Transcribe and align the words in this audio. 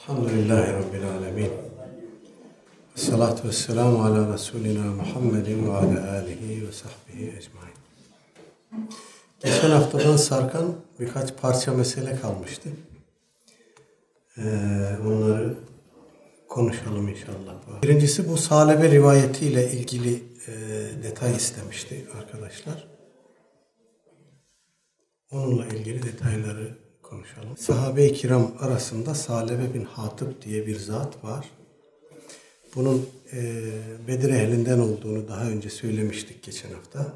Elhamdülillahi 0.00 0.72
Rabbil 0.72 1.04
Alemin. 1.06 1.50
Salatu 2.94 3.48
ve 3.48 3.52
selamu 3.52 4.04
ala 4.04 4.34
Resulina 4.34 4.92
Muhammedin 4.92 5.66
ve 5.66 5.72
ala 5.72 6.12
alihi 6.12 6.68
ve 6.68 6.72
sahbihi 6.72 7.28
ecmain. 7.28 7.76
Geçen 9.44 9.70
haftadan 9.70 10.16
sarkan 10.16 10.74
birkaç 11.00 11.36
parça 11.36 11.72
mesele 11.72 12.16
kalmıştı. 12.20 12.68
Ee, 14.38 14.42
onları 15.06 15.54
konuşalım 16.48 17.08
inşallah. 17.08 17.82
Birincisi 17.82 18.28
bu 18.28 18.36
salebe 18.36 18.90
rivayetiyle 18.90 19.72
ilgili 19.72 20.14
e, 20.46 20.52
detay 21.02 21.36
istemişti 21.36 22.06
arkadaşlar. 22.18 22.88
Onunla 25.30 25.66
ilgili 25.66 26.02
detayları 26.02 26.85
konuşalım. 27.10 27.56
Sahabe-i 27.56 28.12
kiram 28.12 28.52
arasında 28.60 29.14
Salebe 29.14 29.74
bin 29.74 29.84
Hatip 29.84 30.42
diye 30.42 30.66
bir 30.66 30.78
zat 30.78 31.24
var. 31.24 31.50
Bunun 32.74 33.06
e, 33.32 33.62
Bedir 34.08 34.30
ehlinden 34.30 34.78
olduğunu 34.78 35.28
daha 35.28 35.48
önce 35.48 35.70
söylemiştik 35.70 36.42
geçen 36.42 36.72
hafta. 36.72 37.12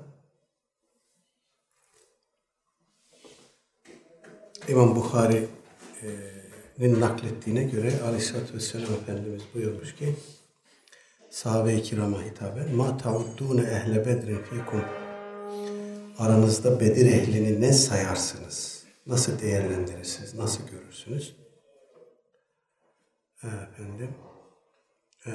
İmam 4.69 4.97
Bukhari'nin 4.97 7.01
naklettiğine 7.01 7.65
göre 7.65 7.93
Aleyhisselatü 8.07 8.55
Vesselam 8.55 8.93
Efendimiz 9.03 9.43
buyurmuş 9.55 9.97
ki 9.97 10.15
sahabe-i 11.31 11.83
kirama 11.83 12.25
hitaben 12.25 12.75
ma 12.75 12.99
tauddune 12.99 13.63
ehle 13.63 14.07
bedrin 14.07 14.43
fikum 14.43 14.85
aranızda 16.19 16.81
Bedir 16.81 17.07
ehlini 17.07 17.61
ne 17.61 17.73
sayarsınız? 17.73 18.70
Nasıl 19.11 19.39
değerlendirirsiniz? 19.39 20.35
Nasıl 20.35 20.67
görürsünüz? 20.67 21.37
Efendim 23.43 24.15
e, 25.27 25.31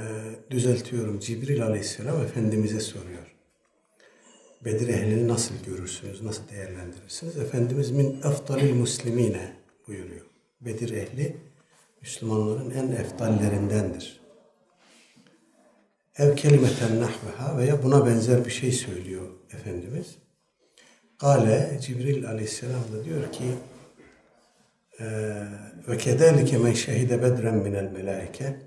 düzeltiyorum. 0.52 1.20
Cibril 1.20 1.64
Aleyhisselam 1.64 2.22
Efendimiz'e 2.22 2.80
soruyor. 2.80 3.36
Bedir 4.66 4.88
ehlini 4.88 5.28
nasıl 5.28 5.56
görürsünüz? 5.66 6.22
Nasıl 6.22 6.50
değerlendirirsiniz? 6.50 7.38
Efendimiz 7.38 7.92
min 7.92 8.18
eftalil 8.18 8.74
muslimine 8.74 9.54
buyuruyor. 9.88 10.26
Bedir 10.62 10.90
ehli 10.90 11.38
Müslümanların 12.02 12.72
en 12.72 12.92
eftallerindendir. 12.92 14.22
Ev 16.18 16.36
kelimeten 16.36 17.02
nahveha 17.02 17.58
veya 17.58 17.84
buna 17.84 18.06
benzer 18.06 18.46
bir 18.46 18.52
şey 18.52 18.72
söylüyor 18.72 19.30
Efendimiz. 19.54 20.16
Kale 21.18 21.80
Cibril 21.82 22.28
aleyhisselam 22.30 22.84
da 22.94 23.06
diyor 23.06 23.32
ki 23.32 23.44
ve 25.88 25.98
kederlike 25.98 26.58
men 26.58 26.74
şehide 26.74 27.22
bedren 27.22 27.56
minel 27.56 27.92
melaike 27.92 28.60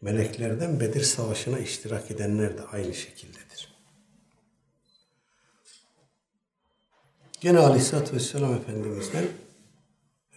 meleklerden 0.00 0.80
Bedir 0.80 1.00
Savaşı'na 1.00 1.58
iştirak 1.58 2.10
edenler 2.10 2.58
de 2.58 2.62
aynı 2.62 2.94
şekildedir. 2.94 3.76
Gene 7.40 7.58
Aleyhisselatü 7.58 8.16
Vesselam 8.16 8.54
Efendimiz'den 8.54 9.24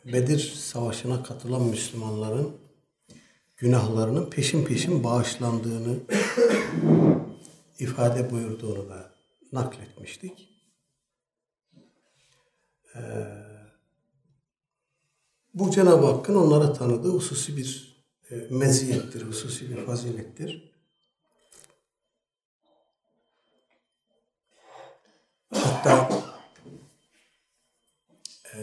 Bedir 0.05 0.39
Savaşı'na 0.39 1.23
katılan 1.23 1.61
Müslümanların 1.61 2.57
günahlarının 3.57 4.29
peşin 4.29 4.65
peşin 4.65 5.03
bağışlandığını 5.03 5.97
ifade 7.79 8.31
buyurduğunu 8.31 8.89
da 8.89 9.11
nakletmiştik. 9.51 10.49
Ee, 12.95 12.99
bu 15.59 15.71
Cenab-ı 15.71 16.05
Hakk'ın 16.05 16.35
onlara 16.35 16.73
tanıdığı 16.73 17.09
hususi 17.09 17.57
bir 17.57 17.99
e, 18.31 18.35
meziyettir, 18.35 19.21
hususi 19.21 19.69
bir 19.69 19.85
fazilettir. 19.85 20.71
Hatta 25.53 26.09
e, 28.55 28.61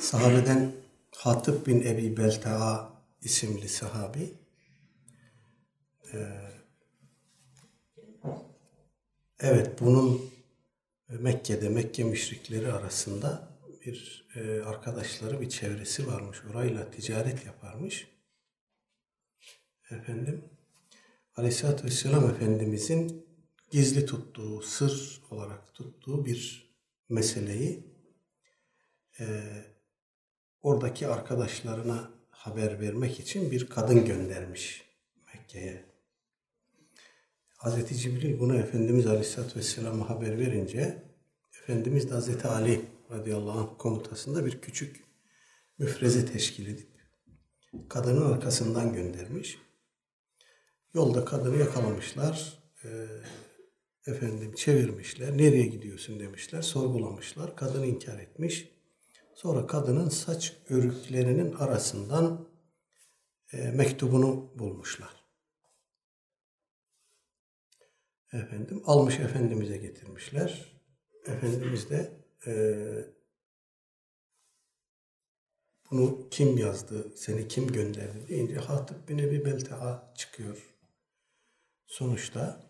sahabeden 0.00 0.72
Hatip 1.16 1.66
bin 1.66 1.80
Ebi 1.80 2.16
Belta'a 2.16 2.92
isimli 3.22 3.68
sahabi 3.68 4.34
e, 6.12 6.18
evet 9.40 9.80
bunun 9.80 10.32
Mekke'de 11.08 11.68
Mekke 11.68 12.04
müşrikleri 12.04 12.72
arasında 12.72 13.51
bir 13.86 14.28
e, 14.34 14.62
arkadaşları 14.62 15.40
bir 15.40 15.48
çevresi 15.48 16.06
varmış. 16.06 16.38
Orayla 16.50 16.90
ticaret 16.90 17.46
yaparmış. 17.46 18.08
Efendim 19.90 20.44
Aleyhisselatü 21.36 21.84
Vesselam 21.84 22.30
Efendimizin 22.30 23.26
gizli 23.70 24.06
tuttuğu, 24.06 24.62
sır 24.62 25.22
olarak 25.30 25.74
tuttuğu 25.74 26.26
bir 26.26 26.72
meseleyi 27.08 27.86
e, 29.20 29.42
oradaki 30.62 31.06
arkadaşlarına 31.06 32.10
haber 32.30 32.80
vermek 32.80 33.20
için 33.20 33.50
bir 33.50 33.66
kadın 33.66 34.04
göndermiş 34.04 34.84
Mekke'ye. 35.34 35.84
Hazreti 37.56 37.96
Cibril 37.96 38.40
bunu 38.40 38.56
Efendimiz 38.56 39.06
Aleyhisselatü 39.06 39.58
Vesselam'a 39.58 40.10
haber 40.10 40.38
verince 40.38 41.02
Efendimiz 41.62 42.10
de 42.10 42.14
Hazreti 42.14 42.48
Ali 42.48 42.80
radıyallahu 43.12 43.58
anh 43.58 43.78
komutasında 43.78 44.46
bir 44.46 44.60
küçük 44.60 45.04
müfreze 45.78 46.26
teşkil 46.26 46.66
edip 46.66 46.88
kadının 47.88 48.32
arkasından 48.32 48.92
göndermiş. 48.92 49.58
Yolda 50.94 51.24
kadını 51.24 51.56
yakalamışlar. 51.56 52.58
E, 52.84 52.88
efendim 54.06 54.54
çevirmişler. 54.54 55.38
Nereye 55.38 55.66
gidiyorsun 55.66 56.20
demişler. 56.20 56.62
Sorgulamışlar. 56.62 57.56
Kadın 57.56 57.82
inkar 57.82 58.18
etmiş. 58.18 58.68
Sonra 59.34 59.66
kadının 59.66 60.08
saç 60.08 60.56
örüklerinin 60.68 61.52
arasından 61.52 62.48
e, 63.52 63.70
mektubunu 63.70 64.52
bulmuşlar. 64.58 65.22
Efendim 68.32 68.82
almış 68.86 69.20
Efendimiz'e 69.20 69.76
getirmişler. 69.76 70.82
Efendimiz 71.26 71.90
de 71.90 72.21
e, 72.46 72.52
bunu 75.90 76.28
kim 76.30 76.58
yazdı, 76.58 77.16
seni 77.16 77.48
kim 77.48 77.72
gönderdi 77.72 78.28
deyince 78.28 78.54
Hatip 78.54 79.08
bin 79.08 79.18
Ebi 79.18 79.44
Belta'a 79.44 80.12
çıkıyor. 80.14 80.74
Sonuçta 81.86 82.60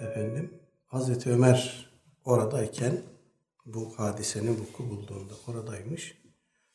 efendim 0.00 0.60
Hazreti 0.86 1.30
Ömer 1.30 1.90
oradayken 2.24 3.02
bu 3.66 3.98
hadisenin 3.98 4.56
vuku 4.56 4.90
bulduğunda 4.90 5.34
oradaymış. 5.46 6.22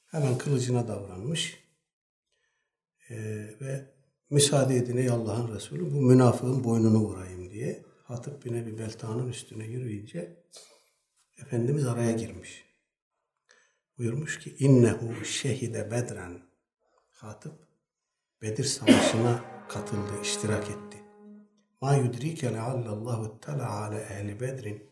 Hemen 0.05 0.38
kılıcına 0.38 0.88
davranmış. 0.88 1.67
Ee, 3.09 3.15
ve 3.61 3.85
müsaade 4.29 4.75
edin 4.75 4.97
ey 4.97 5.09
Allah'ın 5.09 5.55
Resulü 5.55 5.94
bu 5.94 6.01
münafığın 6.01 6.63
boynunu 6.63 6.99
vurayım 6.99 7.51
diye 7.51 7.85
Hatip 8.03 8.45
bin 8.45 8.53
Ebi 8.53 8.77
Belta'nın 8.77 9.29
üstüne 9.29 9.65
yürüyünce 9.65 10.44
Efendimiz 11.42 11.88
araya 11.88 12.12
girmiş. 12.12 12.66
Buyurmuş 13.98 14.40
ki 14.40 14.56
innehu 14.59 15.25
şehide 15.25 15.92
bedren 15.92 16.42
Hatip 17.09 17.53
Bedir 18.42 18.64
Savaşı'na 18.64 19.44
katıldı, 19.70 20.22
iştirak 20.24 20.70
etti. 20.70 21.03
Ma 21.81 21.96
yudrike 21.96 22.53
leallallahu 22.53 23.40
tala 23.40 23.70
ala 23.70 24.02
ehli 24.02 24.40
bedrin 24.40 24.90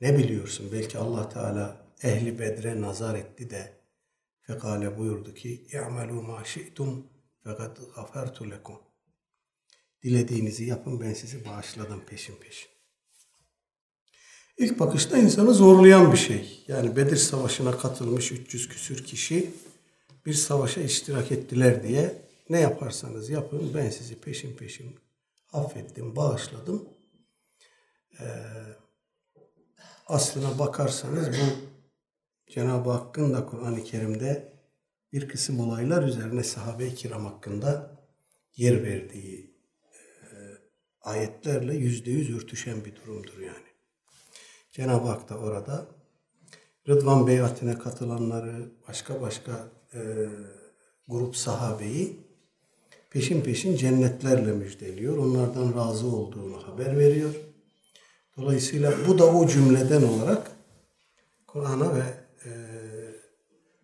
ne 0.00 0.18
biliyorsun? 0.18 0.72
Belki 0.72 0.98
Allah 0.98 1.28
Teala 1.28 1.86
ehli 2.02 2.38
bedre 2.38 2.80
nazar 2.80 3.14
etti 3.14 3.50
de 3.50 3.80
fekale 4.40 4.98
buyurdu 4.98 5.34
ki 5.34 5.66
i'melu 5.72 6.22
ma 6.22 6.44
şi'tum 6.44 7.06
fakat 7.44 7.80
gafertu 7.94 8.50
lekum. 8.50 8.80
Dilediğinizi 10.02 10.64
yapın 10.64 11.00
ben 11.00 11.12
sizi 11.12 11.44
bağışladım 11.44 12.04
peşin 12.06 12.36
peşin. 12.36 12.77
İlk 14.58 14.78
bakışta 14.78 15.18
insanı 15.18 15.54
zorlayan 15.54 16.12
bir 16.12 16.16
şey. 16.16 16.64
Yani 16.68 16.96
Bedir 16.96 17.16
Savaşı'na 17.16 17.78
katılmış 17.78 18.32
300 18.32 18.68
küsür 18.68 19.04
kişi 19.04 19.50
bir 20.26 20.34
savaşa 20.34 20.80
iştirak 20.80 21.32
ettiler 21.32 21.82
diye 21.82 22.22
ne 22.50 22.60
yaparsanız 22.60 23.30
yapın 23.30 23.70
ben 23.74 23.90
sizi 23.90 24.20
peşin 24.20 24.56
peşin 24.56 24.98
affettim, 25.52 26.16
bağışladım. 26.16 26.88
Ee, 28.20 28.24
aslına 30.06 30.58
bakarsanız 30.58 31.28
bu 31.28 31.44
Cenab-ı 32.52 32.90
Hakk'ın 32.90 33.34
da 33.34 33.46
Kur'an-ı 33.46 33.84
Kerim'de 33.84 34.52
bir 35.12 35.28
kısım 35.28 35.60
olaylar 35.60 36.02
üzerine 36.02 36.42
sahabe-i 36.42 36.94
kiram 36.94 37.26
hakkında 37.26 37.98
yer 38.56 38.82
verdiği 38.82 39.54
e, 40.22 40.36
ayetlerle 41.00 41.74
yüzde 41.76 42.10
yüz 42.10 42.36
örtüşen 42.36 42.84
bir 42.84 42.96
durumdur 42.96 43.38
yani. 43.38 43.67
Cenab-ı 44.78 45.08
Hak 45.08 45.28
da 45.28 45.38
orada 45.38 45.86
Rıdvan 46.88 47.26
beyatine 47.26 47.78
katılanları, 47.78 48.68
başka 48.88 49.20
başka 49.20 49.52
e, 49.94 50.00
grup 51.08 51.36
sahabeyi 51.36 52.16
peşin 53.10 53.40
peşin 53.40 53.76
cennetlerle 53.76 54.52
müjdeliyor. 54.52 55.16
Onlardan 55.16 55.74
razı 55.74 56.06
olduğunu 56.06 56.68
haber 56.68 56.98
veriyor. 56.98 57.34
Dolayısıyla 58.36 58.92
bu 59.08 59.18
da 59.18 59.26
o 59.26 59.46
cümleden 59.46 60.02
olarak 60.02 60.50
Kur'an'a 61.46 61.94
ve 61.94 62.04
e, 62.44 62.50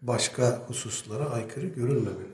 başka 0.03 0.63
hususlara 0.69 1.31
aykırı 1.31 1.67
görülmemelidir. 1.67 2.34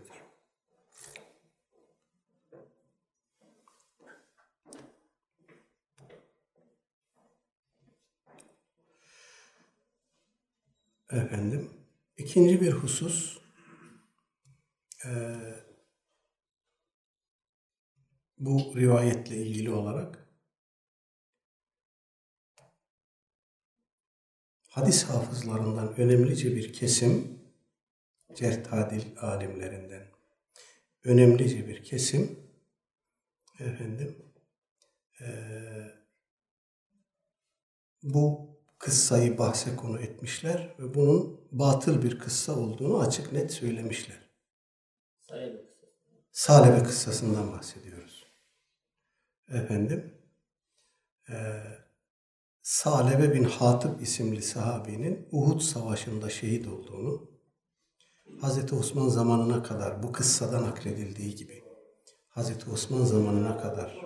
Efendim, 11.13 11.71
ikinci 12.17 12.61
bir 12.61 12.73
husus, 12.73 13.39
e, 15.07 15.11
bu 18.39 18.73
rivayetle 18.77 19.37
ilgili 19.37 19.71
olarak 19.71 20.29
hadis 24.69 25.05
hafızlarından 25.05 26.01
önemlice 26.01 26.57
bir 26.57 26.73
kesim, 26.73 27.43
certadil 28.35 29.19
alimlerinden 29.19 30.11
önemlice 31.05 31.69
bir 31.69 31.85
kesim, 31.85 32.39
efendim, 33.61 34.33
e, 35.21 35.27
bu 38.03 38.50
kıssayı 38.81 39.39
bahse 39.39 39.77
konu 39.77 40.01
etmişler 40.01 40.75
ve 40.79 40.95
bunun 40.95 41.41
batıl 41.53 42.03
bir 42.03 42.19
kıssa 42.19 42.57
olduğunu 42.59 43.01
açık 43.01 43.33
net 43.33 43.53
söylemişler. 43.53 44.31
Salebe 45.21 45.63
kıssası. 45.63 46.01
Salebe 46.33 46.83
kıssasından 46.83 47.53
bahsediyoruz. 47.53 48.27
Efendim, 49.49 50.15
e, 51.29 51.35
Salebe 52.63 53.35
bin 53.35 53.45
Hatip 53.45 54.03
isimli 54.03 54.43
sahabinin 54.43 55.29
Uhud 55.33 55.61
Savaşı'nda 55.61 56.31
şehit 56.31 56.69
olduğunu, 56.69 57.31
Hz. 58.43 58.73
Osman 58.73 59.09
zamanına 59.09 59.63
kadar 59.63 60.03
bu 60.03 60.13
kıssadan 60.13 60.63
nakledildiği 60.63 61.35
gibi, 61.35 61.65
Hz. 62.37 62.69
Osman 62.73 63.05
zamanına 63.05 63.59
kadar 63.59 64.01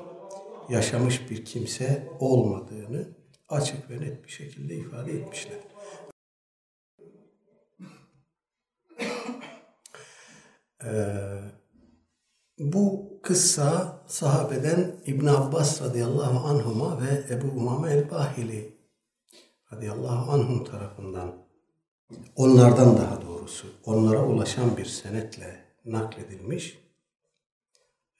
yaşamış 0.69 1.31
bir 1.31 1.45
kimse 1.45 2.09
olmadığını 2.21 3.24
açık 3.55 3.91
ve 3.91 4.01
net 4.01 4.25
bir 4.25 4.31
şekilde 4.31 4.75
ifade 4.75 5.13
etmişler. 5.13 5.59
Ee, 10.85 11.41
bu 12.59 13.15
kıssa 13.23 14.03
sahabeden 14.07 15.01
İbn 15.07 15.27
Abbas 15.27 15.83
radıyallahu 15.83 16.49
anhuma 16.49 17.01
ve 17.03 17.35
Ebu 17.35 17.47
Umame 17.47 17.93
el-Bahili 17.93 18.79
radıyallahu 19.73 20.33
anhum 20.33 20.65
tarafından 20.65 21.47
onlardan 22.37 22.97
daha 22.97 23.23
doğrusu 23.23 23.67
onlara 23.85 24.27
ulaşan 24.27 24.77
bir 24.77 24.85
senetle 24.85 25.65
nakledilmiş. 25.85 26.79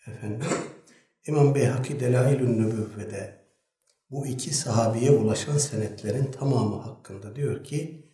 Efendim 0.07 0.49
İmam 1.27 1.55
Beyhaki 1.55 2.01
Delailün 2.01 2.59
Nübüvve'de 2.59 3.44
bu 4.15 4.27
iki 4.27 4.55
sahabiye 4.55 5.11
ulaşan 5.11 5.59
senetlerin 5.59 6.33
tamamı 6.33 6.77
hakkında 6.77 7.37
diyor 7.37 7.65
ki 7.65 8.05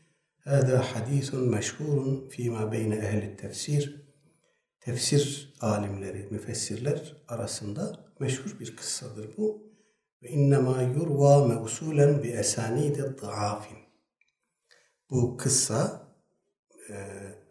Hâdâ 0.45 0.83
hadîsun 0.95 1.49
meşhurun 1.49 2.29
fîmâ 2.29 2.73
beyne 2.73 2.97
ehli 2.97 3.37
tefsir 3.37 4.11
tefsir 4.81 5.55
alimleri, 5.61 6.29
müfessirler 6.31 7.17
arasında 7.29 8.05
meşhur 8.21 8.61
bir 8.61 8.77
kıssadır 8.77 9.37
bu. 9.37 9.71
Ve 10.23 10.29
innema 10.29 10.83
yurva 10.83 11.47
mevsulen 11.47 12.23
bi 12.23 12.29
esanide 12.29 13.19
daafin. 13.23 13.79
Bu 15.11 15.37
kıssa 15.37 16.09
e, 16.91 16.95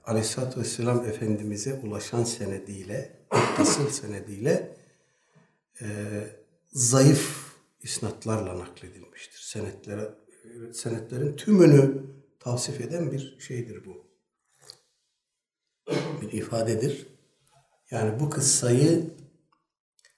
Aleyhisselatü 0.05 0.59
Vesselam 0.59 1.05
Efendimiz'e 1.05 1.73
ulaşan 1.73 2.23
senediyle, 2.23 3.25
muttasıl 3.31 3.89
senediyle 3.89 4.77
e, 5.81 5.87
zayıf 6.71 7.38
isnatlarla 7.81 8.59
nakledilmiştir. 8.59 9.39
Senetlere, 9.39 10.15
senetlerin 10.73 11.35
tümünü 11.35 12.03
tavsif 12.39 12.81
eden 12.81 13.11
bir 13.11 13.39
şeydir 13.39 13.85
bu. 13.85 14.07
Bir 16.21 16.31
ifadedir. 16.31 17.07
Yani 17.91 18.19
bu 18.19 18.29
kıssayı 18.29 19.17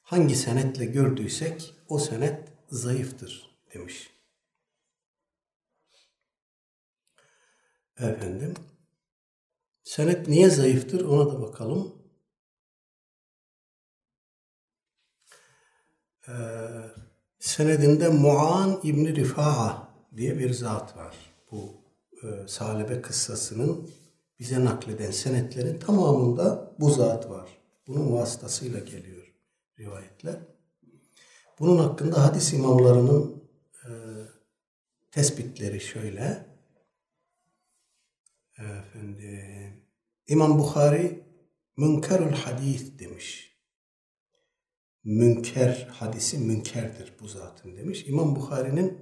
hangi 0.01 0.35
senetle 0.35 0.85
gördüysek 0.85 1.73
o 1.87 1.99
senet 1.99 2.49
zayıftır 2.69 3.57
demiş. 3.73 4.11
Efendim, 7.97 8.53
senet 9.83 10.27
niye 10.27 10.49
zayıftır 10.49 11.05
ona 11.05 11.33
da 11.33 11.41
bakalım. 11.41 12.01
Ee, 16.27 16.31
senedinde 17.41 18.09
Muan 18.09 18.79
İbni 18.83 19.15
Rifa'a 19.15 19.87
diye 20.17 20.39
bir 20.39 20.53
zat 20.53 20.97
var. 20.97 21.15
Bu 21.51 21.73
e, 22.23 22.47
Salebe 22.47 23.01
kıssasının 23.01 23.89
bize 24.39 24.65
nakleden 24.65 25.11
senetlerin 25.11 25.79
tamamında 25.79 26.75
bu 26.79 26.89
zat 26.89 27.29
var. 27.29 27.49
Bunun 27.87 28.13
vasıtasıyla 28.13 28.79
geliyor 28.79 29.33
rivayetler. 29.79 30.39
Bunun 31.59 31.77
hakkında 31.77 32.23
hadis 32.23 32.53
imamlarının 32.53 33.43
e, 33.85 33.89
tespitleri 35.11 35.81
şöyle. 35.81 36.51
Efendim, 38.57 39.83
İmam 40.27 40.59
Bukhari 40.59 41.23
münkerül 41.77 42.31
hadis 42.31 42.99
demiş. 42.99 43.50
Münker 45.03 45.87
hadisi 45.91 46.37
münkerdir 46.37 47.13
bu 47.21 47.27
zatın 47.27 47.77
demiş. 47.77 48.05
İmam 48.07 48.35
Bukhari'nin 48.35 48.97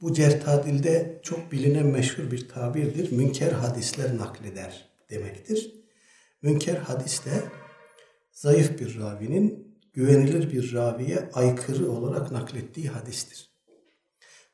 bu 0.00 0.12
certadilde 0.12 1.20
çok 1.22 1.52
bilinen 1.52 1.86
meşhur 1.86 2.30
bir 2.30 2.48
tabirdir. 2.48 3.12
Münker 3.12 3.52
hadisler 3.52 4.16
nakleder 4.18 4.88
demektir. 5.10 5.74
Münker 6.42 6.76
hadiste 6.76 7.30
zayıf 8.32 8.80
bir 8.80 9.00
ravinin 9.00 9.76
güvenilir 9.92 10.52
bir 10.52 10.72
raviye 10.72 11.30
aykırı 11.32 11.90
olarak 11.90 12.32
naklettiği 12.32 12.88
hadistir. 12.88 13.52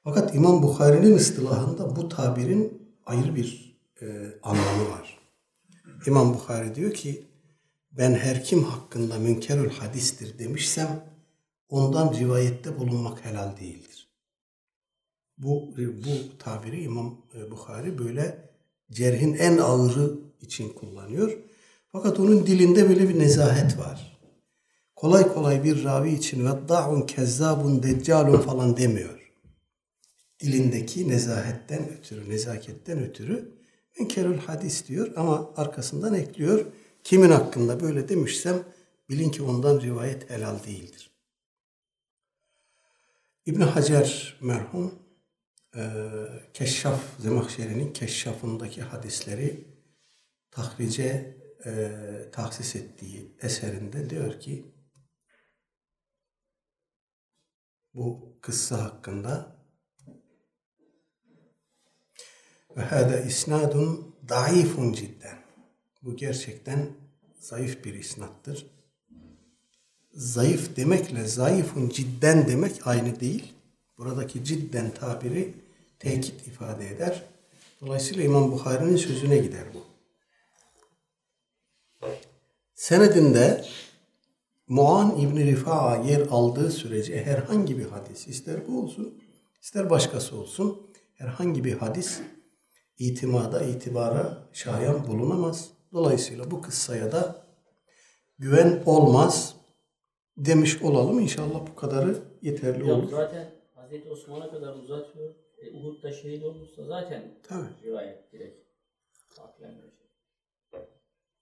Fakat 0.04 0.34
İmam 0.34 0.62
Bukhari'nin 0.62 1.16
ıstılahında 1.16 1.96
bu 1.96 2.08
tabirin 2.08 2.92
ayrı 3.06 3.34
bir 3.34 3.78
e, 4.02 4.06
anlamı 4.42 4.90
var. 4.90 5.18
İmam 6.06 6.34
Bukhari 6.34 6.74
diyor 6.74 6.92
ki 6.92 7.27
ben 7.98 8.14
her 8.14 8.44
kim 8.44 8.64
hakkında 8.64 9.18
münkerül 9.18 9.70
hadistir 9.70 10.38
demişsem 10.38 11.04
ondan 11.68 12.14
rivayette 12.14 12.78
bulunmak 12.78 13.24
helal 13.24 13.56
değildir. 13.56 14.08
Bu, 15.38 15.74
bu 15.76 16.38
tabiri 16.38 16.82
İmam 16.82 17.26
Bukhari 17.50 17.98
böyle 17.98 18.50
cerhin 18.90 19.34
en 19.34 19.58
ağırı 19.58 20.18
için 20.40 20.68
kullanıyor. 20.68 21.38
Fakat 21.92 22.20
onun 22.20 22.46
dilinde 22.46 22.88
böyle 22.88 23.08
bir 23.08 23.18
nezahet 23.18 23.78
var. 23.78 24.18
Kolay 24.96 25.32
kolay 25.32 25.64
bir 25.64 25.84
ravi 25.84 26.14
için 26.14 26.46
vedda'un 26.46 27.02
kezzabun 27.02 27.82
deccalun 27.82 28.40
falan 28.40 28.76
demiyor. 28.76 29.32
Dilindeki 30.40 31.08
nezahetten 31.08 31.88
ötürü, 31.98 32.30
nezaketten 32.30 32.98
ötürü 32.98 33.58
münkerül 33.98 34.38
hadis 34.38 34.88
diyor 34.88 35.12
ama 35.16 35.50
arkasından 35.56 36.14
ekliyor. 36.14 36.66
Kimin 37.08 37.30
hakkında 37.30 37.80
böyle 37.80 38.08
demişsem 38.08 38.64
bilin 39.08 39.30
ki 39.30 39.42
ondan 39.42 39.80
rivayet 39.80 40.30
helal 40.30 40.64
değildir. 40.64 41.10
İbn 43.46 43.60
Hacer 43.60 44.38
merhum 44.40 45.02
e, 45.76 45.90
Keşşaf, 46.54 47.00
Zemahşeri'nin 47.18 47.92
Keşşaf'ındaki 47.92 48.82
hadisleri 48.82 49.64
tahrice 50.50 51.36
e, 51.66 51.90
tahsis 52.32 52.76
ettiği 52.76 53.36
eserinde 53.40 54.10
diyor 54.10 54.40
ki 54.40 54.74
bu 57.94 58.38
kıssa 58.42 58.84
hakkında 58.84 59.64
ve 62.76 62.82
hâde 62.82 63.24
isnadun 63.26 64.16
daifun 64.28 64.92
cidden. 64.92 65.37
Bu 66.08 66.16
gerçekten 66.16 66.88
zayıf 67.40 67.84
bir 67.84 67.94
isnattır. 67.94 68.66
Zayıf 70.12 70.76
demekle 70.76 71.24
zayıfun 71.24 71.88
cidden 71.88 72.48
demek 72.48 72.86
aynı 72.86 73.20
değil. 73.20 73.52
Buradaki 73.98 74.44
cidden 74.44 74.90
tabiri 74.90 75.54
tekit 75.98 76.46
ifade 76.46 76.88
eder. 76.88 77.24
Dolayısıyla 77.80 78.24
İmam 78.24 78.52
Bukhari'nin 78.52 78.96
sözüne 78.96 79.38
gider 79.38 79.64
bu. 79.74 79.84
Senedinde 82.74 83.64
Muan 84.68 85.20
İbni 85.20 85.46
Rifa'a 85.46 85.96
yer 85.96 86.20
aldığı 86.20 86.70
sürece 86.70 87.24
herhangi 87.24 87.78
bir 87.78 87.86
hadis, 87.86 88.28
ister 88.28 88.68
bu 88.68 88.82
olsun, 88.82 89.22
ister 89.62 89.90
başkası 89.90 90.36
olsun, 90.36 90.90
herhangi 91.14 91.64
bir 91.64 91.72
hadis 91.72 92.20
itimada, 92.98 93.62
itibara 93.62 94.48
şayan 94.52 95.06
bulunamaz. 95.06 95.77
Dolayısıyla 95.92 96.50
bu 96.50 96.60
kıssaya 96.60 97.12
da 97.12 97.46
güven 98.38 98.82
olmaz 98.86 99.56
demiş 100.36 100.82
olalım. 100.82 101.20
İnşallah 101.20 101.66
bu 101.70 101.74
kadarı 101.74 102.22
yeterli 102.42 102.82
Hocam 102.82 103.00
olur. 103.00 103.10
zaten 103.10 103.50
Hazreti 103.74 104.08
Osman'a 104.10 104.50
kadar 104.50 104.74
uzatıyor. 104.74 105.34
E, 105.58 105.70
Uhud'da 105.72 106.12
şehit 106.12 106.44
olursa 106.44 106.84
zaten 106.84 107.34
Tabii. 107.48 107.68
rivayet 107.84 108.32
direkt. 108.32 108.68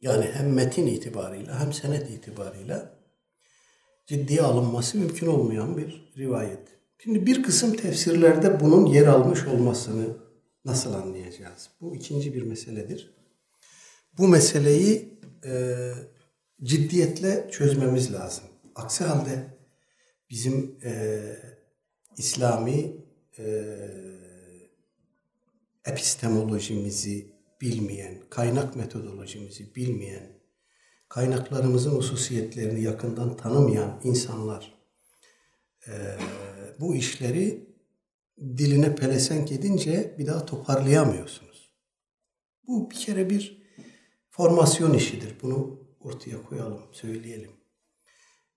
Yani 0.01 0.25
hem 0.25 0.55
metin 0.55 0.87
itibarıyla 0.87 1.61
hem 1.61 1.73
senet 1.73 2.11
itibarıyla 2.11 2.99
ciddiye 4.07 4.43
alınması 4.43 4.99
mümkün 4.99 5.27
olmayan 5.27 5.77
bir 5.77 6.13
rivayet. 6.17 6.69
Şimdi 6.99 7.27
bir 7.27 7.43
kısım 7.43 7.73
tefsirlerde 7.77 8.61
bunun 8.61 8.87
yer 8.87 9.07
almış 9.07 9.47
olmasını 9.47 10.17
nasıl 10.65 10.95
anlayacağız? 10.95 11.71
Bu 11.81 11.97
ikinci 11.97 12.35
bir 12.35 12.43
meseledir. 12.43 13.16
Bu 14.19 14.29
meseleyi 14.29 15.19
e, 15.45 15.77
ciddiyetle 16.63 17.49
çözmemiz 17.51 18.13
lazım. 18.13 18.45
Aksi 18.75 19.05
halde 19.05 19.47
bizim 20.31 20.79
e, 20.85 21.23
İslami 22.17 22.97
e, 23.39 23.77
epistemolojimizi 25.85 27.33
bilmeyen, 27.61 28.21
kaynak 28.31 28.77
metodolojimizi 28.77 29.75
bilmeyen, 29.75 30.33
kaynaklarımızın 31.09 31.91
hususiyetlerini 31.91 32.83
yakından 32.83 33.37
tanımayan 33.37 34.01
insanlar 34.05 34.75
e, 35.89 35.93
bu 36.81 36.95
işleri 36.95 37.67
diline 38.39 38.95
pelesenk 38.95 39.53
edince 39.53 40.15
bir 40.19 40.27
daha 40.27 40.47
toparlayamıyorsunuz. 40.47 41.73
Bu 42.67 42.91
bir 42.91 42.97
kere 42.97 43.31
bir 43.31 43.66
formasyon 44.37 44.95
işidir. 44.95 45.35
Bunu 45.43 45.81
ortaya 46.01 46.43
koyalım, 46.43 46.83
söyleyelim. 46.93 47.51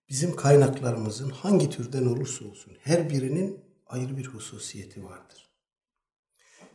Bizim 0.10 0.36
kaynaklarımızın 0.36 1.30
hangi 1.30 1.70
türden 1.70 2.06
olursa 2.06 2.46
olsun 2.46 2.74
her 2.82 3.10
birinin 3.10 3.60
ayrı 3.88 4.18
bir 4.18 4.26
hususiyeti 4.26 5.04
vardır. 5.04 5.50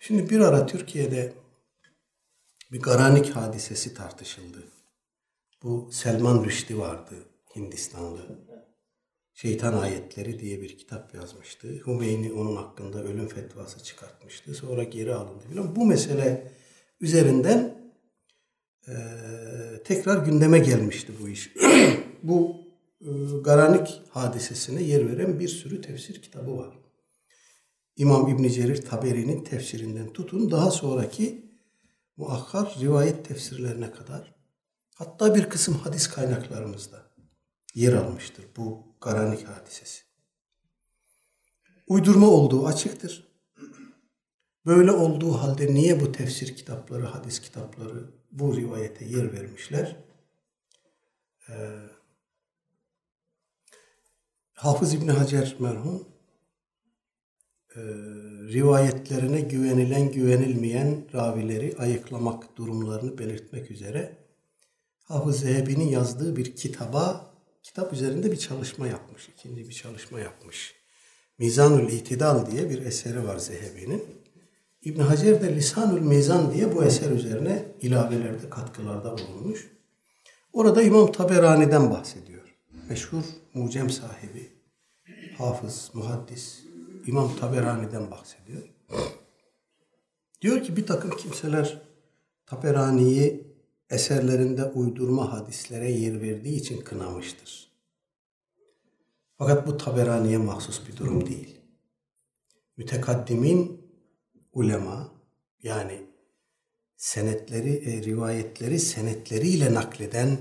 Şimdi 0.00 0.30
bir 0.30 0.40
ara 0.40 0.66
Türkiye'de 0.66 1.32
bir 2.72 2.82
Garanik 2.82 3.30
hadisesi 3.30 3.94
tartışıldı. 3.94 4.64
Bu 5.62 5.90
Selman 5.92 6.44
Rüşdi 6.44 6.78
vardı, 6.78 7.14
Hindistanlı. 7.56 8.38
Şeytan 9.34 9.72
Ayetleri 9.72 10.40
diye 10.40 10.62
bir 10.62 10.78
kitap 10.78 11.14
yazmıştı. 11.14 11.68
Hümeyni 11.86 12.32
onun 12.32 12.56
hakkında 12.56 13.04
ölüm 13.04 13.28
fetvası 13.28 13.82
çıkartmıştı. 13.82 14.54
Sonra 14.54 14.82
geri 14.82 15.14
alındı. 15.14 15.76
Bu 15.76 15.86
mesele 15.86 16.52
üzerinden 17.00 17.83
e, 18.88 18.94
tekrar 19.84 20.26
gündeme 20.26 20.58
gelmişti 20.58 21.12
bu 21.22 21.28
iş. 21.28 21.52
bu 22.22 22.56
e, 23.00 23.10
Garanik 23.44 24.02
hadisesine 24.10 24.82
yer 24.82 25.08
veren 25.08 25.40
bir 25.40 25.48
sürü 25.48 25.80
tefsir 25.80 26.22
kitabı 26.22 26.56
var. 26.56 26.78
İmam 27.96 28.28
İbn 28.28 28.48
Cerir 28.48 28.82
Taberi'nin 28.82 29.44
tefsirinden 29.44 30.12
tutun 30.12 30.50
daha 30.50 30.70
sonraki 30.70 31.44
muakkar 32.16 32.76
rivayet 32.80 33.24
tefsirlerine 33.28 33.90
kadar 33.90 34.34
hatta 34.94 35.34
bir 35.34 35.48
kısım 35.48 35.74
hadis 35.74 36.08
kaynaklarımızda 36.08 37.02
yer 37.74 37.92
almıştır 37.92 38.44
bu 38.56 38.94
Garanik 39.00 39.48
hadisesi. 39.48 40.02
Uydurma 41.86 42.26
olduğu 42.26 42.66
açıktır. 42.66 43.34
Böyle 44.66 44.92
olduğu 44.92 45.32
halde 45.32 45.74
niye 45.74 46.00
bu 46.00 46.12
tefsir 46.12 46.56
kitapları, 46.56 47.04
hadis 47.04 47.40
kitapları 47.40 48.10
bu 48.34 48.56
rivayete 48.56 49.04
yer 49.04 49.32
vermişler? 49.32 49.96
Ee, 51.48 51.54
Hafız 54.52 54.94
İbni 54.94 55.12
Hacer 55.12 55.56
merhum 55.58 56.08
e, 57.76 57.80
rivayetlerine 58.52 59.40
güvenilen 59.40 60.12
güvenilmeyen 60.12 61.04
ravileri 61.14 61.76
ayıklamak 61.78 62.56
durumlarını 62.56 63.18
belirtmek 63.18 63.70
üzere 63.70 64.16
Hafız 65.04 65.40
Zehebi'nin 65.40 65.88
yazdığı 65.88 66.36
bir 66.36 66.56
kitaba 66.56 67.34
kitap 67.62 67.92
üzerinde 67.92 68.32
bir 68.32 68.36
çalışma 68.36 68.86
yapmış. 68.86 69.28
ikinci 69.28 69.68
bir 69.68 69.74
çalışma 69.74 70.20
yapmış. 70.20 70.74
Mizanül 71.38 71.92
İtidal 71.92 72.50
diye 72.50 72.70
bir 72.70 72.86
eseri 72.86 73.26
var 73.26 73.38
Zehebi'nin. 73.38 74.23
İbn 74.84 75.00
Hacer 75.00 75.42
de 75.42 75.56
Lisanül 75.56 76.00
Mizan 76.00 76.54
diye 76.54 76.76
bu 76.76 76.84
eser 76.84 77.10
üzerine 77.10 77.64
ilavelerde, 77.80 78.50
katkılarda 78.50 79.18
bulunmuş. 79.18 79.70
Orada 80.52 80.82
İmam 80.82 81.12
Taberani'den 81.12 81.90
bahsediyor. 81.90 82.56
Meşhur 82.88 83.22
mucem 83.54 83.90
sahibi, 83.90 84.52
hafız, 85.38 85.90
muhaddis 85.94 86.64
İmam 87.06 87.36
Taberani'den 87.36 88.10
bahsediyor. 88.10 88.62
Diyor 90.40 90.62
ki 90.62 90.76
bir 90.76 90.86
takım 90.86 91.10
kimseler 91.10 91.82
Taberani'yi 92.46 93.54
eserlerinde 93.90 94.64
uydurma 94.64 95.32
hadislere 95.32 95.90
yer 95.90 96.22
verdiği 96.22 96.56
için 96.56 96.80
kınamıştır. 96.80 97.70
Fakat 99.38 99.66
bu 99.66 99.76
Taberani'ye 99.76 100.38
mahsus 100.38 100.88
bir 100.88 100.96
durum 100.96 101.26
değil. 101.26 101.60
Mütekaddimin 102.76 103.83
ulema 104.54 105.12
yani 105.62 106.00
senetleri, 106.96 107.90
e, 107.90 108.02
rivayetleri 108.02 108.78
senetleriyle 108.78 109.74
nakleden 109.74 110.38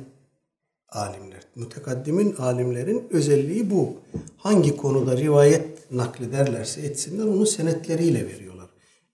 alimler. 0.89 1.41
Mütekaddimin 1.55 2.35
alimlerin 2.35 3.07
özelliği 3.09 3.71
bu. 3.71 3.97
Hangi 4.37 4.77
konuda 4.77 5.17
rivayet 5.17 5.91
naklederlerse 5.91 6.81
etsinler 6.81 7.23
onu 7.23 7.45
senetleriyle 7.45 8.27
veriyorlar. 8.27 8.69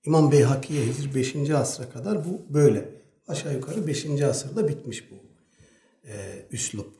İmam 0.05 0.31
Beyhaki'ye 0.31 0.85
Hicr 0.85 1.15
5. 1.15 1.49
asra 1.49 1.89
kadar 1.89 2.25
bu 2.25 2.53
böyle. 2.53 2.89
Aşağı 3.27 3.53
yukarı 3.53 3.87
5. 3.87 4.21
asırda 4.21 4.67
bitmiş 4.67 5.11
bu 5.11 5.15
e, 6.07 6.45
üslup. 6.51 6.93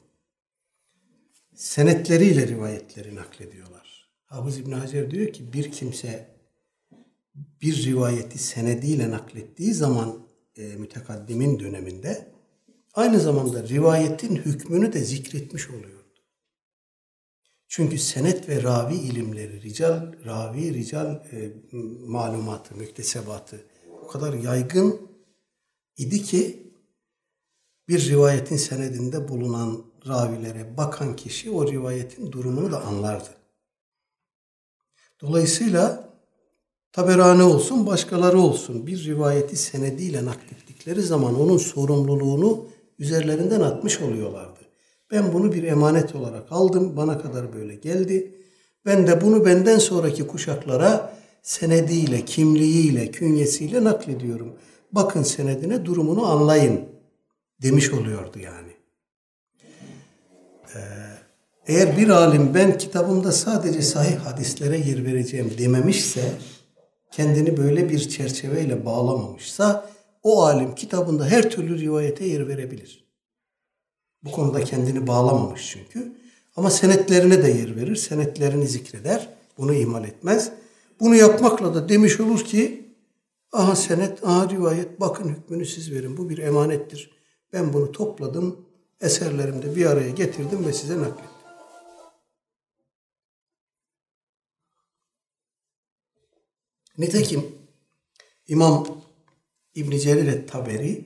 Senetleriyle 1.56 2.48
rivayetleri 2.48 3.16
naklediyorlar. 3.16 4.10
Hafız 4.26 4.58
İbn 4.58 4.72
Hacer 4.72 5.12
diyor 5.12 5.34
ki 5.34 5.54
bir 5.54 5.72
kimse 5.72 6.39
bir 7.62 7.86
rivayeti 7.86 8.38
senediyle 8.38 9.12
naklettiği 9.12 9.74
zaman 9.74 10.28
e, 10.56 10.64
mütekaddimin 10.64 11.60
döneminde 11.60 12.32
aynı 12.94 13.20
zamanda 13.20 13.68
rivayetin 13.68 14.36
hükmünü 14.36 14.94
de 14.94 15.04
zikretmiş 15.04 15.70
oluyordu. 15.70 16.00
Çünkü 17.68 17.98
senet 17.98 18.50
ve 18.50 18.64
ravi 18.64 18.96
ilimleri, 18.96 19.62
rical, 19.62 20.26
ravi, 20.26 20.74
rical 20.74 21.26
e, 21.32 21.54
malumatı, 22.08 22.76
müktesebatı 22.76 23.66
o 24.04 24.08
kadar 24.08 24.34
yaygın 24.34 25.10
idi 25.98 26.24
ki 26.24 26.70
bir 27.88 28.10
rivayetin 28.10 28.58
senedinde 28.58 29.28
bulunan 29.28 29.86
ravilere 30.08 30.78
bakan 30.78 31.16
kişi 31.16 31.52
o 31.52 31.72
rivayetin 31.72 32.32
durumunu 32.32 32.72
da 32.72 32.86
anlardı. 32.86 33.30
Dolayısıyla 35.22 36.09
Taberani 36.94 37.44
olsun, 37.44 37.88
başkaları 37.88 38.40
olsun 38.40 38.88
bir 38.88 39.06
rivayeti 39.06 39.56
senediyle 39.56 40.26
naklettikleri 40.26 41.02
zaman 41.02 41.42
onun 41.42 41.58
sorumluluğunu 41.58 42.66
üzerlerinden 43.00 43.62
atmış 43.62 44.02
oluyorlardı. 44.02 44.60
Ben 45.12 45.34
bunu 45.34 45.54
bir 45.54 45.64
emanet 45.64 46.16
olarak 46.16 46.52
aldım, 46.52 46.98
bana 46.98 47.22
kadar 47.22 47.54
böyle 47.54 47.76
geldi. 47.76 48.36
Ben 48.86 49.08
de 49.08 49.22
bunu 49.22 49.46
benden 49.46 49.78
sonraki 49.78 50.28
kuşaklara 50.28 51.14
senediyle, 51.44 52.26
kimliğiyle, 52.26 53.12
künyesiyle 53.12 53.84
naklediyorum. 53.84 54.54
Bakın 54.92 55.24
senedine 55.24 55.86
durumunu 55.86 56.26
anlayın 56.26 56.82
demiş 57.62 57.94
oluyordu 57.94 58.40
yani. 58.40 58.72
Ee, 60.76 60.80
eğer 61.68 61.98
bir 61.98 62.10
alim 62.10 62.54
ben 62.54 62.78
kitabımda 62.78 63.32
sadece 63.32 63.82
sahih 63.82 64.18
hadislere 64.18 64.78
yer 64.78 65.06
vereceğim 65.06 65.54
dememişse, 65.58 66.34
kendini 67.12 67.58
böyle 67.58 67.90
bir 67.90 68.10
çerçeveyle 68.10 68.86
bağlamamışsa, 68.86 69.90
o 70.24 70.44
alim 70.44 70.76
kitabında 70.76 71.26
her 71.26 71.50
türlü 71.50 71.80
rivayete 71.80 72.26
yer 72.26 72.48
verebilir. 72.48 73.06
Bu 74.24 74.32
konuda 74.32 74.64
kendini 74.64 75.08
bağlamamış 75.08 75.70
çünkü. 75.70 76.14
Ama 76.56 76.70
senetlerine 76.70 77.44
de 77.44 77.48
yer 77.48 77.76
verir, 77.76 77.96
senetlerini 77.96 78.68
zikreder, 78.68 79.30
bunu 79.58 79.74
ihmal 79.74 80.04
etmez. 80.04 80.52
Bunu 81.00 81.16
yapmakla 81.16 81.76
da 81.76 81.90
demiş 81.90 82.20
olur 82.20 82.44
ki, 82.44 82.90
Aha 83.54 83.76
senet, 83.76 84.24
aha 84.24 84.50
rivayet, 84.50 85.00
bakın 85.00 85.30
hükmünü 85.30 85.66
siz 85.66 85.92
verin. 85.92 86.18
Bu 86.18 86.30
bir 86.30 86.38
emanettir. 86.38 87.12
Ben 87.54 87.74
bunu 87.74 87.92
topladım, 87.92 88.66
eserlerimde 89.02 89.76
bir 89.76 89.86
araya 89.86 90.10
getirdim 90.10 90.66
ve 90.66 90.74
size 90.74 90.98
naklettim. 90.98 91.39
Nitekim 97.00 97.56
İmam 98.48 99.02
İbn 99.76 99.98
Cerir 99.98 100.48
Taberi 100.48 101.06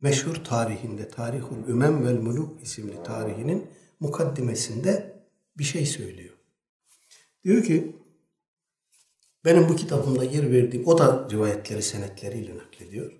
meşhur 0.00 0.34
tarihinde 0.34 1.08
Tarihul 1.08 1.68
Ümem 1.68 2.06
vel 2.06 2.18
Muluk 2.20 2.62
isimli 2.62 3.02
tarihinin 3.02 3.66
mukaddimesinde 4.00 5.22
bir 5.58 5.64
şey 5.64 5.86
söylüyor. 5.86 6.34
Diyor 7.44 7.64
ki 7.64 7.96
benim 9.44 9.68
bu 9.68 9.76
kitabımda 9.76 10.24
yer 10.24 10.52
verdiğim, 10.52 10.86
o 10.86 10.98
da 10.98 11.28
rivayetleri 11.30 11.82
senetleriyle 11.82 12.58
naklediyor. 12.58 13.12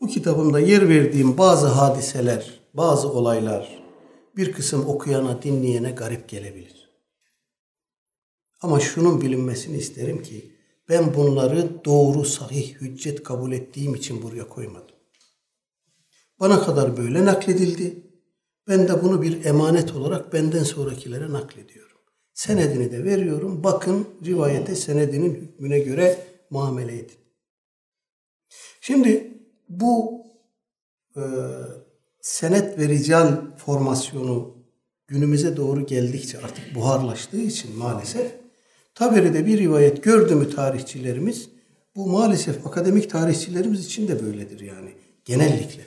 Bu 0.00 0.06
kitabımda 0.06 0.60
yer 0.60 0.88
verdiğim 0.88 1.38
bazı 1.38 1.66
hadiseler, 1.66 2.60
bazı 2.74 3.08
olaylar 3.08 3.82
bir 4.36 4.52
kısım 4.52 4.88
okuyana, 4.88 5.42
dinleyene 5.42 5.90
garip 5.90 6.28
gelebilir. 6.28 6.90
Ama 8.60 8.80
şunun 8.80 9.20
bilinmesini 9.20 9.76
isterim 9.76 10.22
ki 10.22 10.51
ben 10.92 11.14
bunları 11.14 11.84
doğru, 11.84 12.24
sahih, 12.24 12.74
hüccet 12.74 13.22
kabul 13.22 13.52
ettiğim 13.52 13.94
için 13.94 14.22
buraya 14.22 14.48
koymadım. 14.48 14.96
Bana 16.40 16.62
kadar 16.62 16.96
böyle 16.96 17.24
nakledildi. 17.24 18.06
Ben 18.68 18.88
de 18.88 19.02
bunu 19.02 19.22
bir 19.22 19.44
emanet 19.44 19.94
olarak 19.94 20.32
benden 20.32 20.62
sonrakilere 20.62 21.32
naklediyorum. 21.32 21.98
Senedini 22.34 22.92
de 22.92 23.04
veriyorum. 23.04 23.64
Bakın 23.64 24.08
rivayete 24.24 24.76
senedinin 24.76 25.34
hükmüne 25.34 25.78
göre 25.78 26.26
muamele 26.50 26.98
edin. 26.98 27.18
Şimdi 28.80 29.38
bu 29.68 30.24
e, 31.16 31.22
senet 32.20 32.78
ve 32.78 32.88
rical 32.88 33.56
formasyonu 33.56 34.56
günümüze 35.06 35.56
doğru 35.56 35.86
geldikçe 35.86 36.38
artık 36.38 36.74
buharlaştığı 36.74 37.40
için 37.40 37.76
maalesef 37.76 38.41
Taberi'de 38.94 39.46
bir 39.46 39.58
rivayet 39.58 40.04
gördü 40.04 40.34
mü 40.34 40.50
tarihçilerimiz 40.50 41.48
bu 41.96 42.06
maalesef 42.06 42.66
akademik 42.66 43.10
tarihçilerimiz 43.10 43.86
için 43.86 44.08
de 44.08 44.26
böyledir 44.26 44.60
yani 44.60 44.90
genellikle. 45.24 45.82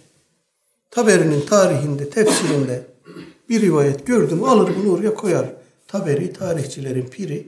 Taberi'nin 0.91 1.41
tarihinde, 1.41 2.09
tefsirinde 2.09 2.88
bir 3.50 3.62
rivayet 3.62 4.07
gördüm 4.07 4.43
alır 4.43 4.75
bunu 4.77 4.93
oraya 4.93 5.13
koyar. 5.13 5.53
Taberi 5.88 6.33
tarihçilerin 6.33 7.07
piri 7.07 7.47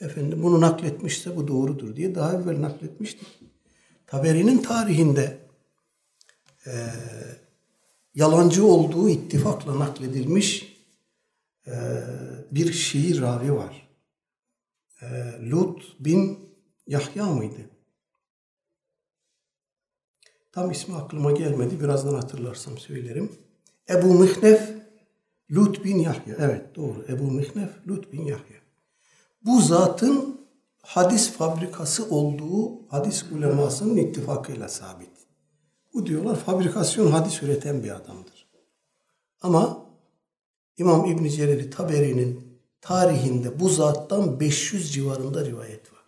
efendim 0.00 0.42
bunu 0.42 0.60
nakletmişse 0.60 1.36
bu 1.36 1.48
doğrudur 1.48 1.96
diye 1.96 2.14
daha 2.14 2.34
evvel 2.34 2.62
nakletmiştir. 2.62 3.28
Taberi'nin 4.06 4.58
tarihinde 4.58 5.38
e, 6.66 6.72
yalancı 8.14 8.66
olduğu 8.66 9.08
ittifakla 9.08 9.78
nakledilmiş 9.78 10.76
e, 11.66 11.74
bir 12.50 12.72
şiir 12.72 13.20
ravi 13.20 13.52
var. 13.52 13.87
E, 15.02 15.06
Lut 15.50 15.96
bin 16.00 16.38
Yahya 16.86 17.26
mıydı? 17.26 17.70
Tam 20.52 20.70
ismi 20.70 20.94
aklıma 20.94 21.32
gelmedi. 21.32 21.80
Birazdan 21.80 22.14
hatırlarsam 22.14 22.78
söylerim. 22.78 23.32
Ebu 23.88 24.14
Mihnef 24.14 24.74
Lut 25.50 25.84
bin 25.84 25.98
Yahya. 25.98 26.36
Evet 26.38 26.76
doğru. 26.76 27.04
Ebu 27.08 27.30
Mihnef 27.30 27.70
Lut 27.88 28.12
bin 28.12 28.24
Yahya. 28.24 28.58
Bu 29.44 29.60
zatın 29.60 30.40
hadis 30.82 31.32
fabrikası 31.32 32.10
olduğu 32.10 32.88
hadis 32.88 33.24
ulemasının 33.32 33.96
ittifakıyla 33.96 34.68
sabit. 34.68 35.10
Bu 35.94 36.06
diyorlar 36.06 36.36
fabrikasyon 36.36 37.10
hadis 37.10 37.42
üreten 37.42 37.84
bir 37.84 37.96
adamdır. 37.96 38.48
Ama 39.42 39.86
İmam 40.76 41.04
İbn 41.04 41.28
Cerir 41.28 41.70
Taberi'nin 41.70 42.47
tarihinde 42.80 43.60
bu 43.60 43.68
zattan 43.68 44.40
500 44.40 44.92
civarında 44.92 45.44
rivayet 45.44 45.92
var. 45.92 45.98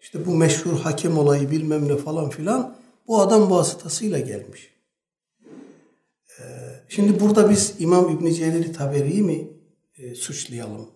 İşte 0.00 0.26
bu 0.26 0.36
meşhur 0.36 0.78
hakem 0.78 1.18
olayı 1.18 1.50
bilmem 1.50 1.88
ne 1.88 1.96
falan 1.96 2.30
filan 2.30 2.76
bu 3.06 3.20
adam 3.20 3.50
vasıtasıyla 3.50 4.18
gelmiş. 4.18 4.72
Ee, 6.40 6.44
şimdi 6.88 7.20
burada 7.20 7.50
biz 7.50 7.74
İmam 7.78 8.08
İbn 8.08 8.32
Cerir 8.32 8.74
Taberi'yi 8.74 9.22
mi 9.22 9.48
e, 9.98 10.14
suçlayalım? 10.14 10.90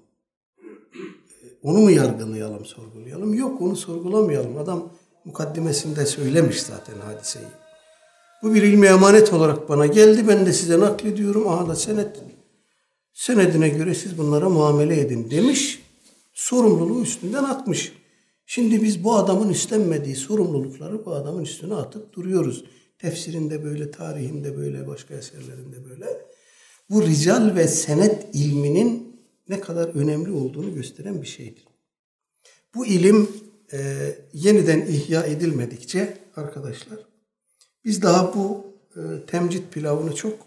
E, 0.63 1.47
onu 1.63 1.79
mu 1.79 1.91
yargılayalım, 1.91 2.65
sorgulayalım? 2.65 3.35
Yok 3.35 3.63
onu 3.63 3.77
sorgulamayalım. 3.77 4.59
Adam 4.59 4.93
mukaddimesinde 5.25 6.07
söylemiş 6.07 6.63
zaten 6.63 6.99
hadiseyi. 6.99 7.47
Bu 8.43 8.55
bir 8.55 8.63
ilmi 8.63 8.87
emanet 8.87 9.33
olarak 9.33 9.69
bana 9.69 9.87
geldi. 9.87 10.29
Ben 10.29 10.47
de 10.47 10.53
size 10.53 10.81
naklediyorum. 10.81 11.49
Aha 11.49 11.69
da 11.69 11.75
senet. 11.75 12.23
Senedine 13.17 13.69
göre 13.69 13.95
siz 13.95 14.19
bunlara 14.19 14.49
muamele 14.49 15.01
edin 15.01 15.31
demiş. 15.31 15.83
Sorumluluğu 16.35 17.03
üstünden 17.03 17.45
atmış. 17.45 17.93
Şimdi 18.47 18.83
biz 18.83 19.05
bu 19.05 19.15
adamın 19.15 19.49
üstlenmediği 19.49 20.17
sorumlulukları 20.17 21.07
bu 21.07 21.13
adamın 21.13 21.43
üstüne 21.43 21.75
atıp 21.75 22.13
duruyoruz. 22.13 22.65
Tefsirinde 22.99 23.65
böyle, 23.65 23.91
tarihinde 23.91 24.57
böyle, 24.57 24.87
başka 24.87 25.15
eserlerinde 25.15 25.85
böyle. 25.91 26.07
Bu 26.91 27.03
rical 27.07 27.57
ve 27.57 27.69
senet 27.69 28.35
ilminin 28.35 29.21
ne 29.49 29.61
kadar 29.61 29.89
önemli 29.89 30.33
olduğunu 30.33 30.75
gösteren 30.75 31.23
bir 31.23 31.27
şeydir. 31.27 31.65
Bu 32.75 32.87
ilim 32.87 33.31
e, 33.73 33.79
yeniden 34.33 34.87
ihya 34.87 35.23
edilmedikçe 35.23 36.19
arkadaşlar 36.37 36.99
biz 37.85 38.03
daha 38.03 38.35
bu 38.35 38.67
e, 38.97 39.27
temcit 39.27 39.73
pilavını 39.73 40.15
çok 40.15 40.39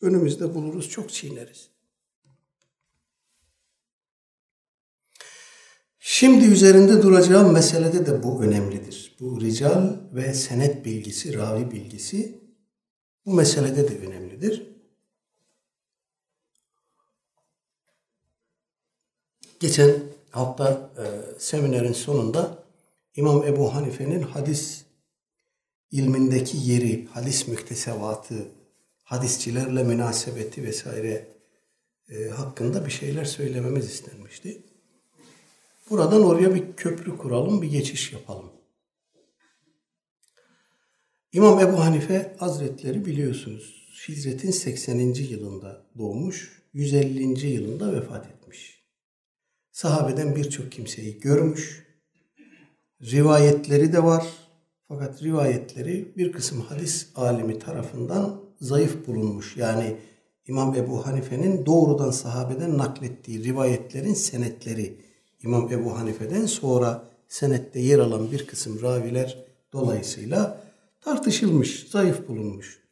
önümüzde 0.00 0.54
buluruz, 0.54 0.88
çok 0.88 1.12
çiğneriz. 1.12 1.77
Şimdi 5.98 6.44
üzerinde 6.44 7.02
duracağım 7.02 7.52
meselede 7.52 8.06
de 8.06 8.22
bu 8.22 8.42
önemlidir. 8.42 9.16
Bu 9.20 9.40
rical 9.40 9.96
ve 10.12 10.34
senet 10.34 10.84
bilgisi, 10.84 11.38
ravi 11.38 11.70
bilgisi 11.70 12.40
bu 13.26 13.34
meselede 13.34 13.88
de 13.88 14.06
önemlidir. 14.06 14.66
Geçen 19.60 19.94
hafta 20.30 20.90
e, 20.98 21.04
seminerin 21.38 21.92
sonunda 21.92 22.64
İmam 23.16 23.44
Ebu 23.44 23.74
Hanife'nin 23.74 24.22
hadis 24.22 24.84
ilmindeki 25.90 26.58
yeri, 26.70 27.06
hadis 27.06 27.48
müktesevatı, 27.48 28.34
hadisçilerle 29.04 29.84
münasebeti 29.84 30.62
vesaire 30.62 31.28
e, 32.08 32.28
hakkında 32.28 32.86
bir 32.86 32.90
şeyler 32.90 33.24
söylememiz 33.24 33.86
istenmişti. 33.86 34.62
Buradan 35.90 36.24
oraya 36.24 36.54
bir 36.54 36.72
köprü 36.76 37.18
kuralım, 37.18 37.62
bir 37.62 37.70
geçiş 37.70 38.12
yapalım. 38.12 38.50
İmam 41.32 41.60
Ebu 41.60 41.80
Hanife 41.80 42.36
Hazretleri 42.38 43.04
biliyorsunuz 43.04 43.78
Hicretin 44.08 44.50
80. 44.50 44.98
yılında 45.14 45.86
doğmuş, 45.98 46.62
150. 46.72 47.46
yılında 47.46 47.92
vefat 47.92 48.26
etmiş. 48.26 48.84
Sahabeden 49.72 50.36
birçok 50.36 50.72
kimseyi 50.72 51.20
görmüş. 51.20 51.86
Rivayetleri 53.02 53.92
de 53.92 54.04
var. 54.04 54.26
Fakat 54.88 55.22
rivayetleri 55.22 56.12
bir 56.16 56.32
kısım 56.32 56.60
hadis 56.60 57.08
alimi 57.14 57.58
tarafından 57.58 58.40
zayıf 58.60 59.06
bulunmuş. 59.06 59.56
Yani 59.56 59.96
İmam 60.46 60.74
Ebu 60.74 61.06
Hanife'nin 61.06 61.66
doğrudan 61.66 62.10
sahabeden 62.10 62.78
naklettiği 62.78 63.44
rivayetlerin 63.44 64.14
senetleri 64.14 65.07
İmam 65.42 65.72
Ebu 65.72 65.98
Hanife'den 65.98 66.46
sonra 66.46 67.04
senette 67.28 67.80
yer 67.80 67.98
alan 67.98 68.32
bir 68.32 68.46
kısım 68.46 68.82
raviler 68.82 69.44
dolayısıyla 69.72 70.60
tartışılmış, 71.00 71.88
zayıf 71.90 72.28
bulunmuş. 72.28 72.82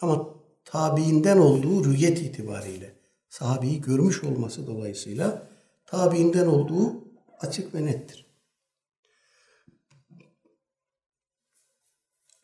Ama 0.00 0.28
tabiinden 0.64 1.38
olduğu 1.38 1.84
rüyet 1.84 2.22
itibariyle, 2.22 2.94
sahabeyi 3.28 3.80
görmüş 3.80 4.24
olması 4.24 4.66
dolayısıyla 4.66 5.46
tabiinden 5.86 6.46
olduğu 6.46 7.04
açık 7.40 7.74
ve 7.74 7.86
nettir. 7.86 8.26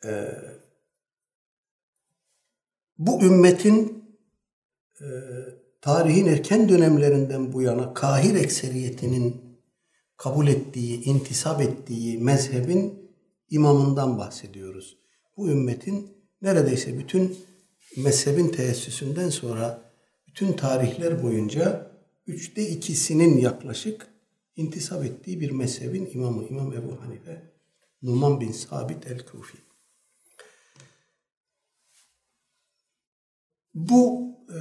Ee, 0.05 0.29
bu 2.99 3.23
ümmetin 3.23 4.05
e, 5.01 5.07
tarihin 5.81 6.27
erken 6.27 6.69
dönemlerinden 6.69 7.53
bu 7.53 7.63
yana 7.63 7.95
kahir 7.95 8.35
ekseriyetinin 8.35 9.48
kabul 10.19 10.49
ettiği, 10.49 11.05
intisap 11.05 11.61
ettiği 11.61 12.19
mezhebin 12.19 13.11
imamından 13.51 14.19
bahsediyoruz. 14.19 14.99
Bu 15.37 15.49
ümmetin 15.49 16.17
neredeyse 16.43 16.99
bütün 16.99 17.39
mezhebin 17.97 18.49
teessüsünden 18.49 19.29
sonra 19.29 19.93
bütün 20.27 20.53
tarihler 20.53 21.23
boyunca 21.23 21.93
üçte 22.27 22.69
ikisinin 22.69 23.39
yaklaşık 23.39 24.07
intisap 24.57 25.05
ettiği 25.05 25.41
bir 25.41 25.51
mezhebin 25.51 26.11
imamı 26.13 26.45
İmam 26.49 26.73
Ebu 26.73 27.01
Hanife 27.01 27.53
Numan 28.03 28.41
bin 28.41 28.53
Sabit 28.53 29.07
el-Kufi. 29.07 29.59
Bu 33.75 34.35
e, 34.49 34.59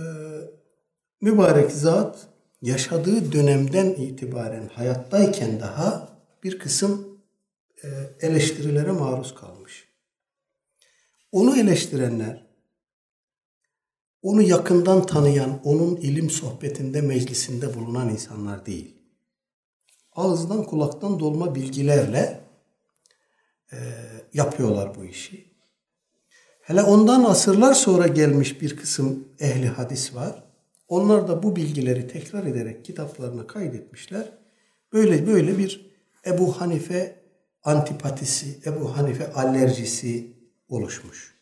mübarek 1.21 1.71
zat 1.71 2.27
yaşadığı 2.61 3.31
dönemden 3.31 3.89
itibaren 3.89 4.67
hayattayken 4.67 5.59
daha 5.59 6.17
bir 6.43 6.59
kısım 6.59 7.21
e, 7.83 7.87
eleştirilere 8.21 8.91
maruz 8.91 9.35
kalmış. 9.35 9.87
Onu 11.31 11.59
eleştirenler, 11.59 12.47
onu 14.21 14.41
yakından 14.41 15.05
tanıyan, 15.05 15.61
onun 15.63 15.95
ilim 15.95 16.29
sohbetinde, 16.29 17.01
meclisinde 17.01 17.75
bulunan 17.75 18.09
insanlar 18.09 18.65
değil. 18.65 18.97
Ağızdan 20.15 20.63
kulaktan 20.63 21.19
dolma 21.19 21.55
bilgilerle 21.55 22.43
e, 23.71 23.77
yapıyorlar 24.33 24.95
bu 24.95 25.05
işi. 25.05 25.57
Hele 26.61 26.83
ondan 26.83 27.23
asırlar 27.23 27.73
sonra 27.73 28.07
gelmiş 28.07 28.61
bir 28.61 28.77
kısım 28.77 29.27
ehli 29.39 29.67
hadis 29.67 30.15
var. 30.15 30.46
Onlar 30.87 31.27
da 31.27 31.43
bu 31.43 31.55
bilgileri 31.55 32.07
tekrar 32.07 32.45
ederek 32.45 32.85
kitaplarına 32.85 33.47
kaydetmişler. 33.47 34.31
Böyle 34.93 35.27
böyle 35.27 35.57
bir 35.57 35.91
Ebu 36.25 36.61
Hanife 36.61 37.19
antipatisi, 37.63 38.59
Ebu 38.65 38.97
Hanife 38.97 39.33
alerjisi 39.33 40.33
oluşmuş. 40.69 41.37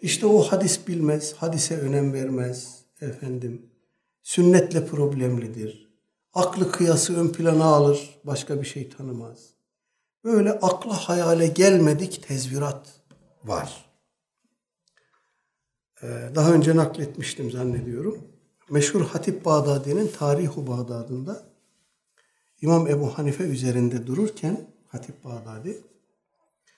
İşte 0.00 0.26
o 0.26 0.42
hadis 0.42 0.88
bilmez, 0.88 1.34
hadise 1.34 1.78
önem 1.78 2.12
vermez 2.12 2.84
efendim. 3.00 3.70
Sünnetle 4.22 4.86
problemlidir. 4.86 5.94
Aklı 6.34 6.72
kıyası 6.72 7.16
ön 7.16 7.28
plana 7.28 7.64
alır, 7.64 8.20
başka 8.24 8.60
bir 8.60 8.66
şey 8.66 8.88
tanımaz. 8.88 9.38
Böyle 10.24 10.52
akla 10.52 11.08
hayale 11.08 11.46
gelmedik 11.46 12.24
tezvirat 12.28 12.88
var. 13.44 13.93
Ee, 16.02 16.06
daha 16.34 16.52
önce 16.52 16.76
nakletmiştim 16.76 17.50
zannediyorum. 17.50 18.18
Meşhur 18.70 19.00
Hatip 19.00 19.44
Bağdadi'nin 19.44 20.08
Tarihu 20.18 20.66
Bağdad'ında 20.66 21.42
İmam 22.60 22.86
Ebu 22.86 23.18
Hanife 23.18 23.44
üzerinde 23.44 24.06
dururken 24.06 24.66
Hatip 24.86 25.24
Bağdadi 25.24 25.82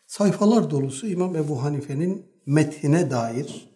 sayfalar 0.06 0.70
dolusu 0.70 1.06
İmam 1.06 1.36
Ebu 1.36 1.62
Hanife'nin 1.62 2.26
methine 2.46 3.10
dair 3.10 3.68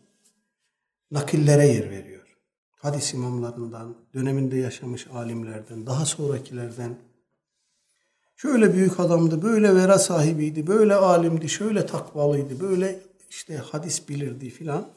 nakillere 1.11 1.67
yer 1.67 1.91
veriyor. 1.91 2.37
Hadis 2.71 3.15
imamlarından, 3.15 3.97
döneminde 4.15 4.57
yaşamış 4.57 5.07
alimlerden, 5.07 5.87
daha 5.87 6.07
sonrakilerden 6.07 6.99
şöyle 8.37 8.75
büyük 8.75 9.01
adamdı, 9.01 9.43
böyle 9.43 9.75
vera 9.75 9.99
sahibiydi, 9.99 10.67
böyle 10.67 10.95
alimdi, 10.95 11.49
şöyle 11.49 11.87
takvalıydı, 11.87 12.61
böyle 12.61 13.01
işte 13.31 13.57
hadis 13.57 14.09
bilirdi 14.09 14.51
filan. 14.51 14.89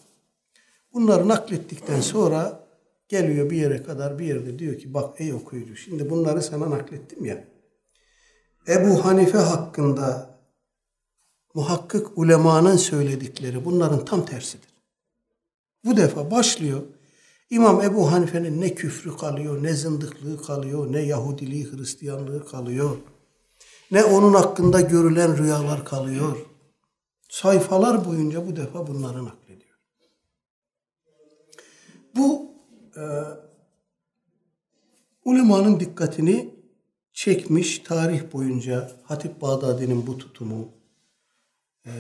Bunları 0.94 1.28
naklettikten 1.28 2.02
sonra 2.02 2.60
geliyor 3.08 3.50
bir 3.50 3.58
yere 3.58 3.84
kadar 3.84 4.20
bir 4.20 4.26
yerde 4.26 4.60
diyor 4.60 4.80
ki 4.80 4.94
bak 4.94 5.22
ey 5.22 5.34
okuyucu 5.34 5.76
şimdi 5.76 6.10
bunları 6.10 6.42
sana 6.42 6.70
naklettim 6.70 7.26
ya. 7.26 7.44
Ebu 8.68 9.06
Hanife 9.06 9.38
hakkında 9.38 10.40
muhakkık 11.54 12.18
ulemanın 12.18 12.78
söyledikleri 12.78 13.66
bunların 13.66 14.06
tam 14.06 14.26
tersidir. 14.26 14.70
Bu 15.86 15.98
defa 15.98 16.32
başlıyor. 16.32 16.82
İmam 17.50 17.82
Ebu 17.82 18.12
Hanife'nin 18.12 18.62
ne 18.62 18.76
küfrü 18.76 19.18
kalıyor, 19.18 19.64
ne 19.64 19.74
zındıklığı 19.74 20.42
kalıyor, 20.42 20.92
ne 20.92 21.00
Yahudiliği, 21.00 21.72
Hristiyanlığı 21.72 22.46
kalıyor. 22.46 22.98
Ne 23.92 24.04
onun 24.04 24.34
hakkında 24.34 24.82
görülen 24.82 25.38
rüyalar 25.38 25.86
kalıyor. 25.86 26.38
Sayfalar 27.30 28.06
boyunca 28.06 28.48
bu 28.48 28.56
defa 28.56 28.88
bunları 28.88 29.26
naklediyor. 29.26 29.43
E, 32.98 33.04
ulemanın 35.26 35.80
dikkatini 35.80 36.54
çekmiş 37.14 37.80
tarih 37.80 38.34
boyunca 38.34 38.92
Hatip 39.04 39.42
Bağdadi'nin 39.42 40.08
bu 40.08 40.18
tutumu 40.18 40.70
e, 41.86 41.92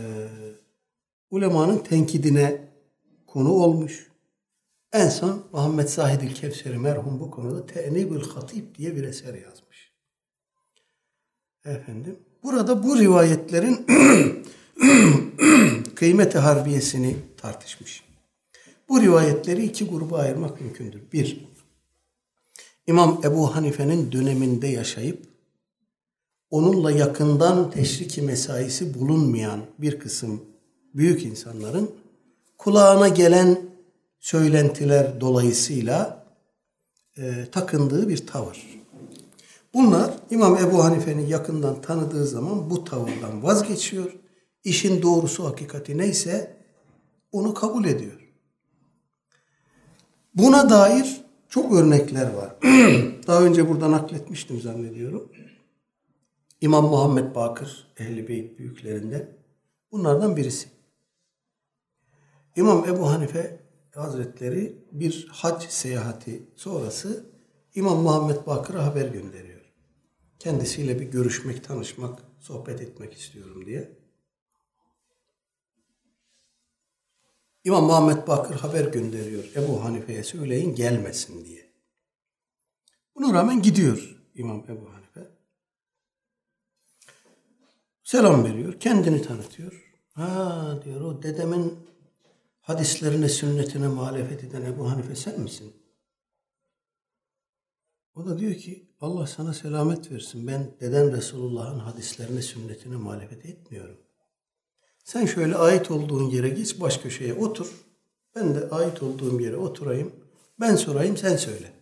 ulemanın 1.32 1.78
tenkidine 1.78 2.68
konu 3.28 3.52
olmuş. 3.52 4.12
En 4.94 5.10
son 5.10 5.44
Muhammed 5.52 5.88
Zahid 5.88 6.34
Kevseri 6.34 6.78
merhum 6.78 7.20
bu 7.20 7.32
konuda 7.32 7.66
Te'nibül 7.66 8.24
Hatip 8.24 8.78
diye 8.78 8.96
bir 8.96 9.04
eser 9.04 9.34
yazmış. 9.34 9.94
Efendim, 11.66 12.20
burada 12.44 12.84
bu 12.84 13.00
rivayetlerin 13.00 13.86
kıymeti 15.96 16.38
harbiyesini 16.38 17.16
tartışmış. 17.38 18.04
Bu 18.89 19.02
rivayetleri 19.02 19.65
iki 19.65 19.86
gruba 19.86 20.17
ayırmak 20.17 20.62
mümkündür. 20.62 21.02
Bir, 21.13 21.46
İmam 22.88 23.22
Ebu 23.24 23.56
Hanife'nin 23.56 24.12
döneminde 24.12 24.67
yaşayıp 24.67 25.26
onunla 26.50 26.91
yakından 26.91 27.72
teşriki 27.72 28.22
mesaisi 28.22 29.00
bulunmayan 29.00 29.62
bir 29.80 30.00
kısım 30.00 30.41
büyük 30.93 31.26
insanların 31.26 31.91
kulağına 32.58 33.08
gelen 33.08 33.62
söylentiler 34.19 35.22
dolayısıyla 35.22 36.26
e, 37.17 37.46
takındığı 37.52 38.10
bir 38.10 38.28
tavır. 38.28 38.84
Bunlar 39.74 40.13
İmam 40.30 40.58
Ebu 40.58 40.84
Hanife'nin 40.84 41.28
yakından 41.28 41.82
tanıdığı 41.82 42.28
zaman 42.28 42.69
bu 42.69 42.84
tavırdan 42.84 43.43
vazgeçiyor. 43.43 44.15
İşin 44.63 45.02
doğrusu 45.02 45.46
hakikati 45.46 45.98
neyse 45.98 46.58
onu 47.32 47.54
kabul 47.54 47.86
ediyor. 47.86 48.23
Buna 50.34 50.69
dair 50.69 51.22
çok 51.50 51.74
örnekler 51.74 52.34
var. 52.34 52.56
Daha 53.28 53.43
önce 53.43 53.69
burada 53.69 53.91
nakletmiştim 53.91 54.62
zannediyorum. 54.62 55.32
İmam 56.62 56.86
Muhammed 56.86 57.36
Bakır, 57.36 57.93
Ehl-i 57.98 58.28
Beyt 58.28 58.60
büyüklerinde 58.60 59.38
bunlardan 59.91 60.38
birisi. 60.38 60.67
İmam 62.56 62.86
Ebu 62.89 63.12
Hanife 63.12 63.60
Hazretleri 63.96 64.78
bir 64.91 65.28
hac 65.32 65.63
seyahati 65.63 66.43
sonrası 66.56 67.26
İmam 67.76 68.02
Muhammed 68.02 68.48
Bakır'a 68.48 68.86
haber 68.86 69.08
gönderiyor. 69.08 69.62
Kendisiyle 70.39 71.00
bir 71.00 71.06
görüşmek, 71.06 71.63
tanışmak, 71.63 72.19
sohbet 72.39 72.82
etmek 72.82 73.13
istiyorum 73.13 73.65
diye. 73.65 74.03
İmam 77.63 77.84
Muhammed 77.84 78.28
Bakır 78.28 78.56
haber 78.56 78.86
gönderiyor. 78.86 79.43
Ebu 79.56 79.84
Hanife'ye 79.84 80.23
söyleyin 80.23 80.76
gelmesin 80.76 81.45
diye. 81.45 81.73
Buna 83.15 83.34
rağmen 83.34 83.62
gidiyor 83.62 84.23
İmam 84.36 84.65
Ebu 84.69 84.93
Hanife. 84.93 85.32
Selam 88.04 88.43
veriyor. 88.43 88.80
Kendini 88.80 89.21
tanıtıyor. 89.21 89.95
Ha 90.13 90.80
diyor 90.86 91.02
o 91.02 91.23
dedemin 91.23 91.80
hadislerine, 92.62 93.30
sünnetine 93.30 93.88
muhalefet 93.88 94.43
eden 94.43 94.62
Ebu 94.62 94.91
Hanife 94.91 95.15
sen 95.15 95.39
misin? 95.39 95.73
O 98.15 98.26
da 98.26 98.39
diyor 98.39 98.56
ki 98.56 98.89
Allah 99.02 99.28
sana 99.28 99.54
selamet 99.54 100.12
versin. 100.12 100.47
Ben 100.47 100.71
deden 100.80 101.12
Resulullah'ın 101.12 101.80
hadislerine, 101.80 102.41
sünnetine 102.41 102.95
muhalefet 102.95 103.45
etmiyorum. 103.45 103.97
Sen 105.04 105.26
şöyle 105.26 105.56
ait 105.56 105.92
olduğun 105.92 106.30
yere 106.30 106.50
geç 106.50 106.80
baş 106.80 106.98
köşeye 106.98 107.34
otur. 107.34 107.72
Ben 108.36 108.56
de 108.56 108.70
ait 108.70 109.04
olduğum 109.04 109.42
yere 109.42 109.58
oturayım. 109.58 110.12
Ben 110.60 110.76
sorayım 110.76 111.18
sen 111.18 111.36
söyle. 111.36 111.74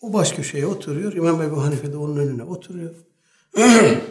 O 0.00 0.12
baş 0.12 0.32
köşeye 0.32 0.66
oturuyor. 0.66 1.12
İmam 1.12 1.42
Ebu 1.42 1.62
Hanife 1.62 1.92
de 1.92 1.96
onun 1.96 2.16
önüne 2.16 2.42
oturuyor. 2.42 2.94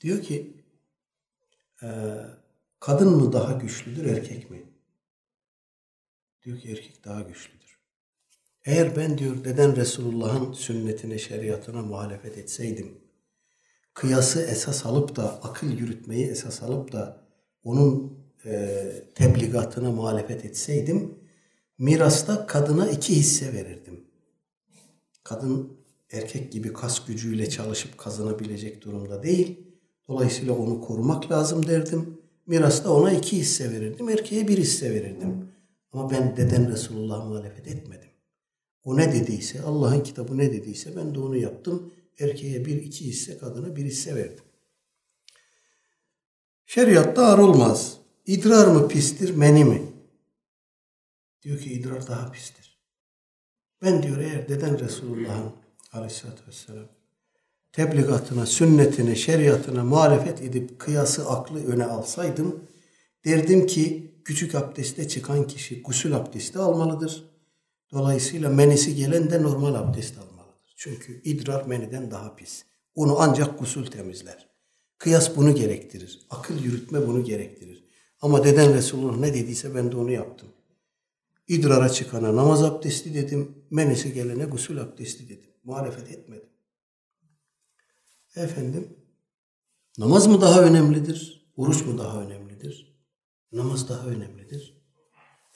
diyor 0.00 0.22
ki 0.22 0.56
e, 1.82 1.88
kadın 2.80 3.08
mı 3.08 3.32
daha 3.32 3.52
güçlüdür 3.52 4.04
erkek 4.04 4.50
mi? 4.50 4.62
Diyor 6.44 6.58
ki 6.58 6.70
erkek 6.70 7.04
daha 7.04 7.20
güçlüdür. 7.20 7.78
Eğer 8.64 8.96
ben 8.96 9.18
diyor 9.18 9.44
deden 9.44 9.76
Resulullah'ın 9.76 10.52
sünnetine, 10.52 11.18
şeriatına 11.18 11.82
muhalefet 11.82 12.38
etseydim 12.38 12.99
kıyası 13.94 14.42
esas 14.42 14.86
alıp 14.86 15.16
da 15.16 15.40
akıl 15.42 15.70
yürütmeyi 15.70 16.26
esas 16.26 16.62
alıp 16.62 16.92
da 16.92 17.20
onun 17.64 18.18
e, 18.44 18.80
tebligatına 19.14 19.90
muhalefet 19.90 20.44
etseydim 20.44 21.14
mirasta 21.78 22.46
kadına 22.46 22.90
iki 22.90 23.16
hisse 23.16 23.52
verirdim. 23.52 24.04
Kadın 25.24 25.72
erkek 26.12 26.52
gibi 26.52 26.72
kas 26.72 27.06
gücüyle 27.06 27.50
çalışıp 27.50 27.98
kazanabilecek 27.98 28.84
durumda 28.84 29.22
değil. 29.22 29.58
Dolayısıyla 30.08 30.52
onu 30.54 30.80
korumak 30.80 31.30
lazım 31.30 31.66
derdim. 31.66 32.18
Mirasta 32.46 32.92
ona 32.92 33.12
iki 33.12 33.36
hisse 33.36 33.72
verirdim. 33.72 34.08
Erkeğe 34.08 34.48
bir 34.48 34.58
hisse 34.58 34.94
verirdim. 34.94 35.48
Ama 35.92 36.10
ben 36.10 36.36
deden 36.36 36.72
Resulullah'a 36.72 37.24
muhalefet 37.24 37.68
etmedim. 37.68 38.10
O 38.84 38.96
ne 38.96 39.12
dediyse, 39.12 39.62
Allah'ın 39.62 40.00
kitabı 40.00 40.38
ne 40.38 40.52
dediyse 40.52 40.96
ben 40.96 41.14
de 41.14 41.20
onu 41.20 41.36
yaptım. 41.36 41.92
Erkeğe 42.20 42.64
bir 42.64 42.82
iki 42.82 43.04
hisse, 43.04 43.38
kadına 43.38 43.76
bir 43.76 43.84
hisse 43.84 44.16
verdim. 44.16 44.44
Şeriatta 46.66 47.26
ar 47.26 47.38
olmaz. 47.38 47.96
İdrar 48.26 48.66
mı 48.66 48.88
pistir, 48.88 49.36
meni 49.36 49.64
mi? 49.64 49.82
Diyor 51.42 51.58
ki 51.58 51.72
idrar 51.72 52.06
daha 52.06 52.32
pistir. 52.32 52.80
Ben 53.82 54.02
diyor 54.02 54.18
eğer 54.18 54.48
deden 54.48 54.78
Resulullah'ın 54.78 55.52
aleyhissalatü 55.92 56.46
vesselam 56.46 56.88
tebligatına, 57.72 58.46
sünnetine, 58.46 59.16
şeriatına 59.16 59.84
muhalefet 59.84 60.42
edip 60.42 60.78
kıyası 60.78 61.28
aklı 61.28 61.66
öne 61.66 61.84
alsaydım 61.84 62.64
derdim 63.24 63.66
ki 63.66 64.14
küçük 64.24 64.54
abdeste 64.54 65.08
çıkan 65.08 65.46
kişi 65.46 65.82
gusül 65.82 66.16
abdesti 66.16 66.58
almalıdır. 66.58 67.24
Dolayısıyla 67.92 68.50
menisi 68.50 68.94
gelen 68.94 69.30
de 69.30 69.42
normal 69.42 69.74
abdest 69.74 70.18
almalıdır. 70.18 70.29
Çünkü 70.82 71.22
idrar 71.22 71.66
meniden 71.66 72.10
daha 72.10 72.36
pis. 72.36 72.64
Onu 72.94 73.16
ancak 73.18 73.58
gusül 73.58 73.86
temizler. 73.86 74.48
Kıyas 74.98 75.36
bunu 75.36 75.54
gerektirir. 75.54 76.26
Akıl 76.30 76.62
yürütme 76.62 77.06
bunu 77.06 77.24
gerektirir. 77.24 77.84
Ama 78.20 78.44
deden 78.44 78.74
Resulullah 78.74 79.16
ne 79.16 79.34
dediyse 79.34 79.74
ben 79.74 79.92
de 79.92 79.96
onu 79.96 80.10
yaptım. 80.10 80.48
İdrara 81.48 81.88
çıkana 81.88 82.36
namaz 82.36 82.62
abdesti 82.64 83.14
dedim. 83.14 83.64
Menisi 83.70 84.12
gelene 84.12 84.44
gusül 84.44 84.80
abdesti 84.80 85.28
dedim. 85.28 85.50
Muhalefet 85.64 86.10
etmedim. 86.10 86.48
Efendim, 88.36 88.96
namaz 89.98 90.26
mı 90.26 90.40
daha 90.40 90.62
önemlidir? 90.62 91.50
Oruç 91.56 91.86
mu 91.86 91.98
daha 91.98 92.22
önemlidir? 92.22 93.00
Namaz 93.52 93.88
daha 93.88 94.06
önemlidir. 94.06 94.82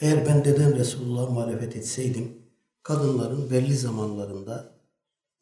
Eğer 0.00 0.26
ben 0.26 0.44
deden 0.44 0.76
Resulullah'a 0.76 1.30
muhalefet 1.30 1.76
etseydim, 1.76 2.42
kadınların 2.82 3.50
belli 3.50 3.76
zamanlarında 3.76 4.73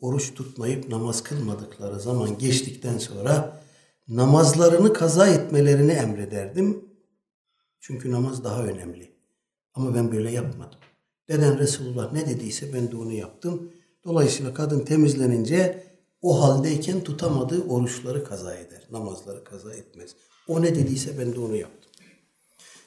oruç 0.02 0.34
tutmayıp 0.34 0.88
namaz 0.88 1.22
kılmadıkları 1.22 2.00
zaman 2.00 2.38
geçtikten 2.38 2.98
sonra 2.98 3.62
namazlarını 4.08 4.92
kaza 4.92 5.26
etmelerini 5.26 5.92
emrederdim. 5.92 6.84
Çünkü 7.80 8.10
namaz 8.10 8.44
daha 8.44 8.64
önemli. 8.64 9.12
Ama 9.74 9.94
ben 9.94 10.12
böyle 10.12 10.30
yapmadım. 10.30 10.78
Deden 11.28 11.58
Resulullah 11.58 12.12
ne 12.12 12.26
dediyse 12.26 12.74
ben 12.74 12.90
de 12.90 12.96
onu 12.96 13.12
yaptım. 13.12 13.72
Dolayısıyla 14.04 14.54
kadın 14.54 14.80
temizlenince 14.80 15.84
o 16.22 16.42
haldeyken 16.42 17.00
tutamadığı 17.00 17.62
oruçları 17.68 18.24
kaza 18.24 18.54
eder. 18.54 18.86
Namazları 18.90 19.44
kaza 19.44 19.74
etmez. 19.74 20.10
O 20.48 20.62
ne 20.62 20.74
dediyse 20.74 21.18
ben 21.18 21.34
de 21.34 21.40
onu 21.40 21.56
yaptım. 21.56 21.90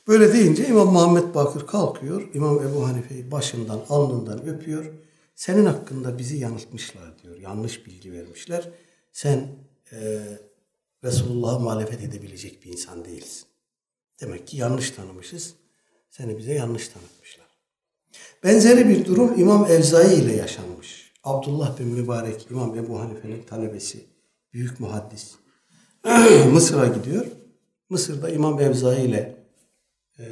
Böyle 0.08 0.34
deyince 0.34 0.68
İmam 0.68 0.94
Muhammed 0.94 1.36
Bakır 1.36 1.68
kalkıyor. 1.68 2.30
İmam 2.34 2.68
Ebu 2.68 2.88
Hanife'yi 2.88 3.32
başından, 3.32 3.80
alnından 3.90 4.46
öpüyor. 4.48 5.05
Senin 5.36 5.66
hakkında 5.66 6.18
bizi 6.18 6.38
yanıltmışlar 6.38 7.24
diyor. 7.24 7.38
Yanlış 7.38 7.86
bilgi 7.86 8.14
vermişler. 8.14 8.70
Sen 9.12 9.48
e, 9.92 10.22
Resulullah'a 11.04 11.60
muhalefet 11.60 12.04
edebilecek 12.04 12.64
bir 12.64 12.72
insan 12.72 13.06
değilsin. 13.06 13.48
Demek 14.22 14.48
ki 14.48 14.58
yanlış 14.58 14.92
tanımışız. 14.92 15.54
Seni 16.10 16.38
bize 16.38 16.54
yanlış 16.54 16.88
tanıtmışlar. 16.88 17.46
Benzeri 18.44 18.90
bir 18.90 19.06
durum 19.06 19.40
İmam 19.40 19.66
Evzai 19.66 20.16
ile 20.16 20.36
yaşanmış. 20.36 21.12
Abdullah 21.24 21.80
bin 21.80 21.88
Mübarek, 21.88 22.48
İmam 22.52 22.78
Ebu 22.78 23.00
Hanife'nin 23.00 23.44
talebesi, 23.44 24.06
büyük 24.54 24.80
muhaddis. 24.80 25.36
Mısır'a 26.52 26.88
gidiyor. 26.88 27.26
Mısır'da 27.90 28.30
İmam 28.30 28.60
Evzai 28.60 29.02
ile 29.02 29.36
e, 30.20 30.26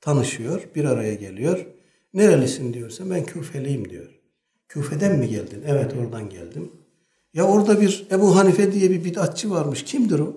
tanışıyor, 0.00 0.68
bir 0.74 0.84
araya 0.84 1.14
geliyor. 1.14 1.66
Nerelisin 2.14 2.74
diyorsa 2.74 3.10
ben 3.10 3.26
Küfeliyim 3.26 3.90
diyor. 3.90 4.20
Küfe'den 4.68 5.18
mi 5.18 5.28
geldin? 5.28 5.62
Evet 5.66 5.94
oradan 5.94 6.30
geldim. 6.30 6.72
Ya 7.34 7.44
orada 7.44 7.80
bir 7.80 8.06
Ebu 8.10 8.36
Hanife 8.36 8.72
diye 8.72 8.90
bir 8.90 9.04
bid'atçı 9.04 9.50
varmış. 9.50 9.84
Kimdir 9.84 10.18
o? 10.18 10.36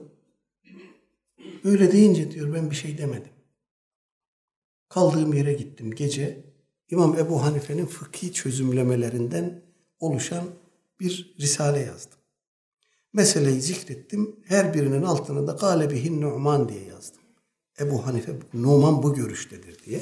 Öyle 1.64 1.92
deyince 1.92 2.32
diyor 2.32 2.54
ben 2.54 2.72
bir 2.72 2.76
şey 2.76 2.98
demedim. 2.98 3.32
Kaldığım 4.90 5.34
yere 5.34 5.54
gittim 5.54 5.92
gece. 5.92 6.44
İmam 6.90 7.18
Ebu 7.20 7.44
Hanife'nin 7.44 7.86
fıkhi 7.86 8.34
çözümlemelerinden 8.34 9.62
oluşan 10.00 10.44
bir 11.00 11.36
risale 11.40 11.80
yazdım. 11.80 12.20
Meseleyi 13.14 13.62
zikrettim. 13.62 14.36
Her 14.46 14.74
birinin 14.74 15.04
altına 15.04 15.48
da 15.48 15.52
Galebihin 15.52 16.22
Numan 16.22 16.70
diye 16.70 16.84
yazdım. 16.84 17.22
Ebu 17.80 18.06
Hanife 18.06 18.32
Numan 18.54 19.04
bu 19.04 19.14
görüştedir 19.14 19.84
diye. 19.86 20.02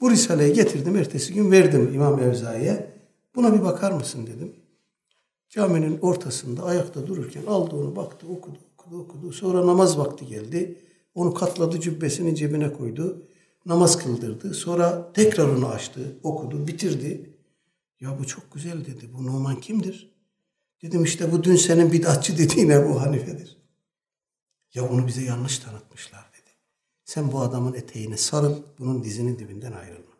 Bu 0.00 0.10
risaleyi 0.10 0.52
getirdim. 0.52 0.96
Ertesi 0.96 1.34
gün 1.34 1.50
verdim 1.50 1.94
İmam 1.94 2.22
Evzai'ye. 2.22 2.90
Buna 3.34 3.54
bir 3.54 3.62
bakar 3.62 3.92
mısın 3.92 4.26
dedim. 4.26 4.52
Caminin 5.48 5.98
ortasında 5.98 6.64
ayakta 6.64 7.06
dururken 7.06 7.46
aldı 7.46 7.76
onu 7.76 7.96
baktı 7.96 8.26
okudu 8.28 8.58
okudu 8.90 9.02
okudu. 9.02 9.32
Sonra 9.32 9.66
namaz 9.66 9.98
vakti 9.98 10.26
geldi. 10.26 10.78
Onu 11.14 11.34
katladı 11.34 11.80
cübbesinin 11.80 12.34
cebine 12.34 12.72
koydu. 12.72 13.26
Namaz 13.66 13.98
kıldırdı. 13.98 14.54
Sonra 14.54 15.12
tekrar 15.12 15.48
onu 15.48 15.68
açtı 15.68 16.16
okudu 16.22 16.66
bitirdi. 16.66 17.36
Ya 18.00 18.18
bu 18.18 18.26
çok 18.26 18.52
güzel 18.52 18.84
dedi. 18.84 19.10
Bu 19.18 19.26
Numan 19.26 19.60
kimdir? 19.60 20.10
Dedim 20.82 21.04
işte 21.04 21.32
bu 21.32 21.44
dün 21.44 21.56
senin 21.56 21.92
bid'atçı 21.92 22.38
dediğin 22.38 22.70
Ebu 22.70 23.00
Hanife'dir. 23.00 23.58
Ya 24.74 24.88
onu 24.88 25.06
bize 25.06 25.24
yanlış 25.24 25.58
tanıtmışlar. 25.58 26.29
Sen 27.10 27.32
bu 27.32 27.40
adamın 27.40 27.74
eteğine 27.74 28.16
sarıl, 28.16 28.56
bunun 28.78 29.04
dizinin 29.04 29.38
dibinden 29.38 29.72
ayrılma. 29.72 30.14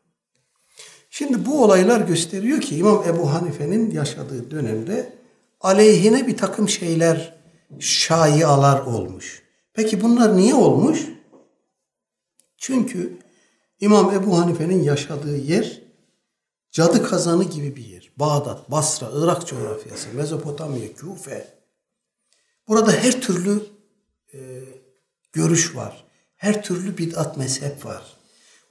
Şimdi 1.10 1.46
bu 1.46 1.64
olaylar 1.64 2.00
gösteriyor 2.00 2.60
ki 2.60 2.76
İmam 2.76 3.04
Ebu 3.08 3.32
Hanife'nin 3.32 3.90
yaşadığı 3.90 4.50
dönemde 4.50 5.18
aleyhine 5.60 6.26
bir 6.26 6.36
takım 6.36 6.68
şeyler, 6.68 7.38
şaialar 7.78 8.80
olmuş. 8.80 9.42
Peki 9.72 10.02
bunlar 10.02 10.36
niye 10.36 10.54
olmuş? 10.54 11.06
Çünkü 12.56 13.18
İmam 13.80 14.14
Ebu 14.14 14.38
Hanife'nin 14.38 14.82
yaşadığı 14.82 15.36
yer 15.36 15.82
cadı 16.70 17.02
kazanı 17.02 17.44
gibi 17.44 17.76
bir 17.76 17.84
yer. 17.84 18.10
Bağdat, 18.16 18.70
Basra, 18.70 19.10
Irak 19.14 19.46
coğrafyası, 19.46 20.08
Mezopotamya, 20.14 20.94
Küfe. 20.94 21.58
Burada 22.68 22.92
her 22.92 23.20
türlü 23.20 23.66
e, 24.34 24.38
görüş 25.32 25.76
var. 25.76 26.09
Her 26.40 26.62
türlü 26.62 26.98
bid'at 26.98 27.36
mezhep 27.36 27.84
var. 27.84 28.02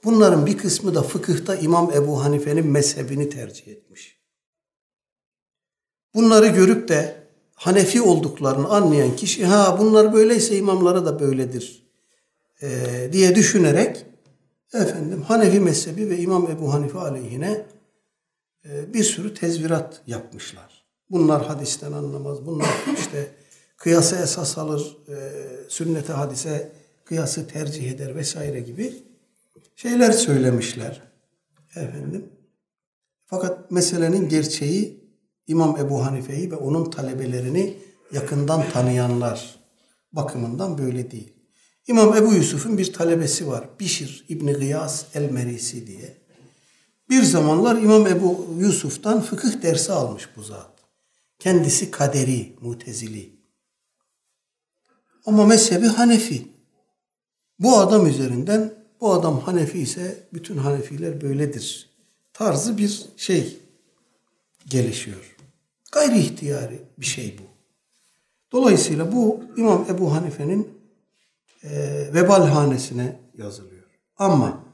Bunların 0.04 0.46
bir 0.46 0.58
kısmı 0.58 0.94
da 0.94 1.02
fıkıhta 1.02 1.56
İmam 1.56 1.92
Ebu 1.92 2.24
Hanife'nin 2.24 2.66
mezhebini 2.66 3.30
tercih 3.30 3.68
etmiş. 3.68 4.20
Bunları 6.14 6.46
görüp 6.46 6.88
de 6.88 7.26
Hanefi 7.54 8.02
olduklarını 8.02 8.68
anlayan 8.68 9.16
kişi 9.16 9.46
ha 9.46 9.76
bunlar 9.78 10.12
böyleyse 10.12 10.56
imamlara 10.56 11.06
da 11.06 11.20
böyledir 11.20 11.86
e, 12.62 12.68
diye 13.12 13.34
düşünerek 13.34 14.06
efendim 14.74 15.22
Hanefi 15.22 15.60
mezhebi 15.60 16.10
ve 16.10 16.18
İmam 16.18 16.50
Ebu 16.50 16.72
Hanife 16.72 16.98
aleyhine 16.98 17.66
e, 18.64 18.94
bir 18.94 19.04
sürü 19.04 19.34
tezvirat 19.34 20.02
yapmışlar. 20.06 20.84
Bunlar 21.10 21.46
hadisten 21.46 21.92
anlamaz. 21.92 22.46
Bunlar 22.46 22.68
işte 22.98 23.32
kıyası 23.76 24.16
esas 24.16 24.58
alır, 24.58 24.96
e, 25.08 25.14
sünnete 25.68 26.12
hadise 26.12 26.79
kıyası 27.10 27.48
tercih 27.48 27.90
eder 27.90 28.16
vesaire 28.16 28.60
gibi 28.60 28.94
şeyler 29.76 30.12
söylemişler. 30.12 31.02
Efendim. 31.76 32.32
Fakat 33.26 33.70
meselenin 33.70 34.28
gerçeği 34.28 35.10
İmam 35.46 35.76
Ebu 35.76 36.04
Hanife'yi 36.04 36.50
ve 36.50 36.56
onun 36.56 36.90
talebelerini 36.90 37.76
yakından 38.12 38.70
tanıyanlar 38.70 39.60
bakımından 40.12 40.78
böyle 40.78 41.10
değil. 41.10 41.32
İmam 41.86 42.16
Ebu 42.16 42.34
Yusuf'un 42.34 42.78
bir 42.78 42.92
talebesi 42.92 43.48
var. 43.48 43.68
Bişir 43.80 44.24
İbni 44.28 44.52
Gıyas 44.52 45.04
el-Merisi 45.14 45.86
diye. 45.86 46.18
Bir 47.08 47.22
zamanlar 47.22 47.76
İmam 47.76 48.06
Ebu 48.06 48.54
Yusuf'tan 48.58 49.22
fıkıh 49.22 49.62
dersi 49.62 49.92
almış 49.92 50.28
bu 50.36 50.42
zat. 50.42 50.78
Kendisi 51.38 51.90
kaderi, 51.90 52.56
mutezili. 52.60 53.40
Ama 55.26 55.46
mezhebi 55.46 55.86
Hanefi. 55.86 56.59
Bu 57.60 57.78
adam 57.78 58.06
üzerinden, 58.06 58.74
bu 59.00 59.12
adam 59.12 59.40
Hanefi 59.40 59.78
ise 59.78 60.28
bütün 60.32 60.56
Hanefiler 60.56 61.20
böyledir. 61.20 61.90
Tarzı 62.32 62.78
bir 62.78 63.06
şey 63.16 63.58
gelişiyor. 64.68 65.36
Gayri 65.92 66.18
ihtiyari 66.18 66.82
bir 66.98 67.06
şey 67.06 67.38
bu. 67.38 67.42
Dolayısıyla 68.52 69.12
bu 69.12 69.44
İmam 69.56 69.86
Ebu 69.90 70.14
Hanife'nin 70.14 70.80
e, 71.62 71.70
vebal 72.14 72.46
hanesine 72.46 73.20
yazılıyor. 73.38 73.84
Ama 74.16 74.64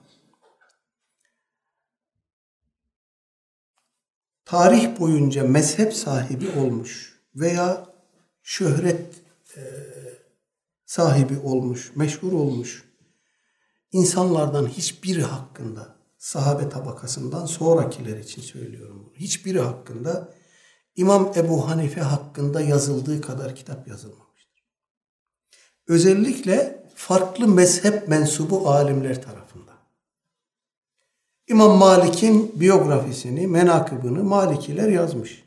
tarih 4.44 5.01
boyunca 5.01 5.44
mezhep 5.44 5.94
sahibi 5.94 6.51
olmuş 6.51 7.20
veya 7.35 7.87
şöhret 8.42 9.14
e, 9.57 9.61
sahibi 10.87 11.38
olmuş, 11.38 11.92
meşhur 11.96 12.33
olmuş 12.33 12.85
insanlardan 13.92 14.66
hiçbiri 14.66 15.22
hakkında 15.22 15.96
sahabe 16.18 16.68
tabakasından 16.68 17.46
sonrakiler 17.46 18.16
için 18.16 18.42
söylüyorum 18.42 19.03
bunu. 19.05 19.14
Hiçbiri 19.16 19.61
hakkında 19.61 20.35
İmam 20.96 21.33
Ebu 21.37 21.68
Hanife 21.68 22.01
hakkında 22.01 22.61
yazıldığı 22.61 23.20
kadar 23.20 23.57
kitap 23.57 23.88
yazılmamıştır. 23.88 24.64
Özellikle 25.88 26.87
farklı 26.94 27.49
mezhep 27.49 28.09
mensubu 28.09 28.70
alimler 28.70 29.22
tarafından. 29.22 29.77
İmam 31.49 31.79
Malik'in 31.79 32.61
biyografisini, 32.61 33.46
menakıbını 33.46 34.25
Malikiler 34.25 34.88
yazmış. 34.88 35.44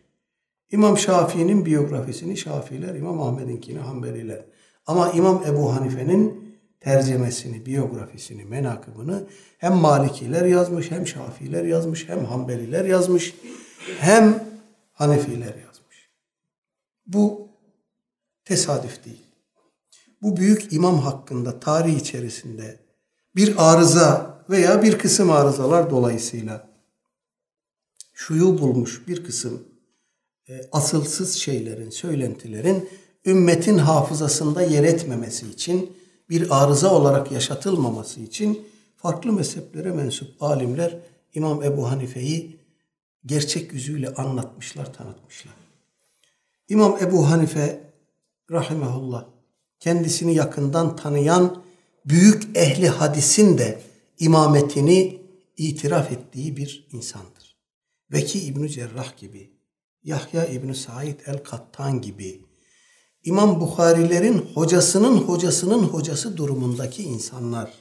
İmam 0.72 0.98
Şafii'nin 0.98 1.66
biyografisini 1.66 2.38
Şafiiler, 2.38 2.96
İmam 2.96 3.22
Ahmet'inkini 3.22 3.80
Hanbeliler. 3.80 4.46
Ama 4.90 5.12
İmam 5.12 5.44
Ebu 5.48 5.76
Hanife'nin 5.76 6.56
tercemesini, 6.80 7.66
biyografisini, 7.66 8.46
menakıbını 8.46 9.28
hem 9.58 9.74
Malikiler 9.74 10.46
yazmış, 10.46 10.92
hem 10.92 11.08
Şafiiler 11.08 11.64
yazmış, 11.64 12.10
hem 12.10 12.26
Hanbeliler 12.26 12.86
yazmış, 12.86 13.36
hem 14.00 14.44
Hanefiler 14.92 15.56
yazmış. 15.66 16.10
Bu 17.06 17.48
tesadüf 18.46 19.06
değil. 19.06 19.26
Bu 20.22 20.38
büyük 20.38 20.74
imam 20.74 21.00
hakkında 21.00 21.60
tarih 21.60 21.96
içerisinde 21.96 22.80
bir 23.36 23.56
arıza 23.58 24.40
veya 24.50 24.84
bir 24.84 24.98
kısım 24.98 25.32
arızalar 25.32 25.90
dolayısıyla 25.90 26.70
şuyu 28.14 28.60
bulmuş 28.60 29.08
bir 29.08 29.24
kısım 29.24 29.68
e, 30.50 30.62
asılsız 30.72 31.36
şeylerin, 31.36 31.90
söylentilerin 31.90 32.90
ümmetin 33.26 33.78
hafızasında 33.78 34.62
yer 34.62 34.84
etmemesi 34.84 35.50
için, 35.50 35.98
bir 36.30 36.64
arıza 36.64 36.94
olarak 36.94 37.32
yaşatılmaması 37.32 38.20
için 38.20 38.68
farklı 38.98 39.34
mezheplere 39.34 39.92
mensup 39.92 40.44
alimler 40.44 41.00
İmam 41.34 41.64
Ebu 41.64 41.92
Hanife'yi 41.92 42.60
gerçek 43.26 43.74
yüzüyle 43.74 44.14
anlatmışlar, 44.14 44.94
tanıtmışlar. 44.94 45.54
İmam 46.70 46.98
Ebu 47.02 47.30
Hanife 47.30 47.84
rahimehullah 48.52 49.26
kendisini 49.80 50.36
yakından 50.36 50.96
tanıyan 50.96 51.64
büyük 52.06 52.58
ehli 52.58 52.90
hadisin 52.90 53.58
de 53.58 53.82
imametini 54.20 55.22
itiraf 55.58 56.12
ettiği 56.12 56.58
bir 56.58 56.88
insandır. 56.92 57.58
Veki 58.12 58.40
İbn 58.40 58.68
Cerrah 58.68 59.18
gibi, 59.18 59.52
Yahya 60.04 60.46
İbn 60.46 60.72
Said 60.72 61.20
el-Kattan 61.26 62.02
gibi, 62.02 62.42
İmam 63.24 63.60
Bukharilerin 63.60 64.38
hocasının 64.38 65.18
hocasının 65.18 65.84
hocası 65.84 66.38
durumundaki 66.38 67.04
insanlar 67.04 67.74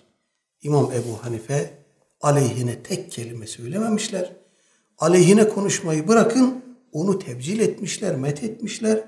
İmam 0.62 0.92
Ebu 0.92 1.24
Hanife 1.24 1.84
aleyhine 2.20 2.82
tek 2.82 3.12
kelime 3.12 3.46
söylememişler. 3.46 4.32
Aleyhine 4.98 5.48
konuşmayı 5.48 6.08
bırakın 6.08 6.64
onu 6.92 7.18
tebcil 7.18 7.60
etmişler, 7.60 8.16
met 8.16 8.44
etmişler 8.44 9.04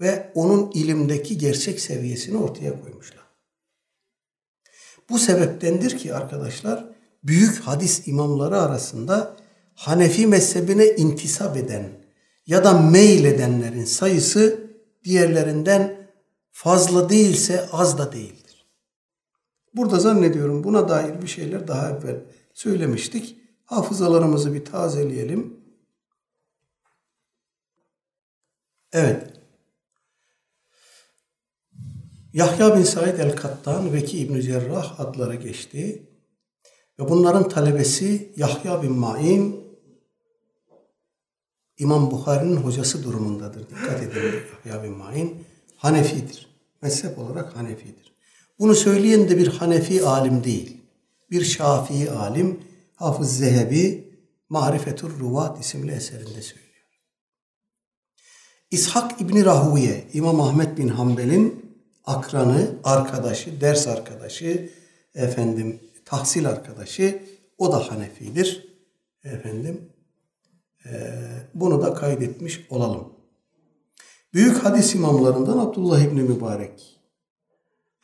ve 0.00 0.32
onun 0.34 0.70
ilimdeki 0.70 1.38
gerçek 1.38 1.80
seviyesini 1.80 2.36
ortaya 2.36 2.80
koymuşlar. 2.80 3.22
Bu 5.10 5.18
sebeptendir 5.18 5.98
ki 5.98 6.14
arkadaşlar 6.14 6.84
büyük 7.24 7.60
hadis 7.60 8.08
imamları 8.08 8.60
arasında 8.60 9.36
Hanefi 9.74 10.26
mezhebine 10.26 10.86
intisap 10.86 11.56
eden 11.56 11.88
ya 12.46 12.64
da 12.64 12.80
meyil 12.80 13.24
edenlerin 13.24 13.84
sayısı 13.84 14.61
diğerlerinden 15.04 16.08
fazla 16.50 17.08
değilse 17.08 17.68
az 17.72 17.98
da 17.98 18.12
değildir. 18.12 18.66
Burada 19.74 20.00
zannediyorum 20.00 20.64
buna 20.64 20.88
dair 20.88 21.22
bir 21.22 21.26
şeyler 21.26 21.68
daha 21.68 21.90
evvel 21.90 22.20
söylemiştik. 22.54 23.38
Hafızalarımızı 23.64 24.54
bir 24.54 24.64
tazeleyelim. 24.64 25.60
Evet. 28.92 29.32
Yahya 32.32 32.76
bin 32.76 32.82
Said 32.82 33.18
el-Kattan 33.18 33.92
ve 33.92 34.04
ki 34.04 34.18
İbn 34.18 34.40
Cerrah 34.40 35.00
adları 35.00 35.34
geçti. 35.34 36.08
Ve 36.98 37.08
bunların 37.08 37.48
talebesi 37.48 38.32
Yahya 38.36 38.82
bin 38.82 38.92
Ma'in 38.92 39.61
İmam 41.82 42.10
Bukhari'nin 42.10 42.56
hocası 42.56 43.04
durumundadır. 43.04 43.70
Dikkat 43.70 44.02
edin 44.02 44.22
Yahya 44.64 44.82
bin 44.82 44.92
Ma'in 44.92 45.44
Hanefidir. 45.76 46.48
Mezhep 46.82 47.18
olarak 47.18 47.56
Hanefidir. 47.56 48.14
Bunu 48.58 48.74
söyleyen 48.74 49.28
de 49.28 49.38
bir 49.38 49.46
Hanefi 49.46 50.02
alim 50.02 50.44
değil. 50.44 50.76
Bir 51.30 51.44
Şafii 51.44 52.10
alim 52.10 52.60
Hafız 52.94 53.38
Zehebi 53.38 54.12
Marifetur 54.48 55.18
Ruvat 55.20 55.60
isimli 55.60 55.92
eserinde 55.92 56.42
söylüyor. 56.42 56.86
İshak 58.70 59.20
İbni 59.20 59.44
Rahuye, 59.44 60.08
İmam 60.12 60.40
Ahmet 60.40 60.78
bin 60.78 60.88
Hanbel'in 60.88 61.76
akranı, 62.04 62.70
arkadaşı, 62.84 63.60
ders 63.60 63.86
arkadaşı, 63.86 64.70
efendim 65.14 65.80
tahsil 66.04 66.48
arkadaşı, 66.48 67.22
o 67.58 67.72
da 67.72 67.90
Hanefidir. 67.90 68.72
Efendim, 69.24 69.91
bunu 71.54 71.82
da 71.82 71.94
kaydetmiş 71.94 72.66
olalım. 72.70 73.12
Büyük 74.34 74.64
hadis 74.64 74.94
imamlarından 74.94 75.58
Abdullah 75.58 76.00
İbni 76.00 76.22
Mübarek, 76.22 77.00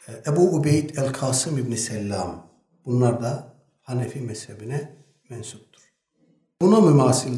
e, 0.08 0.12
Ebu 0.30 0.56
Ubeyd 0.56 0.96
el-Kasım 0.96 1.58
İbni 1.58 1.76
Sellam, 1.76 2.46
bunlar 2.84 3.22
da 3.22 3.54
Hanefi 3.82 4.20
mezhebine 4.20 4.96
mensuptur. 5.30 5.82
Buna 6.62 6.80
mümasil 6.80 7.32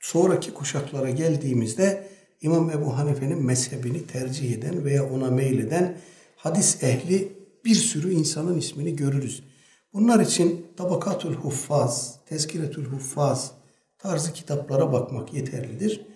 sonraki 0.00 0.54
kuşaklara 0.54 1.10
geldiğimizde 1.10 2.08
İmam 2.40 2.70
Ebu 2.70 2.96
Hanife'nin 2.96 3.44
mezhebini 3.44 4.06
tercih 4.06 4.52
eden 4.52 4.84
veya 4.84 5.10
ona 5.10 5.30
meyleden 5.30 5.98
hadis 6.36 6.82
ehli 6.82 7.32
bir 7.64 7.74
sürü 7.74 8.12
insanın 8.12 8.58
ismini 8.58 8.96
görürüz. 8.96 9.44
Bunlar 9.92 10.20
için 10.20 10.66
Tabakatul 10.76 11.34
Huffaz, 11.34 12.18
Tezkiretül 12.26 12.84
Huffaz 12.84 13.52
tarzı 13.98 14.32
kitaplara 14.32 14.92
bakmak 14.92 15.34
yeterlidir. 15.34 16.06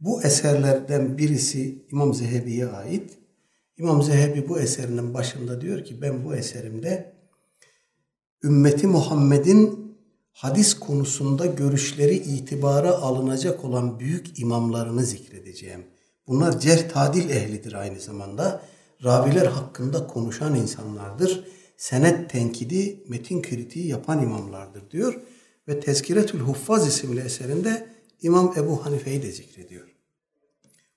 Bu 0.00 0.22
eserlerden 0.22 1.18
birisi 1.18 1.86
İmam 1.92 2.14
Zehebi'ye 2.14 2.66
ait. 2.66 3.18
İmam 3.76 4.02
Zehebi 4.02 4.48
bu 4.48 4.60
eserinin 4.60 5.14
başında 5.14 5.60
diyor 5.60 5.84
ki 5.84 6.02
ben 6.02 6.24
bu 6.24 6.34
eserimde 6.34 7.12
ümmeti 8.44 8.86
Muhammed'in 8.86 9.96
hadis 10.32 10.74
konusunda 10.74 11.46
görüşleri 11.46 12.14
itibara 12.14 12.90
alınacak 12.90 13.64
olan 13.64 14.00
büyük 14.00 14.38
imamlarını 14.38 15.02
zikredeceğim. 15.02 15.86
Bunlar 16.26 16.60
cerh 16.60 16.88
tadil 16.88 17.30
ehlidir 17.30 17.72
aynı 17.72 18.00
zamanda. 18.00 18.62
Raviler 19.04 19.46
hakkında 19.46 20.06
konuşan 20.06 20.54
insanlardır. 20.54 21.44
Senet 21.76 22.30
tenkidi, 22.30 23.04
metin 23.08 23.42
kritiği 23.42 23.86
yapan 23.86 24.22
imamlardır 24.22 24.90
diyor. 24.90 25.20
Ve 25.68 25.80
Tezkiretül 25.80 26.40
Huffaz 26.40 26.88
isimli 26.88 27.20
eserinde 27.20 27.88
İmam 28.22 28.54
Ebu 28.56 28.86
Hanife'yi 28.86 29.22
de 29.22 29.32
zikrediyor. 29.32 29.96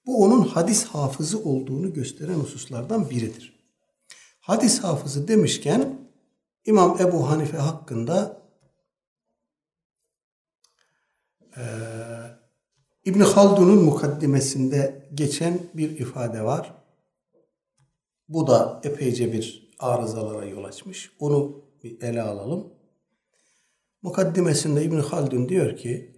Bu 0.06 0.24
onun 0.24 0.42
hadis 0.42 0.86
hafızı 0.86 1.44
olduğunu 1.44 1.94
gösteren 1.94 2.34
hususlardan 2.34 3.10
biridir. 3.10 3.56
Hadis 4.40 4.80
hafızı 4.80 5.28
demişken 5.28 6.10
İmam 6.66 6.98
Ebu 7.00 7.30
Hanife 7.30 7.58
hakkında 7.58 8.42
e, 11.58 11.64
İbn 13.06 13.20
Haldun'un 13.20 13.84
mukaddimesinde 13.84 15.10
geçen 15.14 15.60
bir 15.74 16.00
ifade 16.00 16.44
var. 16.44 16.74
Bu 18.30 18.48
da 18.48 18.82
epeyce 18.84 19.34
bir 19.34 19.76
arızalara 19.80 20.46
yol 20.46 20.64
açmış. 20.64 21.12
Onu 21.20 21.66
bir 21.84 22.02
ele 22.02 22.22
alalım 22.22 22.74
mukaddimesinde 24.06 24.84
İbn 24.84 25.00
Haldun 25.00 25.50
diyor 25.50 25.78
ki 25.78 26.12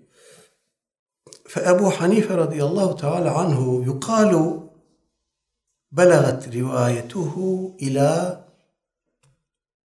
Fe 1.47 1.62
Ebu 1.62 1.92
Hanife 1.92 2.38
radıyallahu 2.38 2.96
teala 2.96 3.35
anhu 3.35 3.83
yukalu 3.85 4.69
belagat 5.92 6.54
rivayetuhu 6.54 7.75
ila 7.79 8.42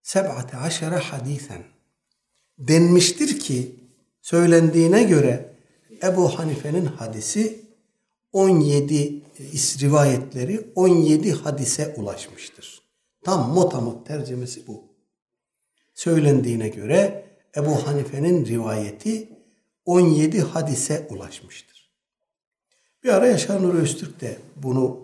17 0.03 0.97
hadisen 0.97 1.63
denmiştir 2.59 3.41
ki 3.41 3.77
söylendiğine 4.23 5.03
göre 5.03 5.55
Ebu 6.03 6.39
Hanife'nin 6.39 6.87
hadisi 6.87 7.65
17 8.33 9.23
rivayetleri 9.83 10.73
17 10.75 11.33
hadise 11.33 11.95
ulaşmıştır. 11.97 12.83
Tam 13.25 13.51
motamot 13.51 14.07
tercemesi 14.07 14.67
bu. 14.67 14.85
Söylendiğine 15.95 16.69
göre 16.69 17.32
Ebu 17.57 17.87
Hanife'nin 17.87 18.47
rivayeti 18.47 19.29
17 19.85 20.41
hadise 20.41 21.07
ulaşmıştır. 21.11 21.93
Bir 23.05 23.09
ara 23.09 23.27
Yaşar 23.27 23.63
Nuri 23.63 23.79
Öztürk 23.79 24.21
de 24.21 24.39
bunu 24.57 25.01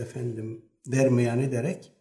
efendim 0.00 0.64
dermeyan 0.86 1.38
ederek 1.38 1.92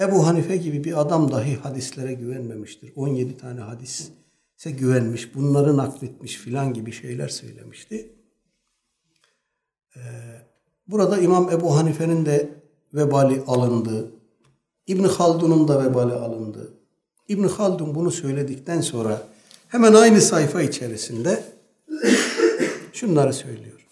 Ebu 0.00 0.26
Hanife 0.26 0.56
gibi 0.56 0.84
bir 0.84 1.00
adam 1.00 1.32
dahi 1.32 1.56
hadislere 1.56 2.12
güvenmemiştir. 2.12 2.92
17 2.96 3.36
tane 3.36 3.60
hadise 3.60 4.12
güvenmiş, 4.64 5.34
bunları 5.34 5.76
nakletmiş 5.76 6.36
filan 6.36 6.74
gibi 6.74 6.92
şeyler 6.92 7.28
söylemişti. 7.28 8.12
Burada 10.86 11.18
İmam 11.18 11.50
Ebu 11.50 11.76
Hanife'nin 11.76 12.26
de 12.26 12.50
vebali 12.94 13.40
alındı. 13.46 14.12
İbn 14.86 15.04
Haldun'un 15.04 15.68
da 15.68 15.84
vebali 15.84 16.12
alındı. 16.12 16.77
İbn 17.28 17.48
Haldun 17.48 17.94
bunu 17.94 18.10
söyledikten 18.10 18.80
sonra 18.80 19.22
hemen 19.68 19.92
aynı 19.92 20.20
sayfa 20.20 20.62
içerisinde 20.62 21.44
şunları 22.92 23.32
söylüyor. 23.32 23.86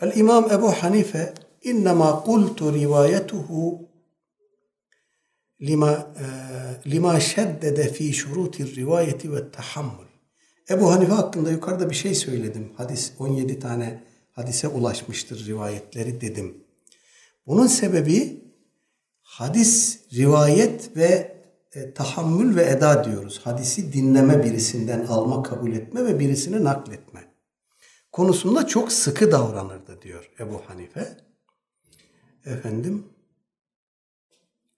El 0.00 0.12
İmam 0.16 0.52
Ebu 0.52 0.72
Hanife 0.72 1.34
innema 1.62 2.22
kultu 2.22 2.74
rivayetuhu 2.74 3.88
lima 5.62 5.90
e, 5.90 6.90
lima 6.90 7.20
şeddede 7.20 7.92
fi 7.92 8.12
şurutir 8.12 8.76
rivayeti 8.76 9.32
ve 9.32 9.50
tahammül. 9.50 10.06
Ebu 10.70 10.92
Hanife 10.92 11.12
hakkında 11.12 11.50
yukarıda 11.50 11.90
bir 11.90 11.94
şey 11.94 12.14
söyledim. 12.14 12.72
Hadis 12.76 13.12
17 13.18 13.58
tane 13.58 14.02
hadise 14.32 14.68
ulaşmıştır 14.68 15.46
rivayetleri 15.46 16.20
dedim. 16.20 16.64
Bunun 17.46 17.66
sebebi 17.66 18.44
hadis, 19.22 20.00
rivayet 20.12 20.96
ve 20.96 21.39
e, 21.74 21.94
tahammül 21.94 22.56
ve 22.56 22.64
eda 22.64 23.04
diyoruz. 23.04 23.40
Hadisi 23.44 23.92
dinleme 23.92 24.44
birisinden 24.44 25.06
alma, 25.06 25.42
kabul 25.42 25.72
etme 25.72 26.04
ve 26.04 26.18
birisine 26.18 26.64
nakletme. 26.64 27.34
Konusunda 28.12 28.66
çok 28.66 28.92
sıkı 28.92 29.32
davranırdı 29.32 30.02
diyor 30.02 30.30
Ebu 30.40 30.62
Hanife. 30.66 31.16
Efendim 32.44 33.06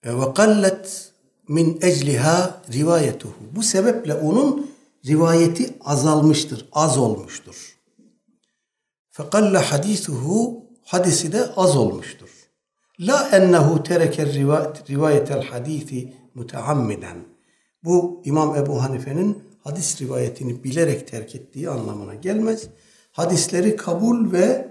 e, 0.03 0.13
ve 0.13 0.33
kallet 0.33 1.11
min 1.47 1.79
ecliha 1.81 2.61
rivayetuhu. 2.73 3.35
Bu 3.51 3.63
sebeple 3.63 4.13
onun 4.13 4.71
rivayeti 5.05 5.77
azalmıştır, 5.81 6.69
az 6.71 6.97
olmuştur. 6.97 7.77
Fekalle 9.09 9.57
hadisuhu 9.57 10.65
hadisi 10.83 11.31
de 11.31 11.45
az 11.55 11.75
olmuştur. 11.75 12.29
La 12.99 13.29
ennehu 13.29 13.83
tereker 13.83 14.33
rivayetel 14.89 15.43
hadisi 15.43 16.13
muteammiden. 16.35 17.17
Bu 17.83 18.21
İmam 18.25 18.55
Ebu 18.55 18.83
Hanife'nin 18.83 19.43
hadis 19.63 20.01
rivayetini 20.01 20.63
bilerek 20.63 21.07
terk 21.07 21.35
ettiği 21.35 21.69
anlamına 21.69 22.15
gelmez. 22.15 22.67
Hadisleri 23.11 23.75
kabul 23.75 24.31
ve 24.31 24.67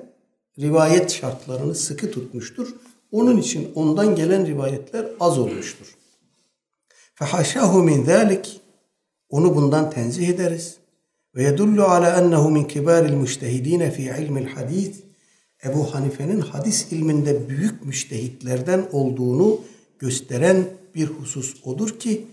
rivayet 0.58 1.10
şartlarını 1.10 1.74
sıkı 1.74 2.10
tutmuştur. 2.10 2.74
Onun 3.10 3.36
için 3.36 3.72
ondan 3.74 4.14
gelen 4.16 4.46
rivayetler 4.46 5.06
az 5.20 5.38
olmuştur. 5.38 5.96
Fehaşahu 7.14 7.82
min 7.82 8.04
zalik 8.04 8.60
onu 9.28 9.56
bundan 9.56 9.90
tenzih 9.90 10.28
ederiz. 10.28 10.76
Ve 11.34 11.42
yedullu 11.42 11.84
ala 11.84 12.20
ennehu 12.20 12.50
min 12.50 12.64
kibaril 12.64 13.12
müştehidine 13.12 13.90
fi 13.90 14.02
ilmil 14.02 14.46
hadis. 14.46 15.00
Ebu 15.64 15.94
Hanife'nin 15.94 16.40
hadis 16.40 16.92
ilminde 16.92 17.48
büyük 17.48 17.86
müştehitlerden 17.86 18.88
olduğunu 18.92 19.60
gösteren 19.98 20.64
bir 20.94 21.06
husus 21.06 21.56
odur 21.64 21.98
ki 21.98 22.26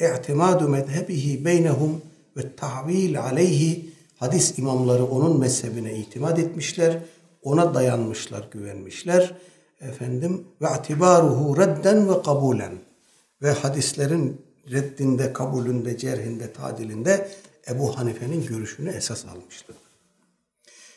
i'timadu 0.00 0.68
medhebihi 0.68 1.44
beynehum 1.44 2.02
ve 2.36 2.56
tahvil 2.56 3.20
aleyhi 3.20 3.90
hadis 4.16 4.58
imamları 4.58 5.04
onun 5.04 5.40
mezhebine 5.40 5.96
itimat 5.98 6.38
etmişler, 6.38 6.98
ona 7.42 7.74
dayanmışlar, 7.74 8.48
güvenmişler. 8.52 9.34
Efendim 9.80 10.44
ve 10.62 10.66
atibaruhu 10.66 11.56
redden 11.56 12.08
ve 12.08 12.22
kabulen 12.22 12.72
ve 13.42 13.50
hadislerin 13.50 14.40
reddinde, 14.70 15.32
kabulünde, 15.32 15.98
cerhinde, 15.98 16.52
tadilinde 16.52 17.28
Ebu 17.68 17.98
Hanife'nin 17.98 18.46
görüşünü 18.46 18.90
esas 18.90 19.24
almıştır. 19.26 19.76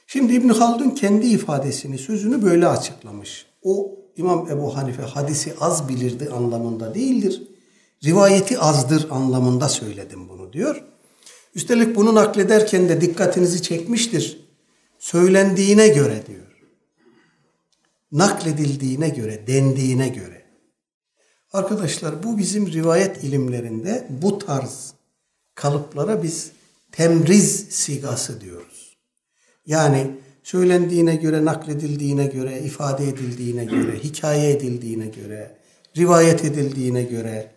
Şimdi 0.07 0.33
İbn 0.33 0.49
Haldun 0.49 0.89
kendi 0.89 1.25
ifadesini, 1.27 1.97
sözünü 1.97 2.43
böyle 2.43 2.67
açıklamış. 2.67 3.45
O 3.63 3.99
İmam 4.17 4.49
Ebu 4.49 4.77
Hanife 4.77 5.03
hadisi 5.03 5.53
az 5.59 5.89
bilirdi 5.89 6.29
anlamında 6.29 6.95
değildir. 6.95 7.43
Rivayeti 8.03 8.59
azdır 8.59 9.09
anlamında 9.09 9.69
söyledim 9.69 10.29
bunu 10.29 10.53
diyor. 10.53 10.83
Üstelik 11.55 11.95
bunu 11.95 12.15
naklederken 12.15 12.89
de 12.89 13.01
dikkatinizi 13.01 13.61
çekmiştir. 13.61 14.45
Söylendiğine 14.99 15.87
göre 15.87 16.23
diyor. 16.27 16.65
Nakledildiğine 18.11 19.09
göre, 19.09 19.47
dendiğine 19.47 20.09
göre. 20.09 20.45
Arkadaşlar 21.53 22.23
bu 22.23 22.37
bizim 22.37 22.71
rivayet 22.71 23.23
ilimlerinde 23.23 24.07
bu 24.09 24.39
tarz 24.39 24.93
kalıplara 25.55 26.23
biz 26.23 26.51
temriz 26.91 27.65
sigası 27.69 28.41
diyoruz. 28.41 28.97
Yani 29.65 30.11
söylendiğine 30.45 31.15
göre, 31.15 31.45
nakledildiğine 31.45 32.25
göre, 32.25 32.59
ifade 32.59 33.07
edildiğine 33.07 33.65
göre, 33.65 33.99
hikaye 34.03 34.51
edildiğine 34.51 35.07
göre, 35.07 35.57
rivayet 35.97 36.45
edildiğine 36.45 37.03
göre 37.03 37.51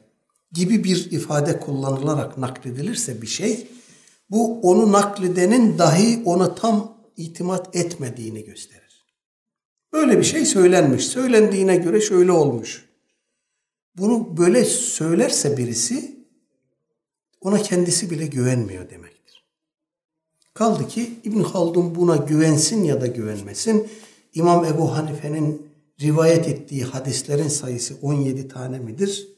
gibi 0.53 0.85
bir 0.85 1.11
ifade 1.11 1.61
kullanılarak 1.61 2.39
nakledilirse 2.39 3.23
bir 3.23 3.27
şey, 3.27 3.67
bu 4.31 4.61
onu 4.61 4.93
nakledenin 4.93 5.79
dahi 5.79 6.23
ona 6.25 6.55
tam 6.55 6.99
itimat 7.17 7.77
etmediğini 7.77 8.45
gösterir. 8.45 9.05
Böyle 9.93 10.19
bir 10.19 10.25
şey 10.25 10.47
söylenmiş. 10.47 11.07
Söylendiğine 11.07 11.77
göre 11.77 12.01
şöyle 12.01 12.33
olmuş. 12.33 12.89
Bunu 13.97 14.37
böyle 14.37 14.65
söylerse 14.65 15.57
birisi 15.57 16.25
ona 17.41 17.63
kendisi 17.63 18.11
bile 18.11 18.27
güvenmiyor 18.27 18.91
demektir. 18.91 19.18
Kaldı 20.59 20.89
ki 20.89 21.11
İbn 21.25 21.41
Haldun 21.41 21.95
buna 21.95 22.17
güvensin 22.17 22.85
ya 22.85 23.01
da 23.01 23.07
güvenmesin. 23.07 23.89
İmam 24.35 24.65
Ebu 24.65 24.97
Hanife'nin 24.97 25.67
rivayet 26.01 26.49
ettiği 26.49 26.85
hadislerin 26.85 27.49
sayısı 27.49 27.95
17 28.03 28.49
tane 28.49 28.79
midir? 28.79 29.29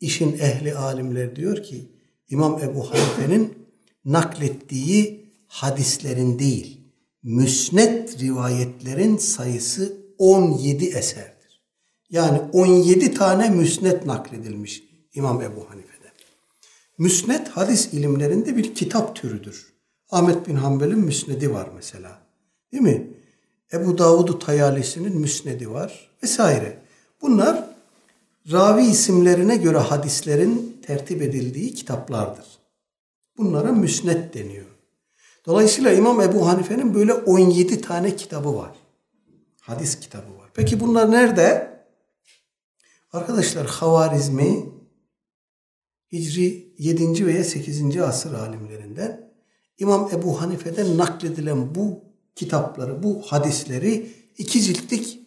İşin 0.00 0.32
ehli 0.32 0.74
alimler 0.74 1.36
diyor 1.36 1.62
ki 1.62 1.92
İmam 2.30 2.62
Ebu 2.62 2.90
Hanife'nin 2.90 3.54
naklettiği 4.04 5.32
hadislerin 5.46 6.38
değil, 6.38 6.80
müsnet 7.22 8.20
rivayetlerin 8.20 9.16
sayısı 9.16 9.96
17 10.18 10.84
eserdir. 10.84 11.62
Yani 12.10 12.40
17 12.52 13.14
tane 13.14 13.50
müsnet 13.50 14.06
nakledilmiş 14.06 14.82
İmam 15.14 15.42
Ebu 15.42 15.70
Hanife'den. 15.70 16.12
Müsnet 16.98 17.48
hadis 17.48 17.94
ilimlerinde 17.94 18.56
bir 18.56 18.74
kitap 18.74 19.16
türüdür. 19.16 19.71
Ahmet 20.12 20.48
bin 20.48 20.56
Hanbel'in 20.56 20.98
müsnedi 20.98 21.52
var 21.52 21.68
mesela. 21.74 22.18
Değil 22.72 22.82
mi? 22.82 23.10
Ebu 23.72 23.98
Davud-u 23.98 24.38
Tayalisi'nin 24.38 25.20
müsnedi 25.20 25.70
var 25.70 26.10
vesaire. 26.22 26.78
Bunlar 27.22 27.64
ravi 28.52 28.82
isimlerine 28.82 29.56
göre 29.56 29.78
hadislerin 29.78 30.80
tertip 30.86 31.22
edildiği 31.22 31.74
kitaplardır. 31.74 32.46
Bunlara 33.38 33.72
müsnet 33.72 34.34
deniyor. 34.34 34.66
Dolayısıyla 35.46 35.92
İmam 35.92 36.20
Ebu 36.20 36.48
Hanife'nin 36.48 36.94
böyle 36.94 37.12
17 37.14 37.80
tane 37.80 38.16
kitabı 38.16 38.56
var. 38.56 38.72
Hadis 39.60 40.00
kitabı 40.00 40.38
var. 40.38 40.50
Peki 40.54 40.80
bunlar 40.80 41.10
nerede? 41.10 41.72
Arkadaşlar 43.12 43.66
Havarizmi 43.66 44.66
Hicri 46.12 46.74
7. 46.78 47.26
veya 47.26 47.44
8. 47.44 47.96
asır 47.96 48.34
alimlerinden 48.34 49.31
İmam 49.78 50.10
Ebu 50.12 50.40
Hanife'den 50.40 50.98
nakledilen 50.98 51.74
bu 51.74 52.00
kitapları, 52.34 53.02
bu 53.02 53.22
hadisleri 53.26 54.12
iki 54.38 54.60
ciltlik 54.60 55.20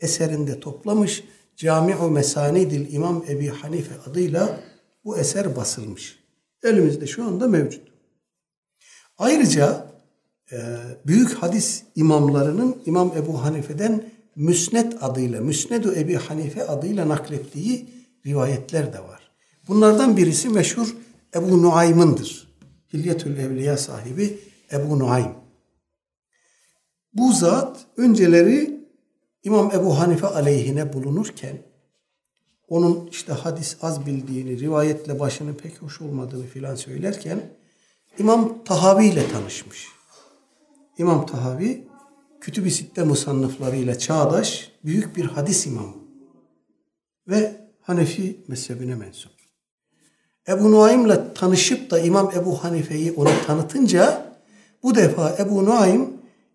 eserinde 0.00 0.60
toplamış. 0.60 1.24
Camiu 1.56 2.10
Mesanidil 2.10 2.92
İmam 2.92 3.24
Ebi 3.28 3.48
Hanife 3.48 3.94
adıyla 4.10 4.60
bu 5.04 5.18
eser 5.18 5.56
basılmış. 5.56 6.18
Elimizde 6.62 7.06
şu 7.06 7.24
anda 7.24 7.48
mevcut. 7.48 7.88
Ayrıca 9.18 9.86
e, 10.52 10.56
büyük 11.06 11.34
hadis 11.34 11.82
imamlarının 11.94 12.76
İmam 12.86 13.12
Ebu 13.16 13.44
Hanife'den 13.44 14.04
Müsned 14.36 14.92
adıyla, 15.00 15.40
Müsnedu 15.40 15.94
Ebi 15.94 16.14
Hanife 16.14 16.66
adıyla 16.66 17.08
naklettiği 17.08 17.88
rivayetler 18.26 18.92
de 18.92 18.98
var. 18.98 19.30
Bunlardan 19.68 20.16
birisi 20.16 20.48
meşhur 20.48 20.96
Ebu 21.34 21.62
Nuaym'ındır. 21.62 22.47
Hilyetül 22.92 23.38
Evliya 23.38 23.76
sahibi 23.76 24.38
Ebu 24.72 24.98
Nuaym. 24.98 25.34
Bu 27.14 27.32
zat 27.32 27.86
önceleri 27.96 28.80
İmam 29.44 29.70
Ebu 29.74 29.98
Hanife 29.98 30.26
aleyhine 30.26 30.92
bulunurken 30.92 31.62
onun 32.68 33.08
işte 33.10 33.32
hadis 33.32 33.76
az 33.82 34.06
bildiğini, 34.06 34.60
rivayetle 34.60 35.20
başının 35.20 35.54
pek 35.54 35.82
hoş 35.82 36.00
olmadığını 36.00 36.46
filan 36.46 36.74
söylerken 36.74 37.40
İmam 38.18 38.64
Tahavi 38.64 39.06
ile 39.06 39.28
tanışmış. 39.28 39.86
İmam 40.98 41.26
Tahavi 41.26 41.88
Kütüb-i 42.40 42.70
Sitte 42.70 43.02
musannıflarıyla 43.02 43.98
çağdaş 43.98 44.72
büyük 44.84 45.16
bir 45.16 45.24
hadis 45.24 45.66
imamı 45.66 45.94
ve 47.28 47.68
Hanefi 47.80 48.44
mezhebine 48.48 48.94
mensup. 48.94 49.37
Ebu 50.48 50.72
Nuaym'la 50.72 51.34
tanışıp 51.34 51.90
da 51.90 52.00
İmam 52.00 52.32
Ebu 52.36 52.64
Hanife'yi 52.64 53.12
ona 53.12 53.30
tanıtınca 53.46 54.32
bu 54.82 54.94
defa 54.94 55.36
Ebu 55.38 55.64
Nuaym 55.64 56.08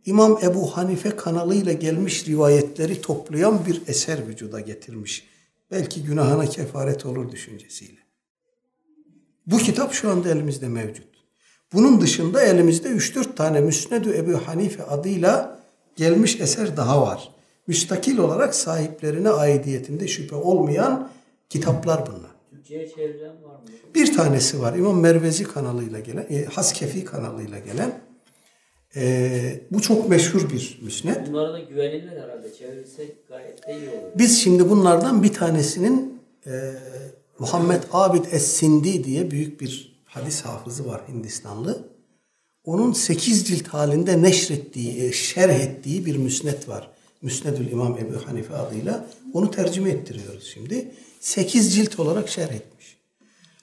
İmam 0.05 0.39
Ebu 0.43 0.77
Hanife 0.77 1.15
kanalıyla 1.15 1.73
gelmiş 1.73 2.27
rivayetleri 2.27 3.01
toplayan 3.01 3.65
bir 3.65 3.81
eser 3.87 4.27
vücuda 4.27 4.59
getirmiş. 4.59 5.27
Belki 5.71 6.03
günahına 6.03 6.45
kefaret 6.45 7.05
olur 7.05 7.31
düşüncesiyle. 7.31 7.99
Bu 9.47 9.57
kitap 9.57 9.93
şu 9.93 10.11
anda 10.11 10.29
elimizde 10.29 10.67
mevcut. 10.67 11.07
Bunun 11.73 12.01
dışında 12.01 12.43
elimizde 12.43 12.89
3-4 12.89 13.35
tane 13.35 13.61
Müsned-ü 13.61 14.17
Ebu 14.17 14.33
Hanife 14.47 14.83
adıyla 14.83 15.59
gelmiş 15.95 16.41
eser 16.41 16.77
daha 16.77 17.01
var. 17.01 17.29
Müstakil 17.67 18.17
olarak 18.17 18.55
sahiplerine 18.55 19.29
aidiyetinde 19.29 20.07
şüphe 20.07 20.35
olmayan 20.35 21.09
kitaplar 21.49 22.05
bunlar. 22.07 22.32
Çevrilen 22.67 23.43
var 23.43 23.55
mı? 23.55 23.65
Bir 23.95 24.13
tanesi 24.13 24.61
var 24.61 24.75
İmam 24.75 24.99
Mervezi 24.99 25.43
kanalıyla 25.43 25.99
gelen, 25.99 26.27
e, 26.29 26.45
Haskefi 26.45 27.05
kanalıyla 27.05 27.59
gelen. 27.59 28.01
E, 28.95 29.61
bu 29.71 29.81
çok 29.81 30.09
meşhur 30.09 30.49
bir 30.49 30.79
müsned. 30.81 31.27
Bunlara 31.27 31.53
da 31.53 31.59
güvenilir 31.59 32.11
herhalde. 32.11 32.53
Çevirsek 32.53 33.27
gayet 33.27 33.67
de 33.67 33.77
iyi 33.79 33.89
olur. 33.89 34.11
Biz 34.17 34.41
şimdi 34.41 34.69
bunlardan 34.69 35.23
bir 35.23 35.33
tanesinin 35.33 36.21
e, 36.45 36.51
Muhammed 37.39 37.83
Abid 37.91 38.25
Es-Sindi 38.25 39.03
diye 39.03 39.31
büyük 39.31 39.61
bir 39.61 40.01
hadis 40.05 40.41
hafızı 40.41 40.87
var 40.87 41.01
Hindistanlı. 41.07 41.87
Onun 42.63 42.93
8 42.93 43.47
cilt 43.47 43.67
halinde 43.67 44.21
neşrettiği, 44.21 45.03
e, 45.03 45.11
şerh 45.11 45.59
ettiği 45.59 46.05
bir 46.05 46.17
müsned 46.17 46.67
var. 46.67 46.89
Müsnedül 47.21 47.71
İmam 47.71 47.97
Ebu 47.97 48.27
Hanife 48.27 48.55
adıyla. 48.55 49.05
Onu 49.33 49.51
tercüme 49.51 49.89
ettiriyoruz 49.89 50.51
şimdi. 50.53 50.91
8 51.23 51.75
cilt 51.75 51.99
olarak 51.99 52.29
şerh 52.29 52.51
etmiş. 52.51 52.97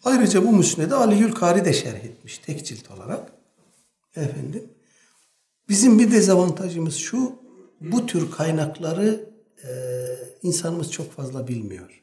Ayrıca 0.05 0.47
bu 0.47 0.53
müsnedi 0.53 0.95
Ali 0.95 1.19
Yülkari 1.19 1.65
de 1.65 1.73
şerh 1.73 2.05
etmiş 2.05 2.39
tek 2.39 2.67
cilt 2.67 2.91
olarak. 2.91 3.33
Efendim. 4.17 4.65
Bizim 5.69 5.99
bir 5.99 6.13
dezavantajımız 6.13 6.95
şu. 6.95 7.33
Bu 7.81 8.07
tür 8.07 8.31
kaynakları 8.31 9.31
e, 9.65 9.71
insanımız 10.43 10.91
çok 10.91 11.13
fazla 11.13 11.49
bilmiyor. 11.49 12.03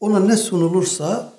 Ona 0.00 0.20
ne 0.20 0.36
sunulursa 0.36 1.32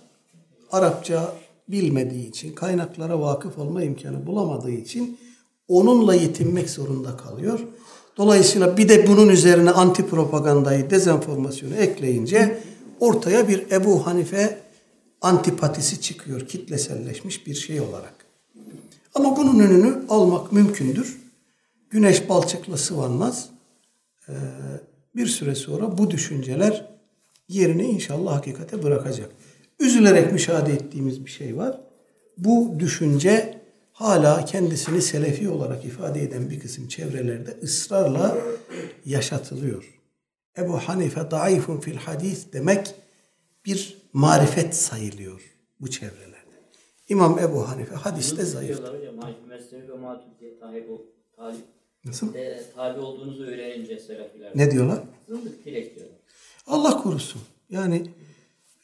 Arapça 0.72 1.36
bilmediği 1.68 2.30
için, 2.30 2.56
kaynaklara 2.56 3.22
vakıf 3.22 3.58
olma 3.58 3.84
imkanı 3.84 4.28
bulamadığı 4.28 4.72
için 4.72 5.20
onunla 5.68 6.16
yetinmek 6.16 6.70
zorunda 6.70 7.18
kalıyor. 7.18 7.60
Dolayısıyla 8.18 8.78
bir 8.78 8.90
de 8.90 9.08
bunun 9.08 9.30
üzerine 9.30 9.72
anti 9.72 10.08
propagandayı, 10.08 10.90
dezenformasyonu 10.90 11.76
ekleyince 11.76 12.62
ortaya 13.00 13.48
bir 13.48 13.72
Ebu 13.72 14.06
Hanife 14.06 14.60
antipatisi 15.22 16.02
çıkıyor 16.02 16.48
kitleselleşmiş 16.48 17.48
bir 17.48 17.56
şey 17.56 17.82
olarak. 17.82 18.14
Ama 19.16 19.38
bunun 19.38 19.60
önünü 19.60 20.06
almak 20.10 20.52
mümkündür. 20.52 21.18
Güneş 21.90 22.30
balçıkla 22.30 22.78
sıvanmaz. 22.78 23.50
Ee, 24.30 24.34
bir 25.16 25.28
süre 25.28 25.56
sonra 25.56 25.98
bu 25.98 26.12
düşünceler 26.12 26.86
yerini 27.50 27.84
inşallah 27.84 28.36
hakikate 28.36 28.84
bırakacak. 28.84 29.30
Üzülerek 29.80 30.32
müşahede 30.32 30.74
ettiğimiz 30.74 31.26
bir 31.26 31.32
şey 31.32 31.58
var. 31.58 31.80
Bu 32.38 32.76
düşünce 32.80 33.62
hala 33.92 34.46
kendisini 34.46 35.02
selefi 35.02 35.50
olarak 35.50 35.86
ifade 35.86 36.22
eden 36.22 36.50
bir 36.50 36.60
kısım 36.60 36.88
çevrelerde 36.88 37.58
ısrarla 37.64 38.38
yaşatılıyor. 39.06 39.95
Ebu 40.58 40.78
Hanife 40.78 41.32
daifun 41.32 41.80
fil 41.80 41.96
hadis 41.98 42.54
demek 42.54 42.96
bir 43.66 43.98
marifet 44.14 44.76
sayılıyor 44.76 45.42
bu 45.82 45.90
çevrelerde. 45.90 46.36
İmam 47.10 47.40
Ebu 47.40 47.70
Hanife 47.70 47.96
hadiste 47.96 48.44
zayıf. 48.46 48.78
Diyorlar 48.78 49.00
hocam. 49.00 49.18
Hangi 49.18 49.36
Mesnevi 49.50 49.90
ve 49.90 49.94
Maturidiye 49.98 50.60
tabi, 50.60 50.86
ol- 50.90 51.02
tabi, 51.36 51.56
Nasıl? 52.06 52.36
e, 52.36 52.62
tabi 52.76 53.00
olduğunuzu 53.00 53.44
öğrenince 53.44 54.00
Selefiler. 54.00 54.52
Ne 54.56 54.72
diyorlar? 54.72 55.04
Zındık 55.30 55.66
direkt 55.66 55.96
diyorlar. 55.96 56.18
Allah 56.68 57.02
korusun. 57.04 57.42
Yani 57.70 58.08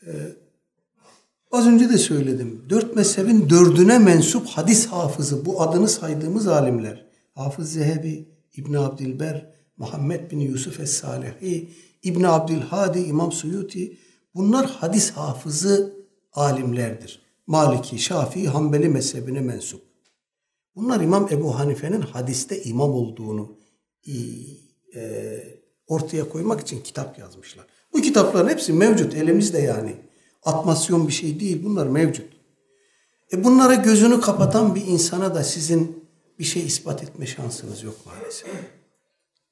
e, 0.08 0.12
az 1.52 1.68
önce 1.68 1.90
de 1.90 1.98
söyledim. 1.98 2.66
Dört 2.70 2.96
mezhebin 2.96 3.50
dördüne 3.50 4.00
mensup 4.00 4.48
hadis 4.48 4.88
hafızı 4.88 5.46
bu 5.46 5.62
adını 5.62 5.88
saydığımız 5.88 6.48
alimler. 6.48 7.06
Hafız 7.36 7.74
Zehebi, 7.74 8.26
İbn 8.58 8.74
Abdilber, 8.74 9.52
Muhammed 9.78 10.32
bin 10.32 10.40
Yusuf 10.40 10.80
Es-Salehi, 10.80 11.70
İbn 12.04 12.24
Abdülhadi, 12.24 13.00
İmam 13.00 13.32
Suyuti 13.32 13.98
bunlar 14.36 14.66
hadis 14.66 15.12
hafızı 15.12 15.94
alimlerdir. 16.34 17.22
Maliki, 17.48 18.00
Şafii, 18.00 18.48
Hanbeli 18.48 18.90
mezhebine 18.90 19.40
mensup. 19.42 19.82
Bunlar 20.76 21.02
İmam 21.02 21.28
Ebu 21.32 21.60
Hanife'nin 21.60 22.02
hadiste 22.02 22.64
imam 22.64 22.92
olduğunu 22.92 23.58
e, 24.08 24.14
e, 24.96 25.62
ortaya 25.88 26.30
koymak 26.30 26.62
için 26.62 26.82
kitap 26.82 27.20
yazmışlar. 27.20 27.66
Bu 27.94 28.02
kitapların 28.02 28.50
hepsi 28.50 28.74
mevcut 28.74 29.14
elimizde 29.14 29.60
yani. 29.60 29.96
Atmasyon 30.44 31.08
bir 31.08 31.14
şey 31.14 31.40
değil 31.40 31.64
bunlar 31.64 31.88
mevcut. 31.88 32.34
E 33.34 33.44
bunlara 33.44 33.76
gözünü 33.76 34.22
kapatan 34.22 34.76
bir 34.76 34.88
insana 34.88 35.36
da 35.36 35.44
sizin 35.44 36.06
bir 36.40 36.44
şey 36.44 36.66
ispat 36.66 37.04
etme 37.04 37.26
şansınız 37.26 37.84
yok 37.84 37.96
maalesef. 38.06 38.50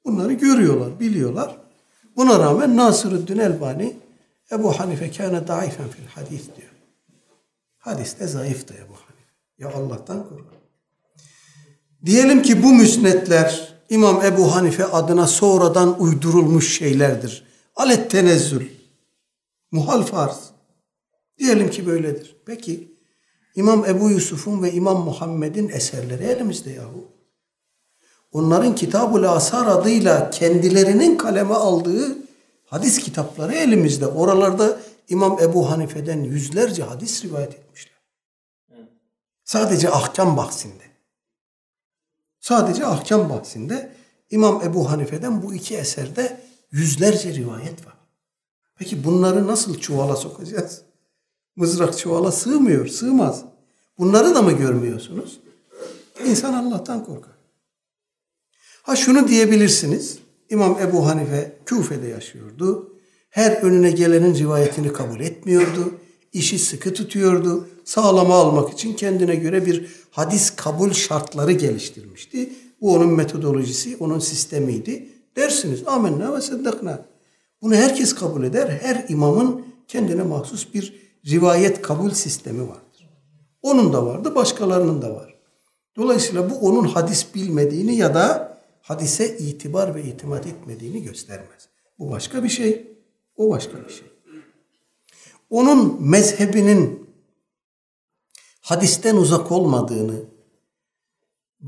Bunları 0.04 0.32
görüyorlar, 0.32 1.00
biliyorlar. 1.00 1.56
Buna 2.16 2.38
rağmen 2.38 2.76
Nasırüddin 2.76 3.38
Elbani 3.38 3.96
Ebu 4.52 4.80
Hanife 4.80 5.10
kâne 5.10 5.48
daifen 5.48 5.88
fil 5.88 6.06
hadis 6.06 6.42
diyor. 6.56 6.70
Hadiste 7.78 8.26
zayıftı 8.26 8.74
Ebu 8.74 8.94
Hanife. 8.94 9.32
Ya 9.58 9.72
Allah'tan 9.72 10.22
korkun. 10.22 10.58
Diyelim 12.06 12.42
ki 12.42 12.62
bu 12.62 12.72
müsnetler 12.72 13.74
İmam 13.90 14.24
Ebu 14.24 14.54
Hanife 14.54 14.84
adına 14.84 15.26
sonradan 15.26 16.00
uydurulmuş 16.00 16.78
şeylerdir. 16.78 17.44
Alet 17.76 18.10
tenezzül. 18.10 18.68
Muhal 19.70 20.02
farz. 20.02 20.50
Diyelim 21.38 21.70
ki 21.70 21.86
böyledir. 21.86 22.36
Peki 22.46 22.98
İmam 23.56 23.84
Ebu 23.84 24.10
Yusuf'un 24.10 24.62
ve 24.62 24.72
İmam 24.72 25.04
Muhammed'in 25.04 25.68
eserleri 25.68 26.24
elimizde 26.24 26.70
yahu. 26.70 27.19
Onların 28.32 28.74
Kitab-ı 28.74 29.30
Asar 29.30 29.66
adıyla 29.66 30.30
kendilerinin 30.30 31.18
kaleme 31.18 31.54
aldığı 31.54 32.18
hadis 32.66 32.98
kitapları 32.98 33.54
elimizde. 33.54 34.06
Oralarda 34.06 34.80
İmam 35.08 35.38
Ebu 35.42 35.70
Hanife'den 35.70 36.24
yüzlerce 36.24 36.82
hadis 36.82 37.24
rivayet 37.24 37.54
etmişler. 37.54 38.00
Sadece 39.44 39.90
ahkam 39.90 40.36
bahsinde. 40.36 40.82
Sadece 42.40 42.86
ahkam 42.86 43.30
bahsinde 43.30 43.92
İmam 44.30 44.62
Ebu 44.64 44.90
Hanife'den 44.90 45.42
bu 45.42 45.54
iki 45.54 45.76
eserde 45.76 46.40
yüzlerce 46.70 47.34
rivayet 47.34 47.86
var. 47.86 47.94
Peki 48.76 49.04
bunları 49.04 49.46
nasıl 49.46 49.78
çuvala 49.78 50.16
sokacağız? 50.16 50.82
Mızrak 51.56 51.98
çuvala 51.98 52.32
sığmıyor, 52.32 52.86
sığmaz. 52.86 53.44
Bunları 53.98 54.34
da 54.34 54.42
mı 54.42 54.52
görmüyorsunuz? 54.52 55.40
İnsan 56.24 56.54
Allah'tan 56.54 57.04
korkar. 57.04 57.29
Ha 58.90 58.96
şunu 58.96 59.28
diyebilirsiniz. 59.28 60.18
İmam 60.48 60.78
Ebu 60.80 61.06
Hanife 61.06 61.52
Küfe'de 61.66 62.06
yaşıyordu. 62.06 62.92
Her 63.30 63.52
önüne 63.52 63.90
gelenin 63.90 64.34
rivayetini 64.34 64.92
kabul 64.92 65.20
etmiyordu. 65.20 65.94
İşi 66.32 66.58
sıkı 66.58 66.94
tutuyordu. 66.94 67.68
Sağlama 67.84 68.34
almak 68.34 68.72
için 68.72 68.94
kendine 68.94 69.34
göre 69.34 69.66
bir 69.66 69.86
hadis 70.10 70.50
kabul 70.50 70.92
şartları 70.92 71.52
geliştirmişti. 71.52 72.52
Bu 72.80 72.94
onun 72.94 73.12
metodolojisi, 73.12 73.96
onun 74.00 74.18
sistemiydi. 74.18 75.08
Dersiniz 75.36 75.82
amenna 75.86 76.36
ve 76.36 76.40
seddakna. 76.40 77.06
Bunu 77.62 77.74
herkes 77.74 78.14
kabul 78.14 78.44
eder. 78.44 78.78
Her 78.82 79.04
imamın 79.08 79.62
kendine 79.88 80.22
mahsus 80.22 80.74
bir 80.74 80.94
rivayet 81.26 81.82
kabul 81.82 82.10
sistemi 82.10 82.62
vardır. 82.62 83.10
Onun 83.62 83.92
da 83.92 84.06
vardı, 84.06 84.34
başkalarının 84.34 85.02
da 85.02 85.14
var. 85.14 85.34
Dolayısıyla 85.96 86.50
bu 86.50 86.54
onun 86.54 86.84
hadis 86.84 87.34
bilmediğini 87.34 87.96
ya 87.96 88.14
da 88.14 88.49
hadise 88.90 89.38
itibar 89.38 89.94
ve 89.94 90.02
itimat 90.04 90.46
etmediğini 90.46 91.02
göstermez. 91.02 91.68
Bu 91.98 92.10
başka 92.10 92.44
bir 92.44 92.48
şey, 92.48 92.86
o 93.36 93.50
başka 93.50 93.84
bir 93.84 93.92
şey. 93.92 94.06
Onun 95.50 96.02
mezhebinin 96.02 97.10
hadisten 98.60 99.16
uzak 99.16 99.52
olmadığını, 99.52 100.24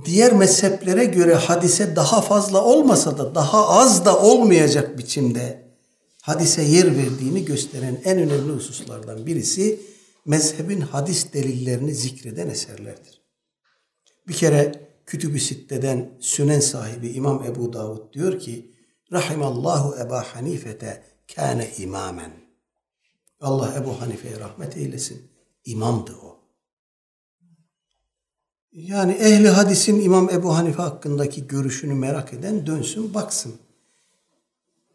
diğer 0.05 0.33
mezheplere 0.33 1.05
göre 1.05 1.35
hadise 1.35 1.97
daha 1.97 2.23
fazla 2.23 2.65
olmasa 2.65 3.19
da 3.19 3.35
daha 3.35 3.69
az 3.69 4.05
da 4.05 4.21
olmayacak 4.23 4.99
biçimde 4.99 5.69
hadise 6.23 6.63
yer 6.63 6.97
verdiğini 6.97 7.45
gösteren 7.45 8.01
en 8.05 8.19
önemli 8.19 8.53
hususlardan 8.53 9.27
birisi 9.27 9.81
mezhebin 10.27 10.81
hadis 10.81 11.33
delillerini 11.33 11.95
zikreden 11.95 12.49
eserlerdir. 12.49 13.23
Bir 14.29 14.35
kere 14.35 14.92
Kütüb-i 15.07 15.41
Sitte'den 15.41 16.11
Sünen 16.21 16.61
sahibi 16.61 17.09
İmam 17.09 17.45
Ebu 17.45 17.73
Davud 17.73 18.13
diyor 18.13 18.39
ki 18.39 18.71
Rahimallahu 19.13 19.97
Eba 20.01 20.23
Hanifete 20.35 21.03
kâne 21.35 21.71
imamen. 21.79 22.31
Allah 23.41 23.75
Ebu 23.77 24.01
Hanife'ye 24.01 24.41
rahmet 24.41 24.77
eylesin. 24.77 25.23
İmamdı 25.65 26.13
o. 26.25 26.39
Yani 28.73 29.13
ehli 29.13 29.49
hadisin 29.49 30.01
İmam 30.01 30.31
Ebu 30.31 30.57
Hanife 30.57 30.83
hakkındaki 30.83 31.47
görüşünü 31.47 31.95
merak 31.95 32.33
eden 32.33 32.67
dönsün 32.67 33.15
baksın. 33.15 33.55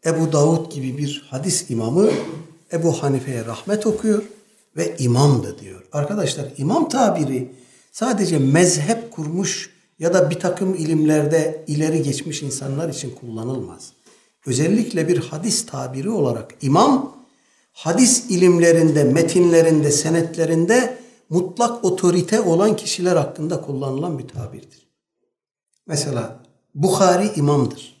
Ebu 0.04 0.32
Davud 0.32 0.72
gibi 0.72 0.98
bir 0.98 1.26
hadis 1.30 1.70
imamı 1.70 2.10
Ebu 2.72 3.02
Hanife'ye 3.02 3.44
rahmet 3.44 3.86
okuyor 3.86 4.22
ve 4.76 4.96
imamdı 4.96 5.58
diyor. 5.58 5.84
Arkadaşlar 5.92 6.46
imam 6.56 6.88
tabiri 6.88 7.52
sadece 7.92 8.38
mezhep 8.38 9.10
kurmuş 9.10 9.77
ya 9.98 10.14
da 10.14 10.30
bir 10.30 10.40
takım 10.40 10.74
ilimlerde 10.74 11.64
ileri 11.66 12.02
geçmiş 12.02 12.42
insanlar 12.42 12.88
için 12.88 13.14
kullanılmaz. 13.14 13.92
Özellikle 14.46 15.08
bir 15.08 15.18
hadis 15.18 15.66
tabiri 15.66 16.10
olarak 16.10 16.54
imam 16.62 17.16
hadis 17.72 18.30
ilimlerinde, 18.30 19.04
metinlerinde, 19.04 19.90
senetlerinde 19.90 20.98
mutlak 21.28 21.84
otorite 21.84 22.40
olan 22.40 22.76
kişiler 22.76 23.16
hakkında 23.16 23.60
kullanılan 23.60 24.18
bir 24.18 24.28
tabirdir. 24.28 24.88
Mesela 25.86 26.42
Bukhari 26.74 27.32
imamdır. 27.36 27.98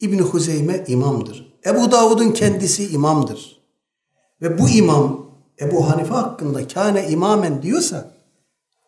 İbn 0.00 0.18
Huzeyme 0.18 0.84
imamdır. 0.88 1.52
Ebu 1.66 1.92
Davud'un 1.92 2.30
kendisi 2.30 2.88
imamdır. 2.88 3.62
Ve 4.42 4.58
bu 4.58 4.68
imam 4.68 5.26
Ebu 5.60 5.90
Hanife 5.90 6.14
hakkında 6.14 6.68
kâne 6.68 7.08
imamen 7.08 7.62
diyorsa, 7.62 8.14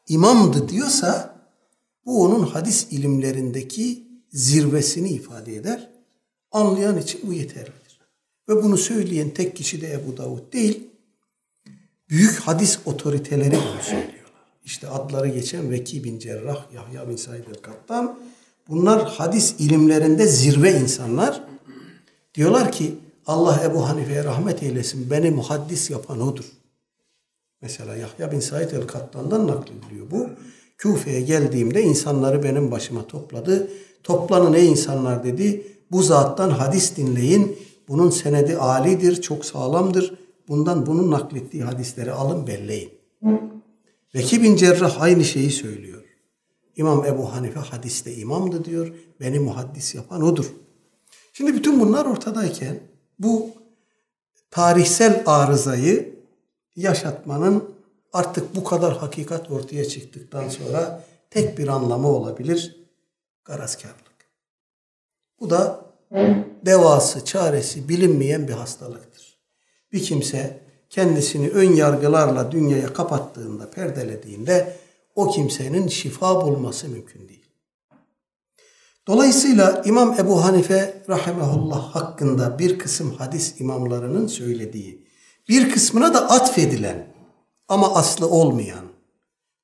imamdı 0.09 0.68
diyorsa 0.68 1.34
bu 2.07 2.22
onun 2.22 2.42
hadis 2.46 2.86
ilimlerindeki 2.90 4.05
zirvesini 4.32 5.11
ifade 5.11 5.57
eder. 5.57 5.90
Anlayan 6.52 6.98
için 6.98 7.20
bu 7.26 7.32
yeterlidir. 7.32 8.00
Ve 8.48 8.62
bunu 8.62 8.76
söyleyen 8.76 9.30
tek 9.30 9.57
kişi 9.57 9.80
de 9.80 9.92
Ebu 9.92 10.16
Davud 10.16 10.52
değil, 10.52 10.90
büyük 12.11 12.38
hadis 12.38 12.78
otoriteleri 12.84 13.57
bunu 13.57 13.82
söylüyorlar. 13.82 14.14
İşte 14.64 14.88
adları 14.88 15.28
geçen 15.28 15.70
Veki 15.70 16.05
bin 16.05 16.18
Cerrah, 16.18 16.72
Yahya 16.74 17.09
bin 17.09 17.16
Said 17.16 17.46
el-Kattan. 17.46 18.18
Bunlar 18.68 19.09
hadis 19.09 19.55
ilimlerinde 19.59 20.26
zirve 20.26 20.80
insanlar. 20.80 21.44
Diyorlar 22.34 22.72
ki 22.72 22.94
Allah 23.26 23.62
Ebu 23.64 23.88
Hanife'ye 23.88 24.24
rahmet 24.24 24.62
eylesin. 24.62 25.11
Beni 25.11 25.30
muhaddis 25.30 25.90
yapan 25.90 26.20
odur. 26.20 26.44
Mesela 27.61 27.96
Yahya 27.96 28.32
bin 28.32 28.40
Said 28.40 28.70
el-Kattan'dan 28.70 29.46
naklediliyor 29.46 30.11
bu. 30.11 30.30
Küfe'ye 30.79 31.20
geldiğimde 31.20 31.83
insanları 31.83 32.43
benim 32.43 32.70
başıma 32.70 33.07
topladı. 33.07 33.70
Toplanın 34.03 34.53
ey 34.53 34.70
insanlar 34.70 35.25
dedi. 35.25 35.66
Bu 35.91 36.03
zattan 36.03 36.51
hadis 36.51 36.97
dinleyin. 36.97 37.59
Bunun 37.89 38.11
senedi 38.11 38.57
alidir, 38.57 39.22
çok 39.22 39.45
sağlamdır. 39.45 40.14
Bundan 40.49 40.87
bunun 40.87 41.11
naklettiği 41.11 41.62
hadisleri 41.62 42.12
alın 42.12 42.47
belleyin. 42.47 42.91
Veki 44.14 44.43
bin 44.43 44.57
Cerrah 44.57 45.03
aynı 45.03 45.25
şeyi 45.25 45.51
söylüyor. 45.51 46.05
İmam 46.77 47.05
Ebu 47.05 47.33
Hanife 47.33 47.61
hadiste 47.61 48.14
imamdı 48.14 48.64
diyor. 48.64 48.95
Beni 49.20 49.39
muhaddis 49.39 49.95
yapan 49.95 50.22
odur. 50.22 50.53
Şimdi 51.33 51.55
bütün 51.55 51.81
bunlar 51.81 52.07
ortadayken 52.07 52.81
bu 53.18 53.51
tarihsel 54.51 55.22
arızayı 55.27 56.14
yaşatmanın 56.77 57.74
artık 58.15 58.57
bu 58.57 58.65
kadar 58.65 58.97
hakikat 58.97 59.51
ortaya 59.51 59.85
çıktıktan 59.85 60.49
sonra 60.49 61.05
tek 61.31 61.59
bir 61.59 61.69
anlamı 61.69 62.09
olabilir. 62.09 62.77
Garazkarlık. 63.45 64.15
Bu 65.41 65.51
da 65.51 65.85
devası, 66.67 67.25
çaresi 67.25 67.89
bilinmeyen 67.89 68.49
bir 68.49 68.53
hastalıktır. 68.53 69.39
Bir 69.93 70.03
kimse 70.03 70.61
kendisini 70.91 71.49
ön 71.49 71.73
yargılarla 71.73 72.53
dünyaya 72.53 72.93
kapattığında, 72.93 73.71
perdelediğinde 73.71 74.77
o 75.15 75.31
kimsenin 75.31 75.89
şifa 75.89 76.47
bulması 76.47 76.89
mümkün 76.89 77.29
değil. 77.29 77.45
Dolayısıyla 79.07 79.83
İmam 79.85 80.17
Ebu 80.19 80.45
Hanife 80.45 81.03
rahimehullah 81.09 81.95
hakkında 81.95 82.59
bir 82.59 82.79
kısım 82.79 83.15
hadis 83.15 83.61
imamlarının 83.61 84.27
söylediği, 84.27 85.07
bir 85.49 85.71
kısmına 85.71 86.15
da 86.15 86.31
atfedilen 86.31 87.14
ama 87.69 87.95
aslı 87.95 88.29
olmayan 88.29 88.85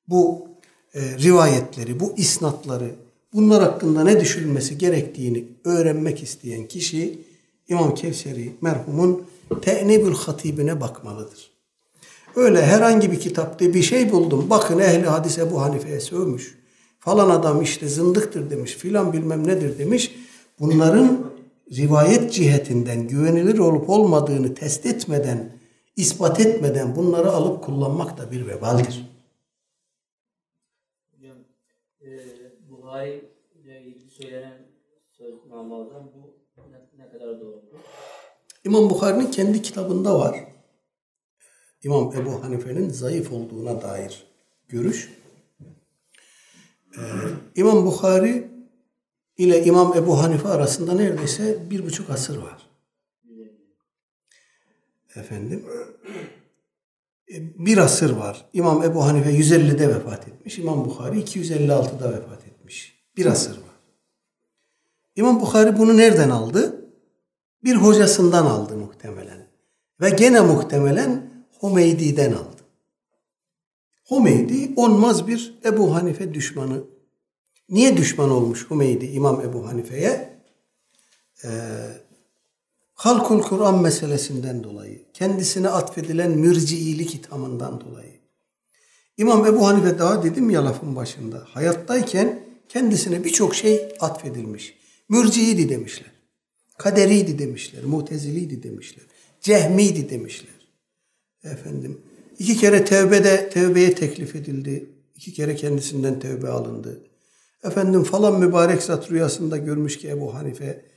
bu 0.07 0.47
e, 0.93 1.01
rivayetleri, 1.01 1.99
bu 1.99 2.13
isnatları, 2.17 2.95
bunlar 3.33 3.63
hakkında 3.63 4.03
ne 4.03 4.19
düşünülmesi 4.19 4.77
gerektiğini 4.77 5.45
öğrenmek 5.63 6.23
isteyen 6.23 6.67
kişi 6.67 7.19
İmam 7.67 7.95
Kevseri 7.95 8.53
merhumun 8.61 9.23
Te'nibül 9.61 10.15
Hatibine 10.15 10.81
bakmalıdır. 10.81 11.51
Öyle 12.35 12.65
herhangi 12.65 13.11
bir 13.11 13.19
kitapta 13.19 13.73
bir 13.73 13.83
şey 13.83 14.11
buldum. 14.11 14.49
Bakın 14.49 14.79
ehli 14.79 15.05
hadis 15.05 15.37
Ebu 15.37 15.61
Hanife'ye 15.61 15.99
sövmüş. 15.99 16.57
Falan 16.99 17.29
adam 17.29 17.61
işte 17.61 17.87
zındıktır 17.87 18.49
demiş. 18.49 18.75
Filan 18.75 19.13
bilmem 19.13 19.47
nedir 19.47 19.77
demiş. 19.77 20.15
Bunların 20.59 21.31
rivayet 21.71 22.33
cihetinden 22.33 23.07
güvenilir 23.07 23.57
olup 23.57 23.89
olmadığını 23.89 24.55
test 24.55 24.85
etmeden, 24.85 25.51
ispat 25.95 26.39
etmeden 26.39 26.95
bunları 26.95 27.31
alıp 27.31 27.63
kullanmak 27.63 28.17
da 28.17 28.31
bir 28.31 28.47
vebaldir. 28.47 29.05
Hocam, 31.11 31.37
e, 32.01 32.07
Buhari 32.69 33.31
ile 33.55 33.81
ilgili 33.81 34.09
söylenen 34.09 34.67
söz 35.17 35.45
mamadan 35.45 36.11
bu 36.13 36.37
ne, 36.71 37.03
ne 37.03 37.09
kadar 37.11 37.41
doğrudur? 37.41 37.79
İmam 38.63 38.89
Bukhari'nin 38.89 39.31
kendi 39.31 39.61
kitabında 39.61 40.19
var. 40.19 40.47
İmam 41.83 42.13
Ebu 42.15 42.43
Hanife'nin 42.43 42.89
zayıf 42.89 43.31
olduğuna 43.31 43.81
dair 43.81 44.27
görüş. 44.67 45.11
Ee, 46.97 47.01
İmam 47.55 47.85
Bukhari 47.85 48.51
ile 49.37 49.63
İmam 49.63 49.97
Ebu 49.97 50.23
Hanife 50.23 50.47
arasında 50.47 50.93
neredeyse 50.93 51.69
bir 51.69 51.85
buçuk 51.85 52.09
asır 52.09 52.37
var. 52.37 52.70
Efendim. 55.15 55.65
e, 57.33 57.65
Bir 57.65 57.77
asır 57.77 58.09
var. 58.11 58.45
İmam 58.53 58.83
Ebu 58.83 59.05
Hanife 59.05 59.29
150'de 59.29 59.89
vefat 59.95 60.27
etmiş. 60.27 60.59
İmam 60.59 60.85
Bukhari 60.85 61.19
256'da 61.19 62.13
vefat 62.13 62.47
etmiş. 62.47 63.05
Bir 63.17 63.25
asır 63.25 63.57
var. 63.57 63.79
İmam 65.15 65.41
Bukhari 65.41 65.77
bunu 65.77 65.97
nereden 65.97 66.29
aldı? 66.29 66.85
Bir 67.63 67.75
hocasından 67.75 68.45
aldı 68.45 68.77
muhtemelen. 68.77 69.47
Ve 70.01 70.09
gene 70.09 70.41
muhtemelen 70.41 71.31
Humeydi'den 71.59 72.31
aldı. 72.31 72.61
Humeydi 74.07 74.73
onmaz 74.75 75.27
bir 75.27 75.59
Ebu 75.65 75.95
Hanife 75.95 76.33
düşmanı. 76.33 76.83
Niye 77.69 77.97
düşman 77.97 78.31
olmuş 78.31 78.65
Humeydi 78.69 79.05
İmam 79.05 79.41
Ebu 79.41 79.67
Hanife'ye? 79.67 80.41
Ee, 81.43 81.49
Halkul 83.01 83.41
Kur'an 83.41 83.81
meselesinden 83.81 84.63
dolayı, 84.63 85.01
kendisine 85.13 85.69
atfedilen 85.69 86.31
mürciilik 86.31 87.15
ithamından 87.15 87.81
dolayı. 87.81 88.13
İmam 89.17 89.45
Ebu 89.45 89.67
Hanife 89.67 89.99
daha 89.99 90.23
dedim 90.23 90.49
ya 90.49 90.65
lafın 90.65 90.95
başında, 90.95 91.43
hayattayken 91.45 92.39
kendisine 92.69 93.23
birçok 93.23 93.55
şey 93.55 93.93
atfedilmiş. 93.99 94.77
Mürciydi 95.09 95.69
demişler. 95.69 96.11
Kaderiydi 96.77 97.39
demişler. 97.39 97.83
Muteziliydi 97.83 98.63
demişler. 98.63 99.05
Cehmiydi 99.41 100.09
demişler. 100.09 100.69
Efendim 101.43 102.01
iki 102.39 102.57
kere 102.57 102.85
tevbede 102.85 103.49
tevbeye 103.49 103.95
teklif 103.95 104.35
edildi. 104.35 104.89
İki 105.15 105.33
kere 105.33 105.55
kendisinden 105.55 106.19
tevbe 106.19 106.49
alındı. 106.49 107.01
Efendim 107.63 108.03
falan 108.03 108.39
mübarek 108.39 108.83
zat 108.83 109.11
rüyasında 109.11 109.57
görmüş 109.57 109.97
ki 109.97 110.09
Ebu 110.09 110.33
Hanife 110.33 110.90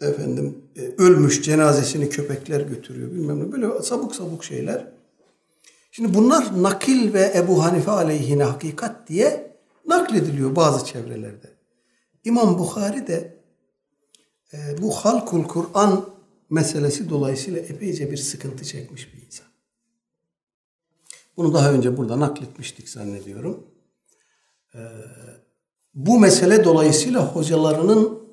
efendim 0.00 0.58
e, 0.76 0.80
ölmüş 0.98 1.42
cenazesini 1.42 2.08
köpekler 2.08 2.60
götürüyor 2.60 3.10
bilmem 3.10 3.40
ne 3.40 3.52
böyle 3.52 3.82
sabuk 3.82 4.14
sabuk 4.14 4.44
şeyler. 4.44 4.86
Şimdi 5.90 6.14
bunlar 6.14 6.62
nakil 6.62 7.12
ve 7.12 7.32
Ebu 7.34 7.64
Hanife 7.64 7.90
aleyhine 7.90 8.44
hakikat 8.44 9.08
diye 9.08 9.56
naklediliyor 9.86 10.56
bazı 10.56 10.84
çevrelerde. 10.84 11.50
İmam 12.24 12.58
Bukhari 12.58 13.06
de 13.06 13.36
e, 14.52 14.58
bu 14.82 14.90
halkul 14.90 15.44
Kur'an 15.44 16.08
meselesi 16.50 17.10
dolayısıyla 17.10 17.60
epeyce 17.60 18.10
bir 18.10 18.16
sıkıntı 18.16 18.64
çekmiş 18.64 19.14
bir 19.14 19.26
insan. 19.26 19.46
Bunu 21.36 21.54
daha 21.54 21.72
önce 21.72 21.96
burada 21.96 22.20
nakletmiştik 22.20 22.88
zannediyorum. 22.88 23.66
Ee, 24.74 24.78
bu 25.94 26.20
mesele 26.20 26.64
dolayısıyla 26.64 27.34
hocalarının 27.34 28.25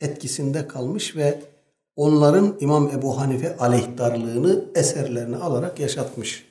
etkisinde 0.00 0.68
kalmış 0.68 1.16
ve 1.16 1.42
onların 1.96 2.56
İmam 2.60 2.90
Ebu 2.90 3.20
Hanife 3.20 3.56
aleyhtarlığını 3.56 4.64
eserlerine 4.74 5.36
alarak 5.36 5.80
yaşatmış. 5.80 6.44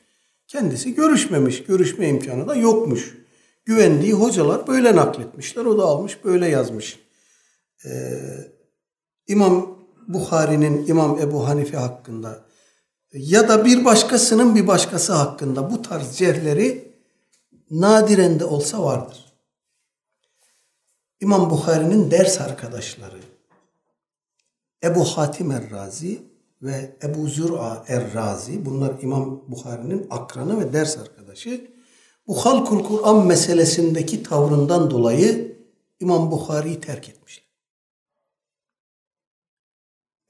Kendisi 0.47 0.95
görüşmemiş, 0.95 1.63
görüşme 1.63 2.07
imkanı 2.07 2.47
da 2.47 2.55
yokmuş. 2.55 3.17
Güvendiği 3.65 4.13
hocalar 4.13 4.67
böyle 4.67 4.95
nakletmişler, 4.95 5.65
o 5.65 5.77
da 5.77 5.83
almış 5.83 6.23
böyle 6.23 6.47
yazmış. 6.47 6.99
Ee, 7.85 8.19
İmam 9.27 9.79
Bukhari'nin 10.07 10.87
İmam 10.87 11.19
Ebu 11.19 11.47
Hanife 11.47 11.77
hakkında 11.77 12.45
ya 13.13 13.49
da 13.49 13.65
bir 13.65 13.85
başkasının 13.85 14.55
bir 14.55 14.67
başkası 14.67 15.13
hakkında 15.13 15.71
bu 15.71 15.81
tarz 15.81 16.17
cerhleri 16.17 16.93
nadiren 17.71 18.39
de 18.39 18.45
olsa 18.45 18.83
vardır. 18.83 19.25
İmam 21.21 21.49
Bukhari'nin 21.49 22.11
ders 22.11 22.41
arkadaşları 22.41 23.34
Ebu 24.83 25.03
Hatim 25.03 25.51
Er-Razi 25.51 26.21
ve 26.61 26.97
Ebu 27.03 27.27
Zür'a 27.27 27.85
Er-Razi 27.87 28.65
bunlar 28.65 29.01
İmam 29.01 29.43
Bukhari'nin 29.47 30.07
akranı 30.09 30.59
ve 30.59 30.73
ders 30.73 30.97
arkadaşı. 30.97 31.71
Bu 32.27 32.45
halkul 32.45 32.83
Kur'an 32.83 33.25
meselesindeki 33.25 34.23
tavrından 34.23 34.91
dolayı 34.91 35.57
İmam 35.99 36.31
Bukhari'yi 36.31 36.81
terk 36.81 37.09
etmişler. 37.09 37.45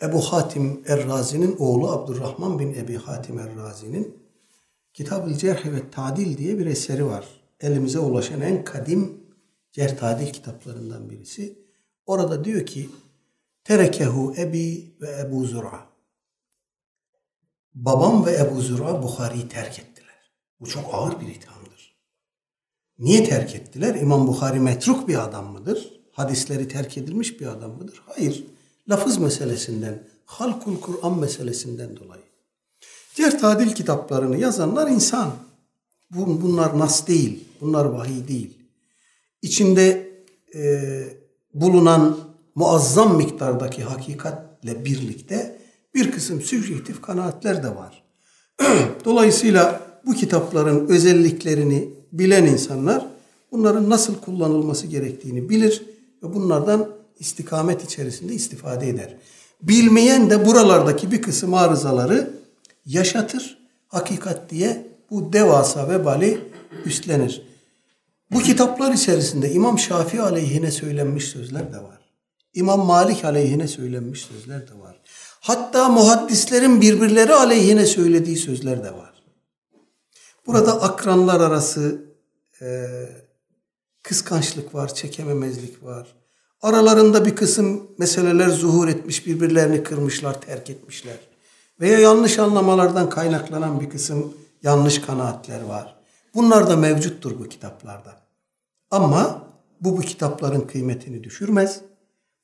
Ebu 0.02 0.22
Hatim 0.22 0.84
Er-Razi'nin 0.88 1.56
oğlu 1.60 1.91
Abdurrahman 1.91 2.60
bin 2.60 2.74
Ebi 2.74 2.96
Hatim 2.96 3.39
Er-Razi'nin 3.39 4.26
Kitab-ı 4.93 5.38
Cerh 5.38 5.66
ve 5.66 5.89
Tadil 5.91 6.38
diye 6.38 6.60
bir 6.60 6.66
eseri 6.66 7.06
var. 7.06 7.26
Elimize 7.60 8.00
ulaşan 8.00 8.41
en 8.41 8.64
kadim 8.64 9.26
cerh 9.72 9.98
tadil 9.98 10.34
kitaplarından 10.34 11.10
birisi. 11.10 11.60
Orada 12.06 12.46
diyor 12.46 12.66
ki 12.66 12.89
Terekehu 13.66 14.34
Ebi 14.38 14.95
ve 15.01 15.20
Ebu 15.20 15.45
Zura. 15.45 15.86
Babam 17.74 18.26
ve 18.26 18.36
Ebu 18.36 18.61
Zura 18.61 19.03
Bukhari'yi 19.03 19.47
terk 19.47 19.80
ettiler. 19.80 20.32
Bu 20.59 20.68
çok 20.68 20.93
ağır 20.93 21.22
bir 21.22 21.28
ithamdır. 21.28 21.95
Niye 22.99 23.24
terk 23.24 23.55
ettiler? 23.55 23.95
İmam 23.95 24.28
Bukhari 24.28 24.59
metruk 24.59 25.07
bir 25.07 25.24
adam 25.24 25.51
mıdır? 25.51 26.01
Hadisleri 26.11 26.68
terk 26.68 26.97
edilmiş 26.97 27.39
bir 27.39 27.47
adam 27.47 27.72
mıdır? 27.72 28.01
Hayır. 28.05 28.45
Lafız 28.89 29.18
meselesinden, 29.18 30.07
halkul 30.26 30.80
Kur'an 30.80 31.20
meselesinden 31.20 31.97
dolayı. 31.97 32.24
Cerh 33.13 33.39
tadil 33.39 33.76
kitaplarını 33.76 34.38
yazanlar 34.38 34.88
insan. 34.88 35.36
Bunlar 36.11 36.80
nas 36.80 37.07
değil, 37.07 37.43
bunlar 37.61 37.86
vahiy 37.86 38.28
değil. 38.28 38.57
İçinde 39.41 40.11
e, 40.55 40.61
bulunan 41.53 42.35
muazzam 42.56 43.18
miktardaki 43.18 43.84
hakikatle 43.84 44.86
birlikte 44.86 45.58
bir 45.95 46.12
kısım 46.12 46.41
sübjektif 46.41 47.01
kanaatler 47.01 47.64
de 47.64 47.76
var. 47.76 48.03
Dolayısıyla 49.06 49.82
bu 50.06 50.14
kitapların 50.14 50.88
özelliklerini 50.88 51.89
bilen 52.12 52.45
insanlar 52.45 53.06
bunların 53.51 53.89
nasıl 53.89 54.16
kullanılması 54.16 54.88
gerektiğini 54.88 55.49
bilir 55.49 55.84
ve 56.24 56.34
bunlardan 56.34 56.89
istikamet 57.20 57.84
içerisinde 57.84 58.34
istifade 58.34 58.89
eder. 58.89 59.18
Bilmeyen 59.62 60.30
de 60.30 60.45
buralardaki 60.45 61.12
bir 61.12 61.22
kısım 61.22 61.53
arızaları 61.53 62.34
yaşatır, 62.86 63.58
hakikat 63.88 64.49
diye 64.49 64.88
bu 65.12 65.34
devasa 65.34 65.89
vebali 65.89 66.41
üstlenir. 66.86 67.41
Bu 68.32 68.39
kitaplar 68.39 68.93
içerisinde 68.93 69.51
İmam 69.51 69.80
Şafii 69.80 70.22
aleyhine 70.22 70.72
söylenmiş 70.72 71.24
sözler 71.24 71.74
de 71.74 71.78
var. 71.78 72.05
İmam 72.56 72.86
Malik 72.86 73.26
aleyhine 73.26 73.68
söylenmiş 73.68 74.22
sözler 74.22 74.68
de 74.68 74.80
var. 74.80 75.01
Hatta 75.39 75.89
muhaddislerin 75.89 76.82
birbirleri 76.82 77.34
aleyhine 77.34 77.86
söylediği 77.86 78.38
sözler 78.38 78.84
de 78.84 78.91
var. 78.93 79.14
Burada 80.47 80.82
akranlar 80.82 81.39
arası 81.39 82.01
e, 82.62 82.86
kıskançlık 84.03 84.76
var, 84.76 84.93
çekememezlik 84.93 85.84
var. 85.84 86.08
Aralarında 86.62 87.26
bir 87.26 87.36
kısım 87.36 87.88
meseleler 87.97 88.49
zuhur 88.49 88.88
etmiş, 88.88 89.28
birbirlerini 89.28 89.84
kırmışlar, 89.84 90.41
terk 90.41 90.70
etmişler. 90.70 91.18
Veya 91.80 91.99
yanlış 91.99 92.39
anlamalardan 92.39 93.10
kaynaklanan 93.10 93.82
bir 93.82 93.89
kısım 93.89 94.34
yanlış 94.64 95.01
kanaatler 95.01 95.62
var. 95.62 95.95
Bunlar 96.36 96.70
da 96.70 96.76
mevcuttur 96.76 97.39
bu 97.39 97.49
kitaplarda. 97.49 98.22
Ama 98.91 99.43
bu 99.82 99.97
bu 99.97 100.01
kitapların 100.01 100.62
kıymetini 100.62 101.24
düşürmez. 101.24 101.82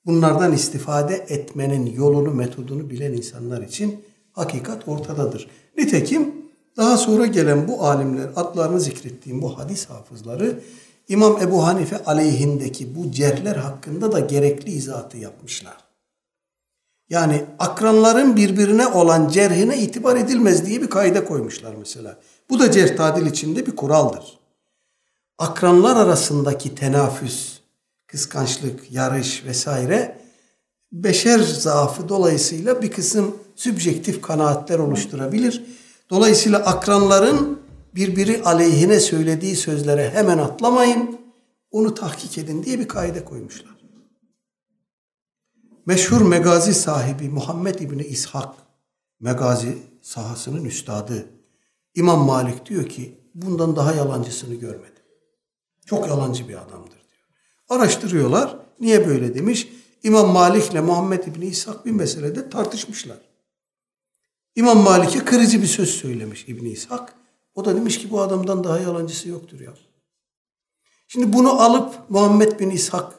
Bunlardan 0.05 0.53
istifade 0.53 1.25
etmenin 1.29 1.85
yolunu, 1.85 2.33
metodunu 2.33 2.89
bilen 2.89 3.13
insanlar 3.13 3.61
için 3.61 4.03
hakikat 4.31 4.87
ortadadır. 4.87 5.47
Nitekim 5.77 6.35
daha 6.77 6.97
sonra 6.97 7.25
gelen 7.25 7.67
bu 7.67 7.83
alimler, 7.85 8.29
adlarını 8.35 8.79
zikrettiğim 8.79 9.41
bu 9.41 9.59
hadis 9.59 9.89
hafızları 9.89 10.59
İmam 11.07 11.41
Ebu 11.41 11.65
Hanife 11.65 12.03
aleyhindeki 12.03 12.95
bu 12.95 13.11
cerhler 13.11 13.55
hakkında 13.55 14.11
da 14.11 14.19
gerekli 14.19 14.71
izahatı 14.71 15.17
yapmışlar. 15.17 15.77
Yani 17.09 17.45
akranların 17.59 18.35
birbirine 18.35 18.87
olan 18.87 19.27
cerhine 19.27 19.77
itibar 19.77 20.15
edilmez 20.15 20.65
diye 20.65 20.81
bir 20.81 20.89
kaide 20.89 21.25
koymuşlar 21.25 21.75
mesela. 21.75 22.19
Bu 22.49 22.59
da 22.59 22.71
cerh 22.71 22.97
tadil 22.97 23.25
içinde 23.25 23.65
bir 23.65 23.75
kuraldır. 23.75 24.39
Akranlar 25.37 25.95
arasındaki 25.95 26.75
tenafüs, 26.75 27.59
kıskançlık, 28.11 28.91
yarış 28.91 29.45
vesaire 29.45 30.21
beşer 30.91 31.39
zaafı 31.39 32.09
dolayısıyla 32.09 32.81
bir 32.81 32.91
kısım 32.91 33.35
sübjektif 33.55 34.21
kanaatler 34.21 34.79
oluşturabilir. 34.79 35.63
Dolayısıyla 36.09 36.59
akranların 36.59 37.59
birbiri 37.95 38.43
aleyhine 38.43 38.99
söylediği 38.99 39.55
sözlere 39.55 40.09
hemen 40.09 40.37
atlamayın, 40.37 41.19
onu 41.71 41.93
tahkik 41.93 42.37
edin 42.37 42.63
diye 42.63 42.79
bir 42.79 42.87
kaide 42.87 43.25
koymuşlar. 43.25 43.71
Meşhur 45.85 46.21
megazi 46.21 46.73
sahibi 46.73 47.29
Muhammed 47.29 47.79
İbni 47.79 48.03
İshak, 48.03 48.55
megazi 49.19 49.77
sahasının 50.01 50.65
üstadı 50.65 51.25
İmam 51.95 52.25
Malik 52.25 52.65
diyor 52.65 52.85
ki 52.85 53.17
bundan 53.35 53.75
daha 53.75 53.93
yalancısını 53.93 54.55
görmedim. 54.55 55.03
Çok 55.85 56.07
yalancı 56.07 56.49
bir 56.49 56.61
adamdır. 56.61 57.00
Araştırıyorlar. 57.71 58.57
Niye 58.79 59.07
böyle 59.07 59.35
demiş? 59.35 59.67
İmam 60.03 60.29
Malik 60.29 60.71
ile 60.71 60.81
Muhammed 60.81 61.23
İbni 61.23 61.45
İshak 61.45 61.85
bir 61.85 61.91
meselede 61.91 62.49
tartışmışlar. 62.49 63.17
İmam 64.55 64.77
Malik'e 64.77 65.19
kırıcı 65.19 65.61
bir 65.61 65.67
söz 65.67 65.89
söylemiş 65.89 66.45
İbni 66.47 66.69
İshak. 66.69 67.13
O 67.55 67.65
da 67.65 67.75
demiş 67.75 67.99
ki 67.99 68.11
bu 68.11 68.21
adamdan 68.21 68.63
daha 68.63 68.79
yalancısı 68.79 69.29
yoktur 69.29 69.59
ya. 69.59 69.73
Şimdi 71.07 71.33
bunu 71.33 71.61
alıp 71.61 71.93
Muhammed 72.09 72.59
bin 72.59 72.69
İshak 72.69 73.13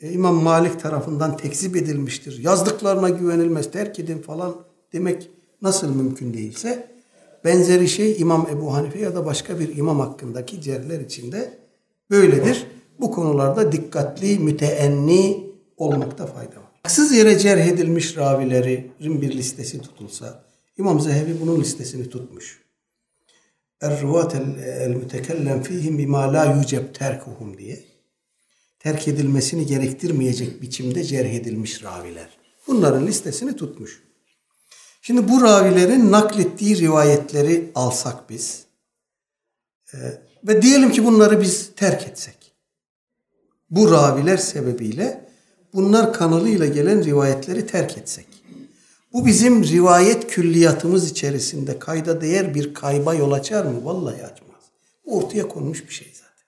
e, 0.00 0.12
İmam 0.12 0.42
Malik 0.42 0.80
tarafından 0.80 1.36
tekzip 1.36 1.76
edilmiştir. 1.76 2.38
Yazdıklarına 2.38 3.08
güvenilmez, 3.08 3.70
terk 3.70 3.98
edin 3.98 4.18
falan 4.18 4.56
demek 4.92 5.30
nasıl 5.62 5.94
mümkün 5.94 6.34
değilse 6.34 6.90
benzeri 7.44 7.88
şey 7.88 8.20
İmam 8.20 8.48
Ebu 8.50 8.74
Hanife 8.74 8.98
ya 8.98 9.14
da 9.14 9.26
başka 9.26 9.60
bir 9.60 9.76
imam 9.76 10.00
hakkındaki 10.00 10.60
cerler 10.60 11.00
içinde 11.00 11.58
böyledir. 12.10 12.66
Konularda 13.10 13.72
dikkatli, 13.72 14.38
müteenni 14.38 15.46
olmakta 15.76 16.26
fayda 16.26 16.56
var. 16.56 16.68
Haksız 16.82 17.12
yere 17.12 17.38
cerh 17.38 17.66
edilmiş 17.66 18.16
ravilerin 18.16 19.22
bir 19.22 19.32
listesi 19.32 19.82
tutulsa, 19.82 20.44
İmam 20.78 21.00
Zehebi 21.00 21.40
bunun 21.40 21.60
listesini 21.60 22.10
tutmuş. 22.10 22.62
Er-ruvat 23.80 24.34
el-mütekellem 24.34 25.62
fihim 25.62 25.98
bima 25.98 26.32
la 26.32 26.44
yuceb 26.44 26.94
terkuhum 26.94 27.58
diye 27.58 27.84
terk 28.78 29.08
edilmesini 29.08 29.66
gerektirmeyecek 29.66 30.62
biçimde 30.62 31.04
cerh 31.04 31.34
edilmiş 31.34 31.84
raviler. 31.84 32.28
Bunların 32.66 33.06
listesini 33.06 33.56
tutmuş. 33.56 34.02
Şimdi 35.02 35.28
bu 35.28 35.42
ravilerin 35.42 36.12
naklettiği 36.12 36.78
rivayetleri 36.78 37.70
alsak 37.74 38.30
biz 38.30 38.64
e, 39.94 39.96
ve 40.44 40.62
diyelim 40.62 40.92
ki 40.92 41.04
bunları 41.04 41.40
biz 41.40 41.74
terk 41.76 42.08
etsek. 42.08 42.37
Bu 43.70 43.90
raviler 43.90 44.36
sebebiyle 44.36 45.28
bunlar 45.74 46.12
kanalıyla 46.12 46.66
gelen 46.66 47.04
rivayetleri 47.04 47.66
terk 47.66 47.98
etsek. 47.98 48.26
Bu 49.12 49.26
bizim 49.26 49.64
rivayet 49.64 50.26
külliyatımız 50.26 51.10
içerisinde 51.10 51.78
kayda 51.78 52.20
değer 52.20 52.54
bir 52.54 52.74
kayba 52.74 53.14
yol 53.14 53.32
açar 53.32 53.64
mı? 53.64 53.84
Vallahi 53.84 54.24
açmaz. 54.24 54.62
Bu 55.06 55.18
ortaya 55.18 55.48
konmuş 55.48 55.88
bir 55.88 55.94
şey 55.94 56.12
zaten. 56.14 56.46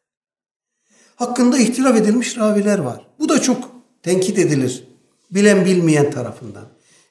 Hakkında 1.16 1.58
ihtilaf 1.58 1.96
edilmiş 1.96 2.38
raviler 2.38 2.78
var. 2.78 3.06
Bu 3.18 3.28
da 3.28 3.42
çok 3.42 3.70
tenkit 4.02 4.38
edilir. 4.38 4.84
Bilen 5.30 5.64
bilmeyen 5.64 6.10
tarafından. 6.10 6.64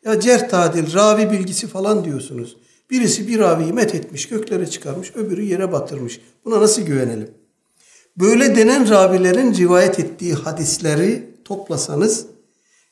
Ya 0.05 0.19
cerh 0.19 0.49
tadil, 0.49 0.93
ravi 0.93 1.31
bilgisi 1.31 1.67
falan 1.67 2.05
diyorsunuz. 2.05 2.57
Birisi 2.89 3.27
bir 3.27 3.39
raviyi 3.39 3.73
met 3.73 3.95
etmiş, 3.95 4.27
göklere 4.27 4.67
çıkarmış, 4.67 5.15
öbürü 5.15 5.43
yere 5.43 5.71
batırmış. 5.71 6.21
Buna 6.45 6.61
nasıl 6.61 6.81
güvenelim? 6.81 7.31
Böyle 8.19 8.55
denen 8.55 8.89
ravilerin 8.89 9.53
rivayet 9.53 9.99
ettiği 9.99 10.33
hadisleri 10.33 11.29
toplasanız 11.45 12.25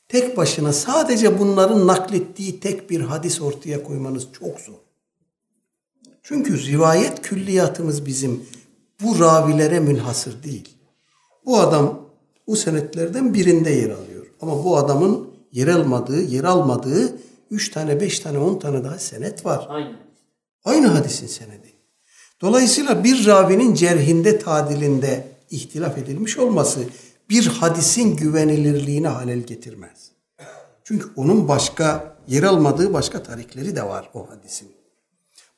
tek 0.08 0.36
başına 0.36 0.72
sadece 0.72 1.38
bunların 1.38 1.86
naklettiği 1.86 2.60
tek 2.60 2.90
bir 2.90 3.00
hadis 3.00 3.40
ortaya 3.40 3.82
koymanız 3.82 4.28
çok 4.32 4.60
zor. 4.60 4.74
Çünkü 6.22 6.66
rivayet 6.66 7.22
külliyatımız 7.22 8.06
bizim 8.06 8.44
bu 9.02 9.18
ravilere 9.18 9.80
münhasır 9.80 10.42
değil. 10.42 10.68
Bu 11.46 11.58
adam 11.58 12.00
o 12.46 12.56
senetlerden 12.56 13.34
birinde 13.34 13.70
yer 13.70 13.90
alıyor. 13.90 14.26
Ama 14.40 14.64
bu 14.64 14.76
adamın 14.76 15.28
yer 15.52 15.68
almadığı, 15.68 16.22
yer 16.22 16.44
almadığı 16.44 17.18
üç 17.50 17.70
tane, 17.70 18.00
beş 18.00 18.20
tane, 18.20 18.38
on 18.38 18.58
tane 18.58 18.84
daha 18.84 18.98
senet 18.98 19.44
var. 19.44 19.66
Aynen. 19.70 19.96
Aynı 20.64 20.86
hadisin 20.86 21.26
senedi. 21.26 21.67
Dolayısıyla 22.40 23.04
bir 23.04 23.26
ravinin 23.26 23.74
cerhinde 23.74 24.38
tadilinde 24.38 25.28
ihtilaf 25.50 25.98
edilmiş 25.98 26.38
olması 26.38 26.80
bir 27.30 27.46
hadisin 27.46 28.16
güvenilirliğine 28.16 29.08
halel 29.08 29.40
getirmez. 29.40 30.10
Çünkü 30.84 31.08
onun 31.16 31.48
başka 31.48 32.16
yer 32.28 32.42
almadığı 32.42 32.92
başka 32.92 33.22
tarikleri 33.22 33.76
de 33.76 33.82
var 33.82 34.10
o 34.14 34.30
hadisin. 34.30 34.68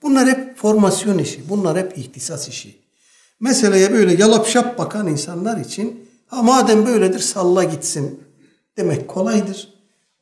Bunlar 0.02 0.28
hep 0.28 0.56
formasyon 0.56 1.18
işi, 1.18 1.48
bunlar 1.48 1.78
hep 1.78 1.98
ihtisas 1.98 2.48
işi. 2.48 2.80
Meseleye 3.40 3.92
böyle 3.92 4.14
yalap 4.14 4.46
şap 4.46 4.78
bakan 4.78 5.06
insanlar 5.06 5.56
için 5.56 6.08
ha 6.26 6.42
madem 6.42 6.86
böyledir 6.86 7.18
salla 7.18 7.64
gitsin 7.64 8.20
demek 8.76 9.08
kolaydır. 9.08 9.74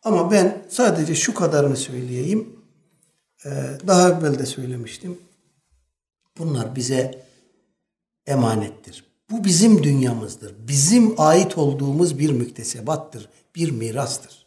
Ama 0.03 0.31
ben 0.31 0.65
sadece 0.69 1.15
şu 1.15 1.35
kadarını 1.35 1.77
söyleyeyim. 1.77 2.49
Ee, 3.45 3.51
daha 3.87 4.09
evvel 4.09 4.39
de 4.39 4.47
söylemiştim. 4.47 5.19
Bunlar 6.39 6.77
bize 6.77 7.25
emanettir. 8.27 9.05
Bu 9.31 9.45
bizim 9.45 9.83
dünyamızdır. 9.83 10.55
Bizim 10.69 11.15
ait 11.21 11.59
olduğumuz 11.59 12.19
bir 12.19 12.31
müktesebattır, 12.31 13.29
bir 13.55 13.71
mirastır. 13.71 14.47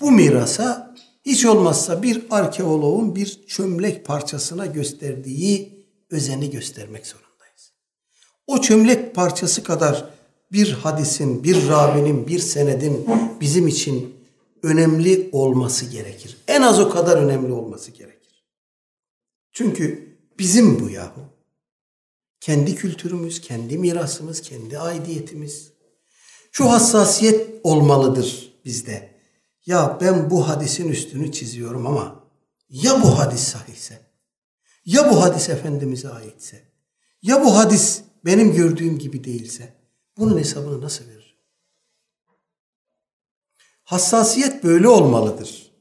Bu 0.00 0.10
mirasa 0.10 0.94
hiç 1.24 1.46
olmazsa 1.46 2.02
bir 2.02 2.22
arkeoloğun 2.30 3.16
bir 3.16 3.46
çömlek 3.46 4.04
parçasına 4.04 4.66
gösterdiği 4.66 5.86
özeni 6.10 6.50
göstermek 6.50 7.06
zorundayız. 7.06 7.72
O 8.46 8.60
çömlek 8.60 9.14
parçası 9.14 9.62
kadar 9.62 10.10
bir 10.52 10.72
hadisin, 10.72 11.44
bir 11.44 11.68
ravinin, 11.68 12.26
bir 12.26 12.38
senedin 12.38 13.06
bizim 13.40 13.68
için 13.68 14.16
önemli 14.62 15.28
olması 15.32 15.84
gerekir. 15.84 16.36
En 16.48 16.62
az 16.62 16.80
o 16.80 16.90
kadar 16.90 17.16
önemli 17.16 17.52
olması 17.52 17.90
gerekir. 17.90 18.44
Çünkü 19.52 20.05
bizim 20.38 20.80
bu 20.80 20.90
yahu. 20.90 21.20
Kendi 22.40 22.74
kültürümüz, 22.74 23.40
kendi 23.40 23.78
mirasımız, 23.78 24.40
kendi 24.40 24.78
aidiyetimiz. 24.78 25.72
Şu 26.52 26.70
hassasiyet 26.70 27.60
olmalıdır 27.62 28.52
bizde. 28.64 29.16
Ya 29.66 29.98
ben 30.00 30.30
bu 30.30 30.48
hadisin 30.48 30.88
üstünü 30.88 31.32
çiziyorum 31.32 31.86
ama 31.86 32.24
ya 32.68 33.02
bu 33.02 33.18
hadis 33.18 33.40
sahihse? 33.40 34.00
Ya 34.84 35.10
bu 35.10 35.22
hadis 35.22 35.48
Efendimiz'e 35.48 36.08
aitse? 36.08 36.62
Ya 37.22 37.44
bu 37.44 37.56
hadis 37.56 38.02
benim 38.24 38.54
gördüğüm 38.54 38.98
gibi 38.98 39.24
değilse? 39.24 39.74
Bunun 40.18 40.38
hesabını 40.38 40.80
nasıl 40.80 41.04
verir? 41.08 41.38
Hassasiyet 43.84 44.64
böyle 44.64 44.88
olmalıdır. 44.88 45.72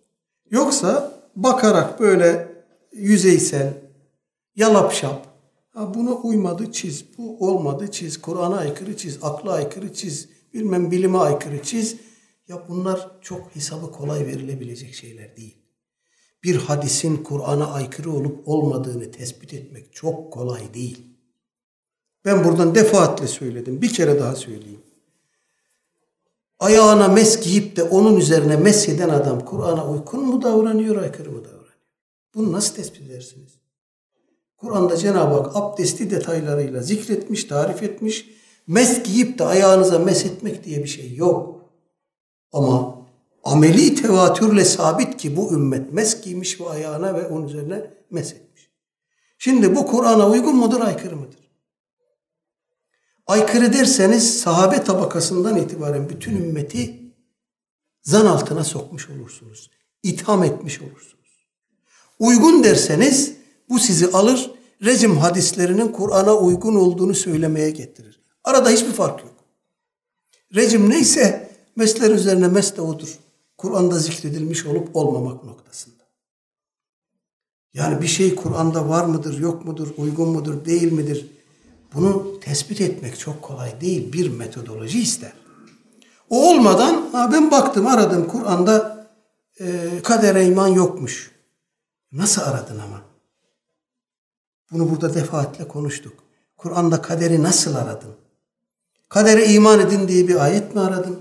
Yoksa 0.49 1.21
bakarak 1.35 1.99
böyle 1.99 2.55
yüzeysel, 2.91 3.84
yalap 4.55 4.93
şap, 4.93 5.27
ha 5.69 5.93
buna 5.93 6.11
uymadı 6.11 6.71
çiz, 6.71 7.05
bu 7.17 7.47
olmadı 7.47 7.91
çiz, 7.91 8.21
Kur'an'a 8.21 8.57
aykırı 8.57 8.97
çiz, 8.97 9.19
akla 9.21 9.53
aykırı 9.53 9.93
çiz, 9.93 10.29
bilmem 10.53 10.91
bilime 10.91 11.17
aykırı 11.17 11.63
çiz. 11.63 11.95
Ya 12.47 12.65
bunlar 12.69 13.11
çok 13.21 13.55
hesabı 13.55 13.91
kolay 13.91 14.25
verilebilecek 14.25 14.93
şeyler 14.93 15.37
değil. 15.37 15.57
Bir 16.43 16.55
hadisin 16.55 17.17
Kur'an'a 17.17 17.71
aykırı 17.71 18.11
olup 18.11 18.47
olmadığını 18.47 19.11
tespit 19.11 19.53
etmek 19.53 19.93
çok 19.93 20.33
kolay 20.33 20.73
değil. 20.73 21.05
Ben 22.25 22.43
buradan 22.43 22.75
defaatle 22.75 23.27
söyledim. 23.27 23.81
Bir 23.81 23.93
kere 23.93 24.19
daha 24.19 24.35
söyleyeyim. 24.35 24.81
Ayağına 26.59 27.07
mes 27.07 27.43
giyip 27.43 27.75
de 27.75 27.83
onun 27.83 28.17
üzerine 28.17 28.57
mes 28.57 28.89
eden 28.89 29.09
adam 29.09 29.45
Kur'an'a 29.45 29.89
uygun 29.89 30.25
mu 30.25 30.41
davranıyor, 30.41 30.95
aykırı 30.95 31.31
mı 31.31 31.45
davranıyor? 31.45 31.77
Bunu 32.35 32.51
nasıl 32.51 32.75
tespit 32.75 33.01
edersiniz? 33.01 33.51
Kur'an'da 34.65 34.97
Cenab-ı 34.97 35.33
Hak 35.35 35.55
abdesti 35.55 36.09
detaylarıyla 36.09 36.81
zikretmiş, 36.81 37.43
tarif 37.43 37.83
etmiş. 37.83 38.29
Mes 38.67 39.03
giyip 39.03 39.39
de 39.39 39.43
ayağınıza 39.43 39.99
mes 39.99 40.25
etmek 40.25 40.63
diye 40.63 40.83
bir 40.83 40.89
şey 40.89 41.15
yok. 41.15 41.61
Ama 42.53 42.97
ameli 43.43 43.95
tevatürle 43.95 44.65
sabit 44.65 45.17
ki 45.17 45.37
bu 45.37 45.53
ümmet 45.53 45.93
mes 45.93 46.21
giymiş 46.21 46.61
ve 46.61 46.69
ayağına 46.69 47.15
ve 47.15 47.27
onun 47.27 47.47
üzerine 47.47 47.93
mes 48.11 48.33
etmiş. 48.33 48.71
Şimdi 49.37 49.75
bu 49.75 49.87
Kur'an'a 49.87 50.29
uygun 50.29 50.55
mudur, 50.55 50.81
aykırı 50.81 51.15
mıdır? 51.15 51.51
Aykırı 53.27 53.73
derseniz 53.73 54.39
sahabe 54.39 54.83
tabakasından 54.83 55.57
itibaren 55.57 56.09
bütün 56.09 56.35
ümmeti 56.35 57.13
zan 58.03 58.25
altına 58.25 58.63
sokmuş 58.63 59.09
olursunuz. 59.09 59.71
İtham 60.03 60.43
etmiş 60.43 60.81
olursunuz. 60.81 61.47
Uygun 62.19 62.63
derseniz 62.63 63.44
bu 63.69 63.79
sizi 63.79 64.11
alır, 64.11 64.51
rejim 64.83 65.17
hadislerinin 65.17 65.87
Kur'an'a 65.87 66.35
uygun 66.35 66.75
olduğunu 66.75 67.15
söylemeye 67.15 67.69
getirir. 67.69 68.21
Arada 68.43 68.69
hiçbir 68.69 68.91
fark 68.91 69.19
yok. 69.19 69.33
Rejim 70.55 70.89
neyse 70.89 71.51
mesler 71.75 72.11
üzerine 72.11 72.47
mes 72.47 72.77
de 72.77 72.81
odur. 72.81 73.19
Kur'an'da 73.57 73.99
zikredilmiş 73.99 74.65
olup 74.65 74.95
olmamak 74.95 75.43
noktasında. 75.43 76.03
Yani 77.73 78.01
bir 78.01 78.07
şey 78.07 78.35
Kur'an'da 78.35 78.89
var 78.89 79.05
mıdır, 79.05 79.39
yok 79.39 79.65
mudur, 79.65 79.87
uygun 79.97 80.29
mudur, 80.29 80.65
değil 80.65 80.91
midir? 80.91 81.27
Bunu 81.93 82.39
tespit 82.39 82.81
etmek 82.81 83.19
çok 83.19 83.41
kolay 83.41 83.81
değil. 83.81 84.13
Bir 84.13 84.29
metodoloji 84.29 85.01
ister. 85.01 85.33
O 86.29 86.49
olmadan 86.49 87.09
ha 87.11 87.29
ben 87.31 87.51
baktım 87.51 87.87
aradım 87.87 88.27
Kur'an'da 88.27 89.07
e, 89.59 89.89
kadere 90.03 90.45
iman 90.45 90.67
yokmuş. 90.67 91.31
Nasıl 92.11 92.41
aradın 92.41 92.79
ama? 92.79 93.01
Bunu 94.75 94.91
burada 94.91 95.13
defaatle 95.13 95.67
konuştuk. 95.67 96.13
Kur'an'da 96.57 97.01
kaderi 97.01 97.43
nasıl 97.43 97.75
aradın? 97.75 98.15
Kadere 99.09 99.45
iman 99.45 99.79
edin 99.79 100.07
diye 100.07 100.27
bir 100.27 100.35
ayet 100.35 100.75
mi 100.75 100.81
aradın? 100.81 101.19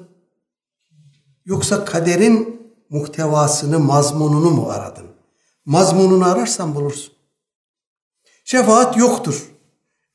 Yoksa 1.44 1.84
kaderin 1.84 2.60
muhtevasını, 2.90 3.78
mazmununu 3.78 4.50
mu 4.50 4.68
aradın? 4.68 5.06
Mazmununu 5.64 6.24
ararsan 6.24 6.74
bulursun. 6.74 7.12
Şefaat 8.44 8.96
yoktur. 8.96 9.50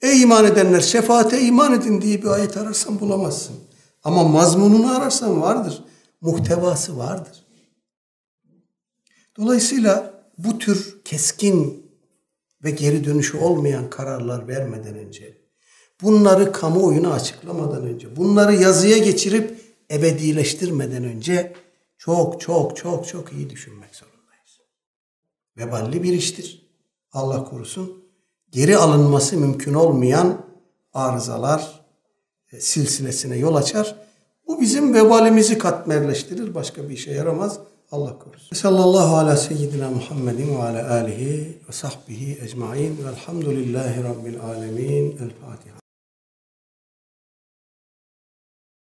Ey 0.01 0.21
iman 0.21 0.45
edenler 0.45 0.81
şefaate 0.81 1.41
iman 1.41 1.73
edin 1.73 2.01
diye 2.01 2.21
bir 2.21 2.27
ayet 2.27 2.57
ararsan 2.57 2.99
bulamazsın. 2.99 3.55
Ama 4.03 4.23
mazmununu 4.23 4.97
ararsan 4.97 5.41
vardır. 5.41 5.83
Muhtevası 6.21 6.97
vardır. 6.97 7.45
Dolayısıyla 9.37 10.23
bu 10.37 10.57
tür 10.57 11.01
keskin 11.05 11.88
ve 12.63 12.71
geri 12.71 13.03
dönüşü 13.03 13.37
olmayan 13.37 13.89
kararlar 13.89 14.47
vermeden 14.47 14.95
önce, 14.95 15.37
bunları 16.01 16.51
kamuoyuna 16.51 17.13
açıklamadan 17.13 17.83
önce, 17.83 18.15
bunları 18.15 18.55
yazıya 18.55 18.97
geçirip 18.97 19.59
ebedileştirmeden 19.91 21.03
önce 21.03 21.53
çok 21.97 22.41
çok 22.41 22.77
çok 22.77 23.07
çok 23.07 23.33
iyi 23.33 23.49
düşünmek 23.49 23.95
zorundayız. 23.95 24.59
Veballi 25.57 26.03
bir 26.03 26.13
iştir. 26.13 26.69
Allah 27.11 27.43
korusun 27.43 28.05
geri 28.51 28.77
alınması 28.77 29.37
mümkün 29.37 29.73
olmayan 29.73 30.45
arızalar 30.93 31.85
e, 32.51 32.59
silsilesine 32.59 33.37
yol 33.37 33.55
açar. 33.55 33.95
Bu 34.47 34.61
bizim 34.61 34.93
vebalimizi 34.93 35.57
katmerleştirir. 35.57 36.55
Başka 36.55 36.89
bir 36.89 36.93
işe 36.93 37.11
yaramaz. 37.11 37.59
Allah 37.91 38.19
korusun. 38.19 38.55
Sallallahu 38.55 39.15
ala 39.15 39.37
seyyidina 39.37 39.89
Muhammedin 39.89 40.55
ve 40.55 40.61
ala 40.63 40.91
alihi 40.91 41.57
ve 41.69 41.71
sahbihi 41.71 42.37
ecmain. 42.43 42.97
Velhamdülillahi 43.05 44.03
Rabbil 44.03 44.39
alemin. 44.41 45.05
El 45.05 45.29
Fatiha. 45.29 45.78